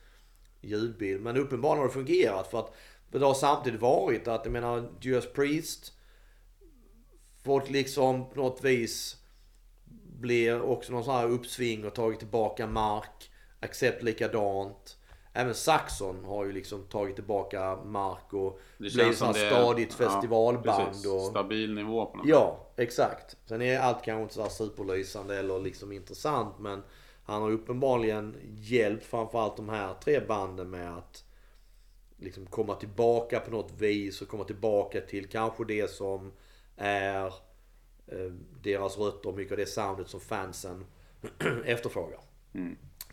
[0.60, 1.22] ljudbild.
[1.22, 2.74] Men uppenbarligen har det fungerat för att
[3.10, 5.92] det har samtidigt varit att jag menar Judas Priest
[7.44, 9.16] fått liksom på något vis
[10.20, 13.30] blir också någon sån här uppsving och tagit tillbaka mark.
[13.60, 14.96] Accept likadant.
[15.32, 20.08] Även Saxon har ju liksom tagit tillbaka mark och Det blivit det är- stadigt ja,
[20.10, 20.88] festivalband.
[20.88, 21.06] precis.
[21.06, 21.20] och...
[21.22, 23.36] Stabil nivå på något Ja, exakt.
[23.46, 26.82] Sen är allt kanske inte så här superlysande eller liksom intressant men
[27.24, 31.24] han har uppenbarligen hjälpt framförallt de här tre banden med att
[32.16, 36.32] liksom komma tillbaka på något vis och komma tillbaka till kanske det som
[36.76, 37.26] är
[38.06, 38.32] eh,
[38.62, 40.84] deras rötter och mycket av det soundet som fansen
[41.64, 42.20] efterfrågar.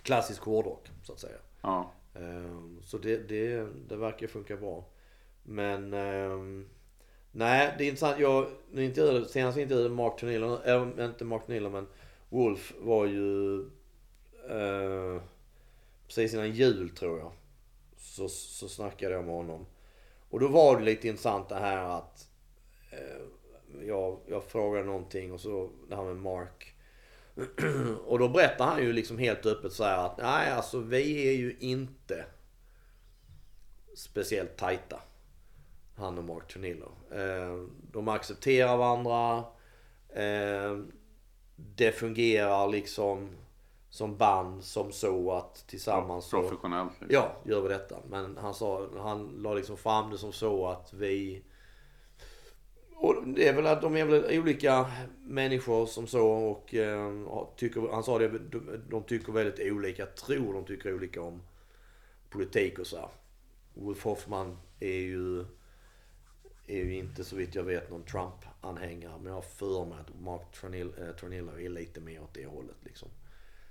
[0.04, 1.38] Klassisk hårdrock så att säga.
[1.62, 1.92] Ja.
[2.16, 4.86] Ehm, Så det, det, det verkar funka bra.
[5.44, 6.70] Men ehm,
[7.36, 8.20] nej, det är intressant.
[8.20, 11.88] Jag nu intervjuade, senast intervjuade Mark Tornillo, äh, inte Mark Tornillo men
[12.30, 13.60] Wolf var ju
[14.50, 15.22] eh,
[16.08, 17.32] precis innan jul tror jag.
[17.98, 19.66] Så, så snackade jag med honom.
[20.30, 22.28] Och då var det lite intressant det här att
[22.92, 26.74] eh, jag, jag frågade någonting och så det här med Mark.
[28.06, 31.34] Och då berättar han ju liksom helt öppet så här att nej alltså vi är
[31.34, 32.26] ju inte
[33.96, 35.02] speciellt tajta.
[35.96, 36.92] Han och Mark Tornillo.
[37.12, 39.44] Eh, de accepterar varandra.
[40.10, 40.78] Eh,
[41.56, 43.30] det fungerar liksom
[43.90, 46.42] som band som så att tillsammans så...
[46.42, 46.92] Professionellt.
[46.92, 47.16] liksom.
[47.16, 47.96] Ja, gör vi detta.
[48.10, 51.44] Men han sa, han la liksom fram det som så att vi...
[52.96, 57.12] Och det är väl att de är väl olika människor som så och eh,
[57.56, 61.42] tycker, han sa det, de, de tycker väldigt olika, tror de tycker olika om
[62.30, 63.10] politik och så här.
[63.74, 65.46] Wolf Hoffman är ju,
[66.68, 69.18] är ju inte så vitt jag vet någon Trump-anhängare.
[69.18, 70.42] Men jag har för mig att Mark
[71.20, 73.10] Tornillo, eh, är lite mer åt det hållet liksom.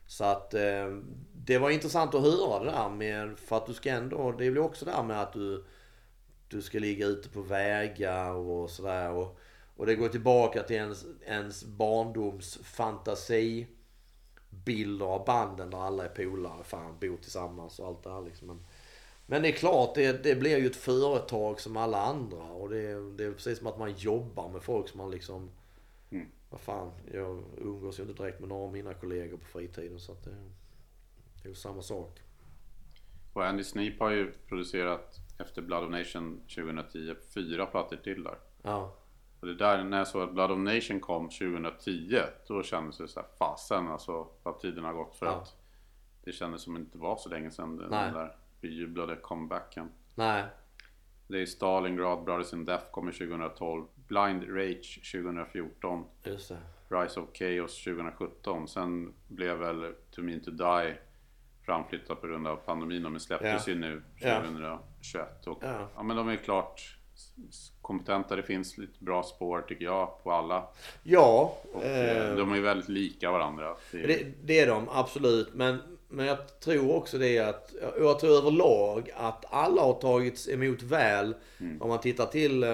[0.06, 0.98] Så att eh,
[1.32, 4.62] det var intressant att höra det där med, för att du ska ändå, det blir
[4.62, 5.64] också det där med att du,
[6.48, 9.10] du ska ligga ute på vägar och sådär.
[9.10, 9.38] Och,
[9.76, 13.66] och det går tillbaka till ens, ens barndoms fantasi
[14.50, 18.46] bilder av banden där alla är polare, fan bor tillsammans och allt det här liksom.
[18.46, 18.64] Men,
[19.32, 23.16] men det är klart, det, det blir ju ett företag som alla andra och det,
[23.16, 25.50] det är precis som att man jobbar med folk som man liksom
[26.50, 30.12] vad fan, jag umgås ju inte direkt med några av mina kollegor på fritiden så
[30.12, 30.30] att det,
[31.42, 32.20] det är ju samma sak.
[33.32, 38.38] Och Andy Sneap har ju producerat efter Blood of Nation 2010 fyra plattor till där.
[38.62, 38.94] Ja.
[39.40, 43.08] Och det där, när jag såg att Blood of Nation kom 2010, då kändes det
[43.08, 45.32] så här fasen alltså vad tiden har gått för Ja.
[45.32, 45.56] att
[46.24, 48.12] det kändes som det inte var så länge sedan den Nej.
[48.12, 49.88] där bejublade comebacken.
[50.14, 50.44] Nej.
[51.26, 56.58] Det är Stalingrad, Brothers in Death kommer 2012, Blind Rage 2014, Just det.
[56.96, 58.68] Rise of Chaos 2017.
[58.68, 60.94] Sen blev väl To Mean To Die
[61.66, 63.72] framflyttat på grund av pandemin men släpptes Ja.
[63.74, 64.40] ju nu Ja.
[64.42, 65.46] 2021.
[65.46, 65.88] Och, Ja.
[65.96, 66.02] ja.
[66.02, 66.96] men de är klart
[67.82, 68.36] kompetenta.
[68.36, 70.68] Det finns lite bra spår tycker jag på alla.
[71.02, 71.58] Ja.
[71.72, 73.76] Och, eh, eh, de är väldigt lika varandra.
[73.92, 75.54] Det, det är de absolut.
[75.54, 80.82] Men, men jag tror också det att, jag tror överlag att alla har tagits emot
[80.82, 81.34] väl.
[81.80, 82.70] Om man tittar till eh,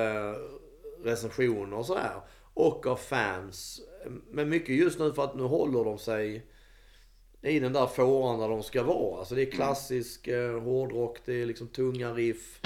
[1.04, 2.20] recensioner och sådär.
[2.54, 3.80] Och av fans.
[4.30, 6.46] Men mycket just nu för att nu håller de sig
[7.42, 9.18] i den där fåran där de ska vara.
[9.18, 12.60] Alltså det är klassisk eh, hårdrock, det är liksom tunga riff.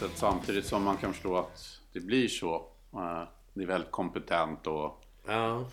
[0.00, 2.54] Sätt samtidigt som man kan förstå att det blir så.
[2.94, 3.22] Eh,
[3.54, 5.64] Det är väldigt kompetent och Ja.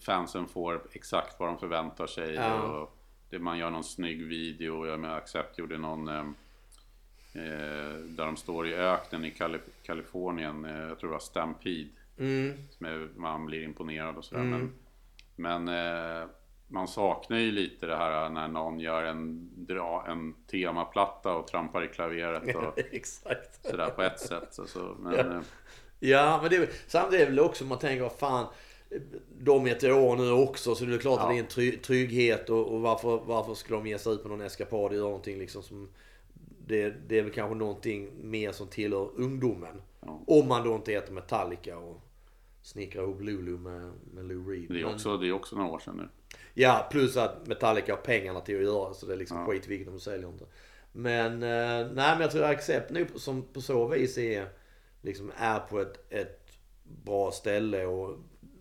[0.00, 2.34] fansen får exakt vad de förväntar sig.
[2.34, 2.62] Ja.
[2.62, 2.96] Och
[3.30, 4.86] det, man gör någon snygg video.
[4.86, 6.20] Jag menar, Accept gjorde någon eh,
[7.32, 10.64] eh, där de står i öknen i Kali- Kalifornien.
[10.64, 11.88] Eh, jag tror det var Stampede.
[12.18, 12.56] Mm.
[12.70, 14.42] Som är, man blir imponerad och sådär.
[14.44, 14.74] Men,
[15.36, 16.28] men eh,
[16.68, 21.84] man saknar ju lite det här när någon gör en, dra, en temaplatta och trampar
[21.84, 23.66] i klaveret och Exakt.
[23.70, 24.58] sådär på ett sätt.
[24.58, 25.20] Alltså, men, Ja.
[25.20, 25.40] eh,
[26.00, 28.46] Ja, men det, samtidigt är det väl också man tänker, vad fan,
[29.40, 31.30] de är ett år nu också så det är klart att Ja.
[31.32, 34.28] det är en try, trygghet och, och varför, varför skulle de ge sig ut på
[34.28, 35.88] någon eskapad och göra någonting liksom som
[36.66, 39.82] det, det är väl kanske någonting mer som tillhör ungdomen.
[40.00, 40.20] Ja.
[40.26, 42.00] Om man då inte heter Metallica och
[42.62, 44.66] snickrar ihop Lulu med, med Lou Reed.
[44.68, 46.08] det, är Men- också, det är också några år sedan nu.
[46.60, 49.46] Ja, plus att Metallica har pengarna till att göra så det är liksom Ja.
[49.46, 50.44] skitviktigt, de säljer inte.
[50.92, 54.48] Men, eh, nej men jag tror att Accept nu som på så vis är,
[55.02, 56.52] liksom är på ett, ett
[57.04, 58.16] bra ställe och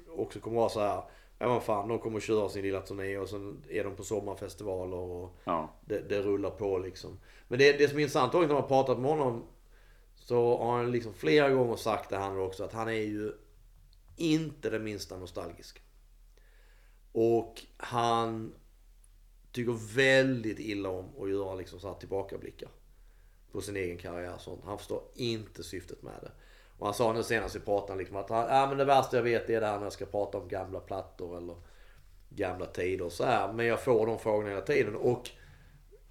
[0.09, 1.03] också kommer vara så här.
[1.39, 4.97] Ja men fan, de kommer köra sin lilla turné och sen är de på sommarfestivaler
[4.97, 5.73] och Ja.
[5.85, 7.19] det, det rullar på liksom.
[7.47, 9.43] Men det, det som är intressant också när man har pratat med honom
[10.15, 13.31] så har han liksom flera gånger sagt det han också att han är ju
[14.15, 15.81] inte det minsta nostalgisk.
[17.11, 18.53] Och han
[19.51, 22.69] tycker väldigt illa om att göra liksom så här tillbakablickar
[23.51, 24.63] på sin egen karriär och sånt.
[24.65, 26.31] Han förstår inte syftet med det.
[26.77, 29.23] Och han sa nu senast vi pratade liksom att han, ja, men det värsta jag
[29.23, 31.55] vet är det här när jag ska prata om gamla plattor eller
[32.29, 33.53] gamla tider och så här.
[33.53, 35.29] Men jag får de frågorna hela tiden och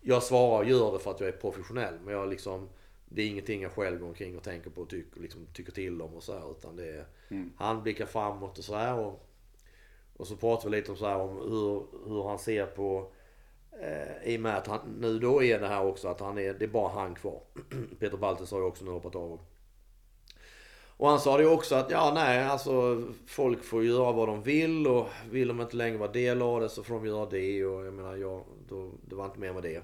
[0.00, 1.94] jag svarar och gör det för att jag är professionell.
[2.04, 2.68] Men jag liksom,
[3.08, 6.02] det är ingenting jag själv går omkring och tänker på och tycker, liksom, tycker till
[6.02, 6.50] om och så här.
[6.50, 7.06] Utan det är,
[7.56, 8.98] han blickar framåt och så här.
[8.98, 9.25] Och,
[10.16, 13.10] och så pratar vi lite om så här om hur, hur han ser på
[13.80, 16.54] Eh, I och med att han nu då är det här också att han är,
[16.54, 17.40] det är bara han kvar.
[17.98, 19.40] Peter Baltes har ju också nu hoppat av.
[20.98, 24.42] Och han sa det ju också att ja nej alltså folk får göra vad de
[24.42, 27.64] vill och vill de inte längre vara del av det så får de göra det
[27.64, 29.82] och jag menar jag, då, det var inte mer med det.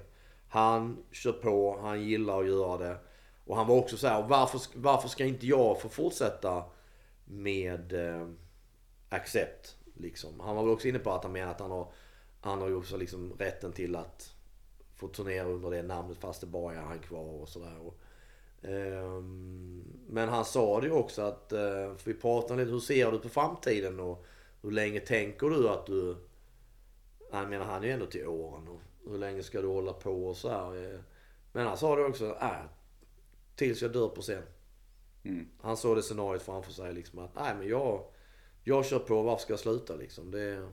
[0.49, 2.97] Han kör på, han gillar att göra det.
[3.45, 6.63] Och han var också så här, varför, varför ska inte jag få fortsätta
[7.25, 8.27] med eh,
[9.09, 9.75] Accept?
[10.03, 10.39] Liksom.
[10.39, 11.91] Han var väl också inne på att han menar att han har,
[12.41, 14.35] han har ju också liksom rätten till att
[14.95, 17.91] få turnera under det namnet fast det bara är han kvar och sådär.
[18.61, 23.11] Ehm, men han sa det ju också att, eh, för vi pratade lite, hur ser
[23.11, 24.25] du på framtiden och
[24.61, 26.15] hur länge tänker du att du...
[27.31, 28.81] Han menar han är ju ändå till åren och
[29.11, 30.93] hur länge ska du hålla på och så här.
[30.93, 30.99] eh.
[31.51, 32.65] Men han sa det också, äh,
[33.55, 34.43] tills jag dör på scen.
[35.23, 35.47] Mm.
[35.61, 38.05] Han såg det scenariot framför sig liksom att, nej men jag,
[38.63, 40.31] jag kör på, varför ska jag sluta liksom?
[40.31, 40.67] Det,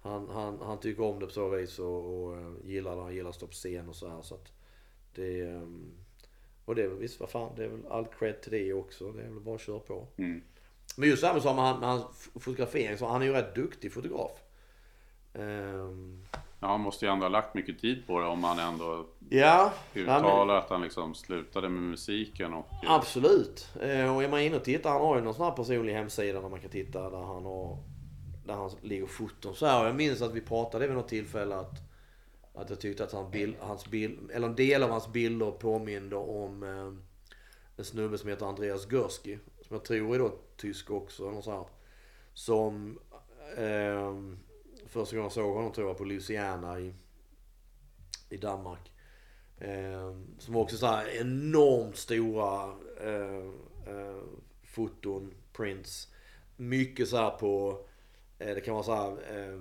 [0.00, 3.02] han, han, han tycker om det på så vis och, och eh, gillar det.
[3.02, 4.22] Han gillar att stå på scen och så här.
[4.22, 4.52] Så att
[5.14, 5.92] det, ehm,
[6.64, 9.12] och det är väl visst, vad fan, det är väl all cred till det också.
[9.12, 10.06] Det är väl bara att köra på.
[10.16, 10.42] Mm.
[10.96, 14.32] Men just det här med hans fotografering, så han är ju rätt duktig fotograf.
[15.34, 16.24] Ehm,
[16.60, 19.72] Ja, han måste ju ändå ha lagt mycket tid på det om han ändå ja,
[19.92, 22.66] ja, men- uttalar att han liksom slutade med musiken och...
[22.86, 23.68] Absolut.
[23.80, 26.40] Eh, Och är man inne och tittar, han har ju någon sån här personlig hemsida
[26.40, 27.78] där man kan titta där han har
[28.46, 29.80] där han ligger foton så här.
[29.82, 31.74] Och jag minns att vi pratade vid något tillfälle att,
[32.54, 36.16] att jag tyckte att hans bild, hans bild, eller en del av hans bilder påminde
[36.16, 36.92] om eh,
[37.76, 39.38] en snubbe som heter Andreas Görski.
[39.62, 41.28] Som jag tror är då tysk också.
[41.30, 41.64] Eller så här,
[42.34, 42.98] som
[43.56, 44.12] eh,
[44.88, 46.94] första gången jag såg honom tror jag på Louisiana i,
[48.30, 48.92] i Danmark.
[49.58, 53.46] Eh, som också så här enormt stora eh,
[53.94, 54.22] eh,
[54.62, 56.08] foton, prints.
[56.56, 57.84] Mycket så här på,
[58.38, 59.60] eh, det kan vara så här eh,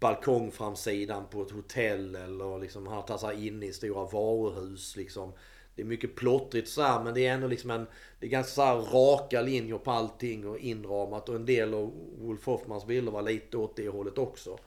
[0.00, 5.32] balkongframsidan på ett hotell eller liksom han tar sig in i stora varuhus liksom.
[5.76, 7.86] Det är mycket plottrigt så här, men det är ändå liksom en,
[8.20, 11.92] det är ganska så här raka linjer på allting och inramat och en del av
[12.18, 14.58] Wolf Hoffmans bilder var lite åt det hållet också.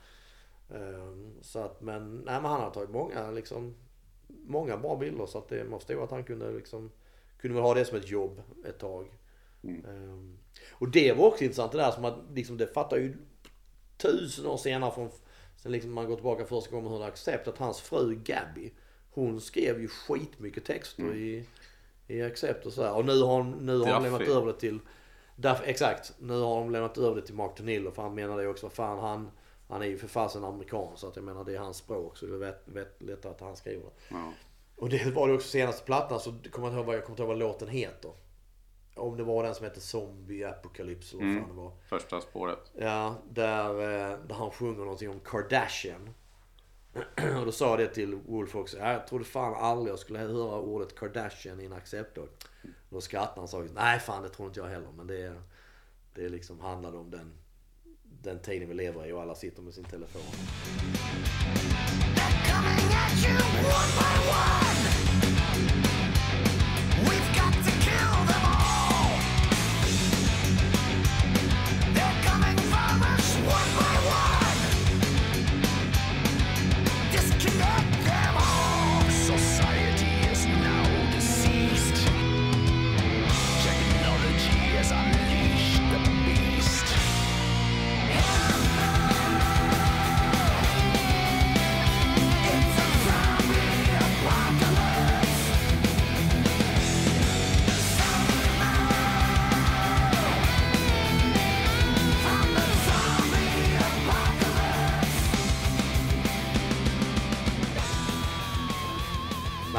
[0.69, 3.75] Eh, Så att, men, nej men han har tagit många liksom
[4.27, 6.91] många bra bilder så att det, man förstår att han kunde liksom
[7.37, 9.11] kunde väl ha det som ett jobb ett tag.
[9.87, 10.37] Ehm,
[10.71, 13.17] och det var också intressant det där som att liksom det fattar ju
[13.97, 15.09] tusen år senare från
[15.57, 18.71] sen liksom man går tillbaka första gången hur det Accept att hans fru Gabby
[19.17, 21.45] hon skrev ju skitmycket texter i,
[22.07, 22.93] i Accept och sådär.
[22.93, 24.79] Och nu har hon, nu har hon lämnat över det till
[25.35, 26.13] Duff, exakt.
[26.19, 28.65] Nu har de lämnat över det till Mark Tonillo för han menar det också.
[28.65, 29.31] Vad fan han,
[29.67, 32.25] han är ju för fasen amerikan så att jag menar det är hans språk så
[32.25, 33.91] det är vet, vet, lättare att han skriver det.
[34.09, 34.33] Ja.
[34.75, 37.13] Och det var det också senaste plattan så kommer jag inte ihåg vad, jag kommer
[37.13, 38.11] inte ihåg vad låten heter.
[38.95, 41.71] Om det var den som heter Zombie Apocalypse eller vad fan det var.
[41.89, 42.71] Första spåret.
[42.73, 46.13] Ja, där, eh, där han sjunger någonting om Kardashian.
[47.39, 48.77] Och då sa jag det till Wolf också.
[48.77, 52.29] Jag trodde fan aldrig jag skulle höra ordet Kardashian i en acceptord.
[52.89, 54.91] Då skrattade han och sa nej fan det tror inte jag heller.
[54.97, 55.33] Men det,
[56.13, 57.33] det liksom handlade om den,
[58.21, 60.21] den tiden vi lever i och alla sitter med sin telefon.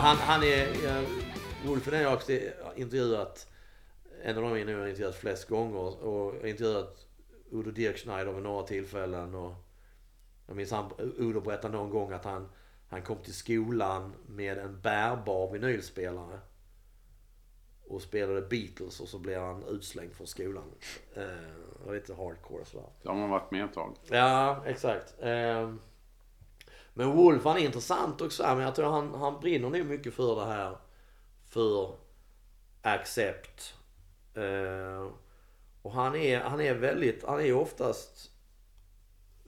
[0.09, 0.67] Han, han är...
[1.67, 2.33] Wolfen har jag också
[2.77, 3.47] intervjuat.
[4.23, 6.05] En av de jag har intervjuat flest gånger.
[6.05, 7.07] Och jag intervjuat
[7.51, 9.35] Udo Dirkschneider vid några tillfällen.
[9.35, 9.55] Och
[10.47, 12.49] jag minns han, Udo berättade någon gång att han,
[12.89, 16.41] han kom till skolan med en bärbar vinylspelare.
[17.89, 20.71] Och spelade Beatles och så blev han utslängd från skolan.
[21.15, 22.87] Eh, lite hardcore sådär.
[23.03, 23.97] Det har man varit med ett tag.
[24.11, 25.15] Ja, exakt.
[25.21, 25.81] Ehm,
[26.99, 28.43] Men Wolf han är intressant också.
[28.43, 30.77] Men jag tror han, han brinner nog mycket för det här.
[31.49, 31.95] För
[32.83, 33.75] accept.
[34.35, 35.11] Ehm,
[35.83, 38.31] Och han är, han är väldigt, han är oftast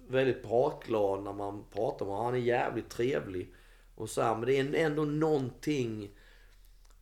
[0.08, 2.24] väldigt pratglad när man pratar med honom.
[2.26, 3.54] Han är jävligt trevlig.
[3.94, 6.10] Och så här, men det är ändå någonting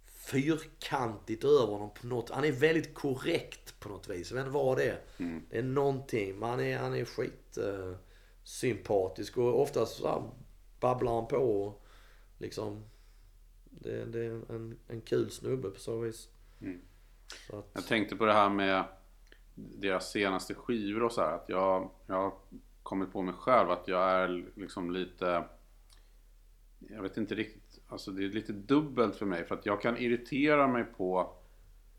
[0.07, 2.31] fyrkantigt över honom på något.
[2.31, 4.31] Han är väldigt korrekt på något vis.
[4.31, 5.01] Jag vet inte vad det är.
[5.51, 6.39] Det är någonting.
[6.39, 7.93] Men han är, han är skit eh,
[8.49, 10.31] sympatisk och oftast så här
[10.81, 11.87] babblar han på och
[12.39, 12.85] liksom.
[13.65, 16.29] Det, det är en, en kul snubbe på så vis.
[17.51, 18.85] Så att, Jag tänkte på det här med
[19.55, 21.35] deras senaste skivor och så här.
[21.35, 22.33] Att jag, jag har
[22.83, 25.45] kommit på mig själv att jag är liksom lite...
[26.79, 27.81] Jag vet inte riktigt.
[27.89, 29.45] Alltså det är lite dubbelt för mig.
[29.45, 31.37] För att jag kan irritera mig på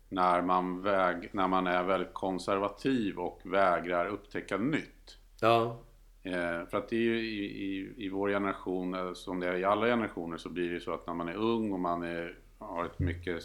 [0.08, 5.18] när man, väg, när man är väldigt konservativ och vägrar upptäcka nytt.
[5.40, 5.84] ja.
[6.22, 9.56] Eh, för att det är ju i, i, i vår generation, eh, som det är
[9.56, 12.02] i alla generationer, så blir det ju så att när man är ung och man
[12.02, 13.42] är, har ett mycket,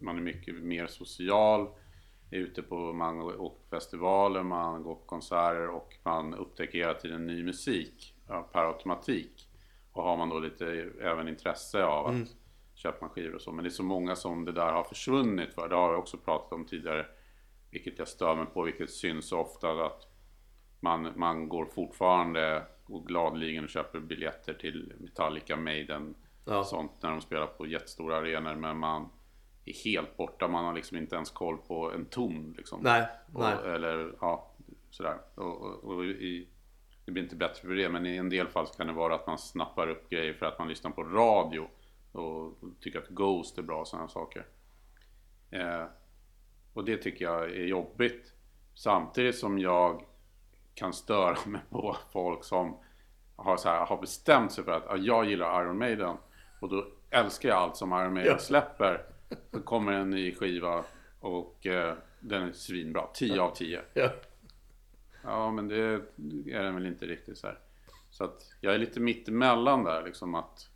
[0.00, 1.68] man är mycket mer social,
[2.30, 7.26] är ute på, man åker festivaler, man går på konserter och man upptäcker hela tiden
[7.26, 8.14] ny musik
[8.52, 9.48] per automatik.
[9.92, 12.28] Och har man då lite även intresse av att
[12.74, 13.52] köpa skivor och så.
[13.52, 15.68] Men det är så många som det där har försvunnit för.
[15.68, 17.06] Det har jag också pratat om tidigare.
[17.70, 20.11] Vilket jag stör mig på, vilket syns ofta att
[20.82, 26.14] man, man går fortfarande och gladligen och köper biljetter till Metallica, Maiden
[26.44, 26.58] Ja.
[26.58, 28.54] och sånt när de spelar på jättestora arenor.
[28.54, 29.08] Men man
[29.64, 30.48] är helt borta.
[30.48, 32.54] Man har liksom inte ens koll på en ton.
[32.56, 32.80] Liksom.
[32.82, 33.54] Nej, och, nej.
[33.74, 34.50] Eller ja,
[34.90, 35.18] sådär.
[35.34, 36.48] Och, och, och i,
[37.04, 37.88] det blir inte bättre för det.
[37.88, 40.46] Men i en del fall så kan det vara att man snappar upp grejer för
[40.46, 41.68] att man lyssnar på radio.
[42.12, 44.46] Och tycker att Ghost är bra och sådana saker.
[45.50, 45.84] Eh,
[46.72, 48.32] och det tycker jag är jobbigt.
[48.74, 50.04] Samtidigt som jag
[50.74, 52.76] kan störa mig på folk som
[53.36, 56.16] har, så här, har bestämt sig för att ja, jag gillar Iron Maiden
[56.60, 58.38] och då älskar jag allt som Iron Maiden Ja.
[58.38, 59.04] släpper.
[59.50, 60.84] Så kommer en ny skiva
[61.20, 63.06] och eh, den är svinbra.
[63.14, 63.80] 10 av 10.
[63.94, 64.10] Ja.
[65.24, 65.76] Ja men det
[66.52, 67.58] är den väl inte riktigt så här.
[68.10, 70.68] Så att jag är lite mittemellan där liksom att,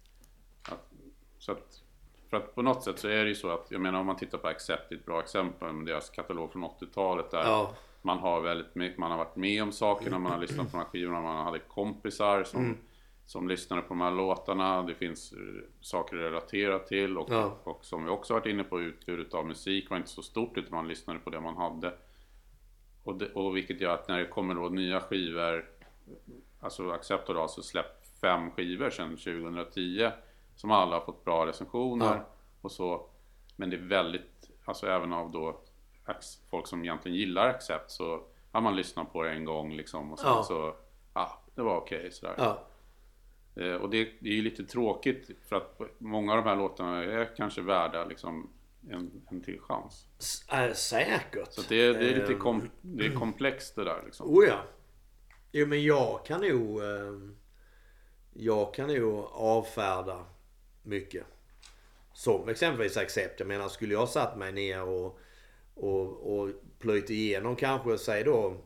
[0.69, 0.91] att,
[1.39, 1.83] så att
[2.31, 4.17] för att på något sätt så är det ju så att jag menar om man
[4.17, 7.75] tittar på Accept, ett bra exempel med deras katalog från 80-talet där Ja.
[8.07, 10.83] Man har väldigt mycket, man har varit med om sakerna, man har lyssnat på de
[10.85, 12.77] här skivorna, man hade kompisar som, Mm.
[13.27, 14.83] som lyssnade på de här låtarna.
[14.83, 15.39] Det finns eh,
[15.81, 17.59] saker att relatera till och, Ja.
[17.65, 20.71] och som vi också varit inne på, utbudet av musik var inte så stort utan
[20.75, 21.95] man lyssnade på det man hade.
[23.05, 25.65] Och, det, och vilket gör att när det kommer då nya skivor,
[26.61, 30.11] alltså Accept har alltså släppt fem skivor sedan 2010
[30.57, 32.27] som alla har fått bra recensioner Ja.
[32.61, 33.07] och så.
[33.57, 35.61] Men det är väldigt, alltså även av då
[36.51, 38.23] folk som egentligen gillar Accept så
[38.53, 40.43] har man lyssnat på det en gång liksom och sen Ja.
[40.43, 40.75] så,
[41.15, 42.35] ja, det var okej sådär.
[42.39, 42.67] Ja.
[43.63, 47.05] Eh, och det, det är ju lite tråkigt för att många av de här låtarna
[47.05, 48.51] är kanske värda liksom
[48.91, 50.07] en, en till chans.
[50.19, 51.53] S- äh, säkert.
[51.53, 54.29] Så det, är- det är lite Ehm, kom, det är komplext det där liksom.
[54.37, 54.59] Oh ja.
[55.53, 56.83] Jo men jag kan nog...
[56.83, 57.13] Eh,
[58.39, 60.25] jag kan nog avfärda
[60.83, 61.25] mycket.
[62.13, 63.41] Som exempelvis Accept.
[63.41, 65.19] Jag menar skulle jag satt mig ner och,
[65.77, 66.49] och, och
[66.79, 68.57] plöjt igenom kanske, säg då,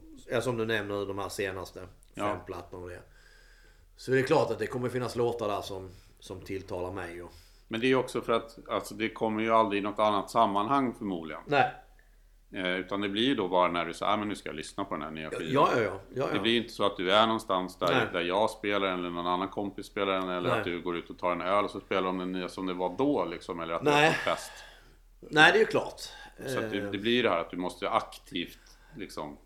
[0.42, 1.80] som du nämner de här senaste
[2.14, 2.24] Ja.
[2.24, 3.02] fem plattorna och det.
[3.96, 7.22] Så det är klart att det kommer finnas låtar där som, som tilltalar mig.
[7.22, 7.32] Och...
[7.68, 10.94] Men det är också för att alltså, det kommer ju aldrig i något annat sammanhang
[10.98, 11.42] förmodligen.
[11.46, 11.72] Nej.
[12.52, 14.56] Eh, utan det blir ju då bara när du säger ah, men nu ska jag
[14.56, 15.52] lyssna på den här nya skivan.
[15.52, 16.00] ja, ja.
[16.14, 16.42] ja, Det ja.
[16.42, 18.06] blir ju inte så att du är någonstans där, Nej.
[18.12, 20.58] där jag spelar eller någon annan kompis spelar den eller Nej.
[20.58, 22.66] att du går ut och tar en öl och så spelar de den nya som
[22.66, 23.60] det var då liksom.
[23.60, 24.06] Eller att det Nej.
[24.06, 24.52] är på fest.
[25.20, 26.00] Nej, det är ju klart.
[26.46, 28.58] Så att det, Eh, det blir det här att du måste aktivt
[28.96, 29.36] liksom.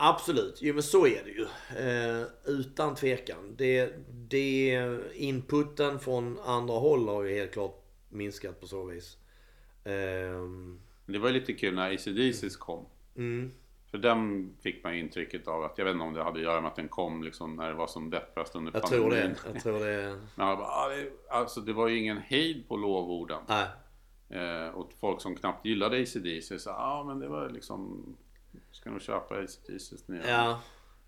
[0.00, 1.46] Absolut, jo men så är det ju.
[1.86, 3.54] Eh, utan tvekan.
[3.56, 9.16] Det, det, inputen från andra håll har ju helt klart minskat på så vis.
[9.84, 12.86] Ehm, Det var ju lite kul när ACDC's kom.
[13.16, 13.52] mm,
[13.90, 16.60] För den fick man intrycket av att, jag vet inte om det hade att göra
[16.60, 19.10] med att den kom liksom när det var som deppigast under jag pandemin.
[19.10, 19.36] tror det.
[19.54, 20.08] Jag tror det.
[20.34, 20.90] Men bara, ah,
[21.30, 23.42] alltså det var ju ingen hejd på lovorden.
[23.48, 23.66] Nej.
[24.28, 28.04] Eh, och folk som knappt gillade ACDC sa, ja ah, men det var liksom,
[28.72, 30.30] ska nog köpa ACDC's nya.
[30.30, 30.60] Ja.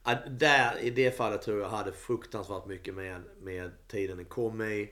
[0.04, 4.62] Ja, Där, i det fallet tror jag hade fruktansvärt mycket med, med tiden den kom
[4.62, 4.90] i.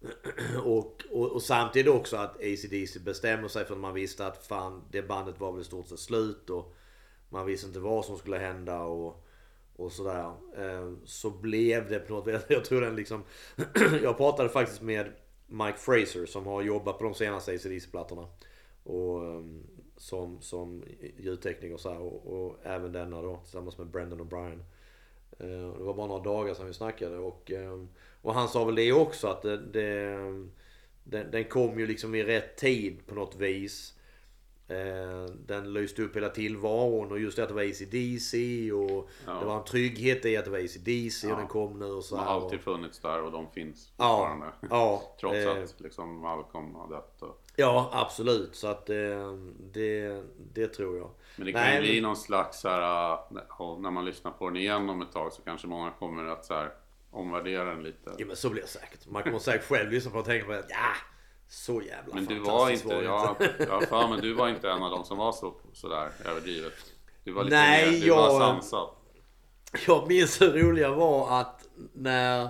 [0.64, 4.82] och, och, och samtidigt också att ACDC bestämmer sig för att man visste att fan
[4.90, 6.76] det bandet var väl i stort sett slut och
[7.28, 9.26] man visste inte vad som skulle hända och,
[9.76, 10.32] och sådär.
[10.56, 12.42] Eh, så blev det på något vis.
[12.48, 13.24] Jag tror den liksom...
[14.02, 15.12] jag pratade faktiskt med
[15.46, 18.26] Mike Fraser som har jobbat på de senaste ACDC-plattorna.
[18.82, 19.62] Och ehm,
[19.96, 20.84] som, som
[21.18, 24.60] ljudtekniker och så här, och, och även denna då tillsammans med Brendan O'Brien.
[25.38, 25.72] Eh, Brian.
[25.78, 27.88] Det var bara några dagar sedan vi snackade och, ehm,
[28.22, 30.50] och han sa väl det också att det, det, ehm,
[31.04, 33.95] den, den kom ju liksom i rätt tid på något vis.
[34.68, 38.34] Eh, Den lyste upp hela tillvaron och just det att det var ACDC
[38.72, 39.32] och Ja.
[39.40, 41.36] det var en trygghet i att det var ACDC och Ja.
[41.36, 44.46] den kom nu och så De har och- alltid funnits där och de finns fortfarande.
[44.70, 47.22] ja, Trots eh, att liksom Malcolm har dött.
[47.22, 47.42] Och...
[47.56, 48.56] Ja, absolut.
[48.56, 49.32] Så att eh,
[49.72, 50.22] det,
[50.52, 51.10] det tror jag.
[51.36, 53.18] Men det kan Nej, ju bli men- någon slags så här,
[53.58, 56.44] och när man lyssnar på den igen om ett tag så kanske många kommer att
[56.44, 56.70] så här,
[57.10, 58.10] omvärdera den lite.
[58.18, 59.06] Ja men så blir det säkert.
[59.06, 60.92] Man kommer säkert själv lyssna på och tänka på att ja,
[61.48, 64.70] så jävla Men du var inte, det jag, jag har för mig, du var inte
[64.70, 66.72] en av de som var så sådär överdrivet.
[67.24, 68.88] Du var lite Nej, mer, du jag- var sansad.
[69.86, 72.48] Jag minns det roliga var att när,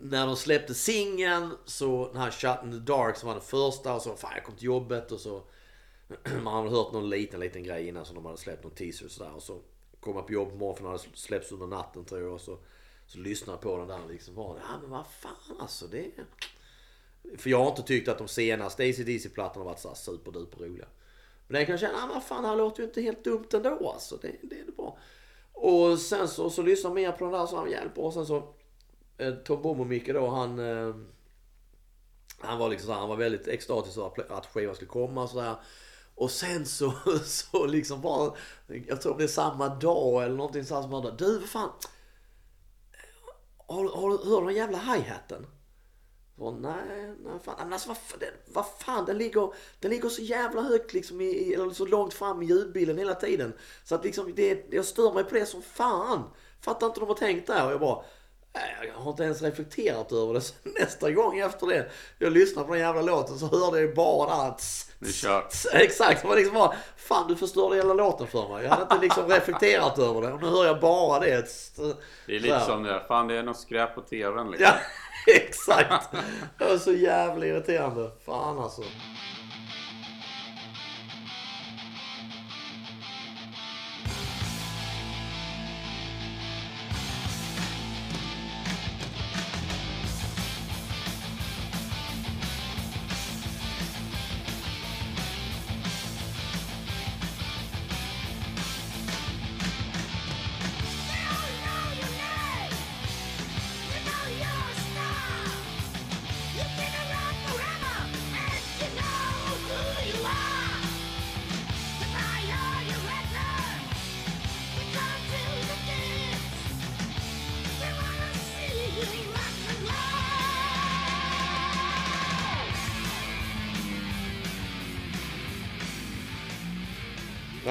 [0.00, 3.94] när de släppte singeln så den här Shut in the Dark som var den första
[3.94, 5.42] och så fan jag kom till jobbet och så
[6.42, 9.10] man hade hört någon liten liten grej innan som de hade släppt någon teaser och
[9.10, 9.58] sådär och så
[10.00, 12.40] kom jag på jobb på morgonen för den hade släppts under natten tror jag och
[12.40, 12.58] så,
[13.06, 16.10] så lyssnade jag på den där liksom var det, ja men vad fan alltså det
[17.38, 20.86] för jag har inte tyckt att de senaste AC/DC-plattorna varit såhär superduper roliga.
[21.46, 23.46] Men den kan jag känna, ah, men fan det här låter ju inte helt dumt
[23.52, 24.16] ändå alltså.
[24.22, 24.98] Det, det är bra.
[25.52, 28.54] Och sen så, så lyssnar mer på den där så han hjälper och sen så
[29.18, 30.94] eh, Tom Bom och Micke då han eh,
[32.38, 35.22] Han var liksom så här, han var väldigt extatisk över att- att skivan skulle komma
[35.22, 35.54] och sådär.
[36.14, 36.92] Och sen så,
[37.24, 38.34] så liksom bara,
[38.86, 41.70] jag tror det är samma dag eller någonting sånt som han du vad fan.
[43.66, 45.46] Har, du- har, du- hör du den jävla hi-haten?
[46.40, 47.54] Och nej, nej fan.
[47.58, 51.20] Men alltså vad, fan- den, vad fan, den ligger, den ligger så jävla högt liksom
[51.20, 53.52] i, eller så långt fram i ljudbilden hela tiden.
[53.84, 56.22] Så att liksom, det, jag stör mig på det som fan.
[56.60, 57.66] Fattar inte de har tänkt där.
[57.66, 58.04] Och jag bara,
[58.86, 60.40] jag har inte ens reflekterat över det.
[60.40, 64.36] Så nästa gång efter det, jag lyssnade på den jävla låten så hörde jag bara
[64.36, 65.54] där att är kört.
[65.72, 68.64] Exakt, det var liksom bara, fan du förstörde hela låten för mig.
[68.64, 70.32] Jag hade inte liksom reflekterat över det.
[70.32, 71.48] Och nu hör jag bara det.
[72.26, 74.68] Det är lite som det där, fan det är något skräp på tvn liksom.
[75.26, 76.08] Ja, exakt.
[76.58, 78.10] Det var så jävla irriterande.
[78.24, 78.82] Fan alltså.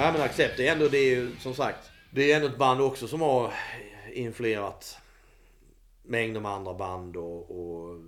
[0.00, 1.90] Nej men Accept, det är ändå, det är ju som sagt.
[2.10, 3.52] Det är ändå ett band också som har
[4.12, 4.98] influerat
[6.02, 8.00] mängder med andra band och, och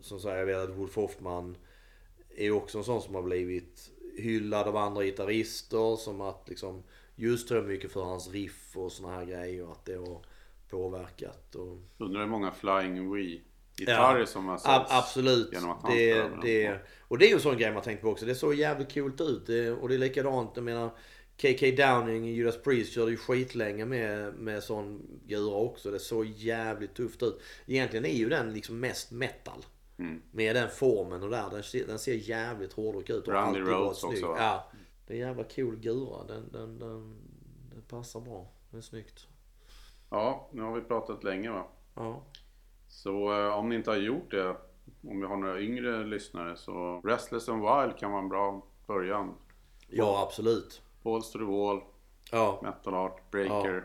[0.00, 1.56] som sagt, jag vet att Wolf Hoffman
[2.36, 6.82] är ju också en sån som har blivit hyllad av andra gitarrister som att liksom
[7.14, 10.20] just tror jag mycket för hans riff och såna här grejer och att det har
[10.70, 11.54] påverkat.
[11.54, 13.38] Och, Undrar hur många Flying We.
[13.78, 14.26] Wii-gitarrer Ja.
[14.26, 15.52] som har sålts absolut.
[15.52, 16.78] genom att Det, det,
[17.08, 18.26] och det är ju en sån grej man tänkt på också.
[18.26, 19.46] Det såg jävligt coolt ut.
[19.46, 20.90] Det, och det är likadant, jag menar
[21.36, 25.90] KK Downing Judas Priest körde ju skitlänge med, med sån gura också.
[25.90, 27.40] Det såg jävligt tufft ut.
[27.66, 29.64] Egentligen är ju den liksom mest metal.
[29.98, 30.22] Mm.
[30.30, 31.50] Med den formen och där.
[31.50, 33.28] Den, ser- den ser jävligt hårdrock ut.
[33.28, 34.36] och Randy Rhodes också, va?
[34.38, 34.70] Ja.
[35.06, 36.24] Det är en jävla cool gura.
[36.24, 37.16] Den, den, den,
[37.72, 38.50] den passar bra.
[38.70, 39.26] Den är snyggt.
[40.10, 41.66] Ja, nu har vi pratat länge va.
[41.94, 42.22] Ja.
[42.88, 44.48] Så eh, om ni inte har gjort det,
[45.02, 49.34] om vi har några yngre lyssnare så Restless and Wild kan vara en bra början.
[49.88, 50.82] ja, absolut.
[51.02, 51.80] Balls to the Wall,
[52.30, 52.60] Ja.
[52.62, 53.84] Metal Art, Breaker.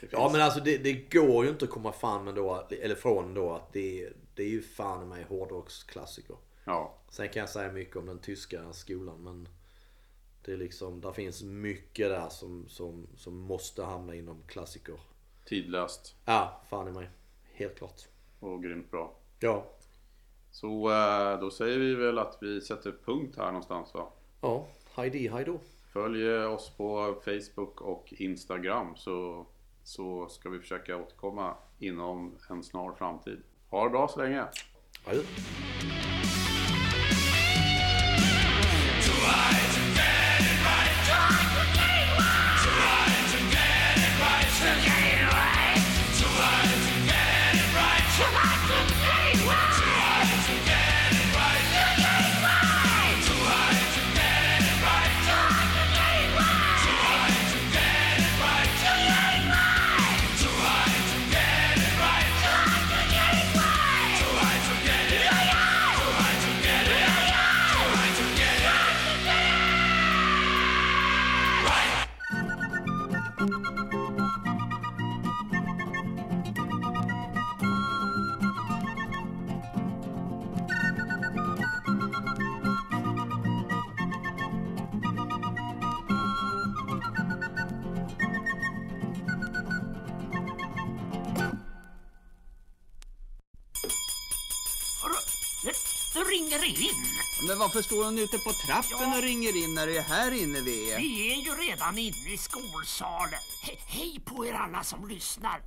[0.00, 2.94] Ja finns- men alltså det, det går ju inte att komma fram med då, eller
[2.94, 6.36] från då att det, det är ju fan i mig hårdrocksklassiker.
[6.64, 9.48] ja, Sen kan jag säga mycket om den tyska skolan men
[10.44, 15.00] det är liksom, där finns mycket där som, som, som måste hamna inom klassiker.
[15.44, 17.10] tidlöst Ja, fan i mig.
[17.52, 18.02] Helt klart.
[18.44, 19.12] Och grymt bra.
[19.40, 19.64] Ja.
[20.50, 24.08] Så eh, då säger vi väl att vi sätter punkt här någonstans va.
[24.40, 25.58] Ja, Heidi, hejdå.
[25.92, 29.46] Följ eh, oss på Facebook och Instagram så,
[29.84, 33.42] så ska vi försöka återkomma inom en snar framtid.
[33.70, 34.44] Ha det bra så länge!
[35.04, 35.22] Adjö.
[97.74, 100.92] Varför står hon ute på trappen och ringer in när det är här inne vi
[100.92, 100.98] är?
[100.98, 103.40] Vi är ju redan inne i skolsalen.
[103.62, 105.60] He hej på er alla som lyssnar.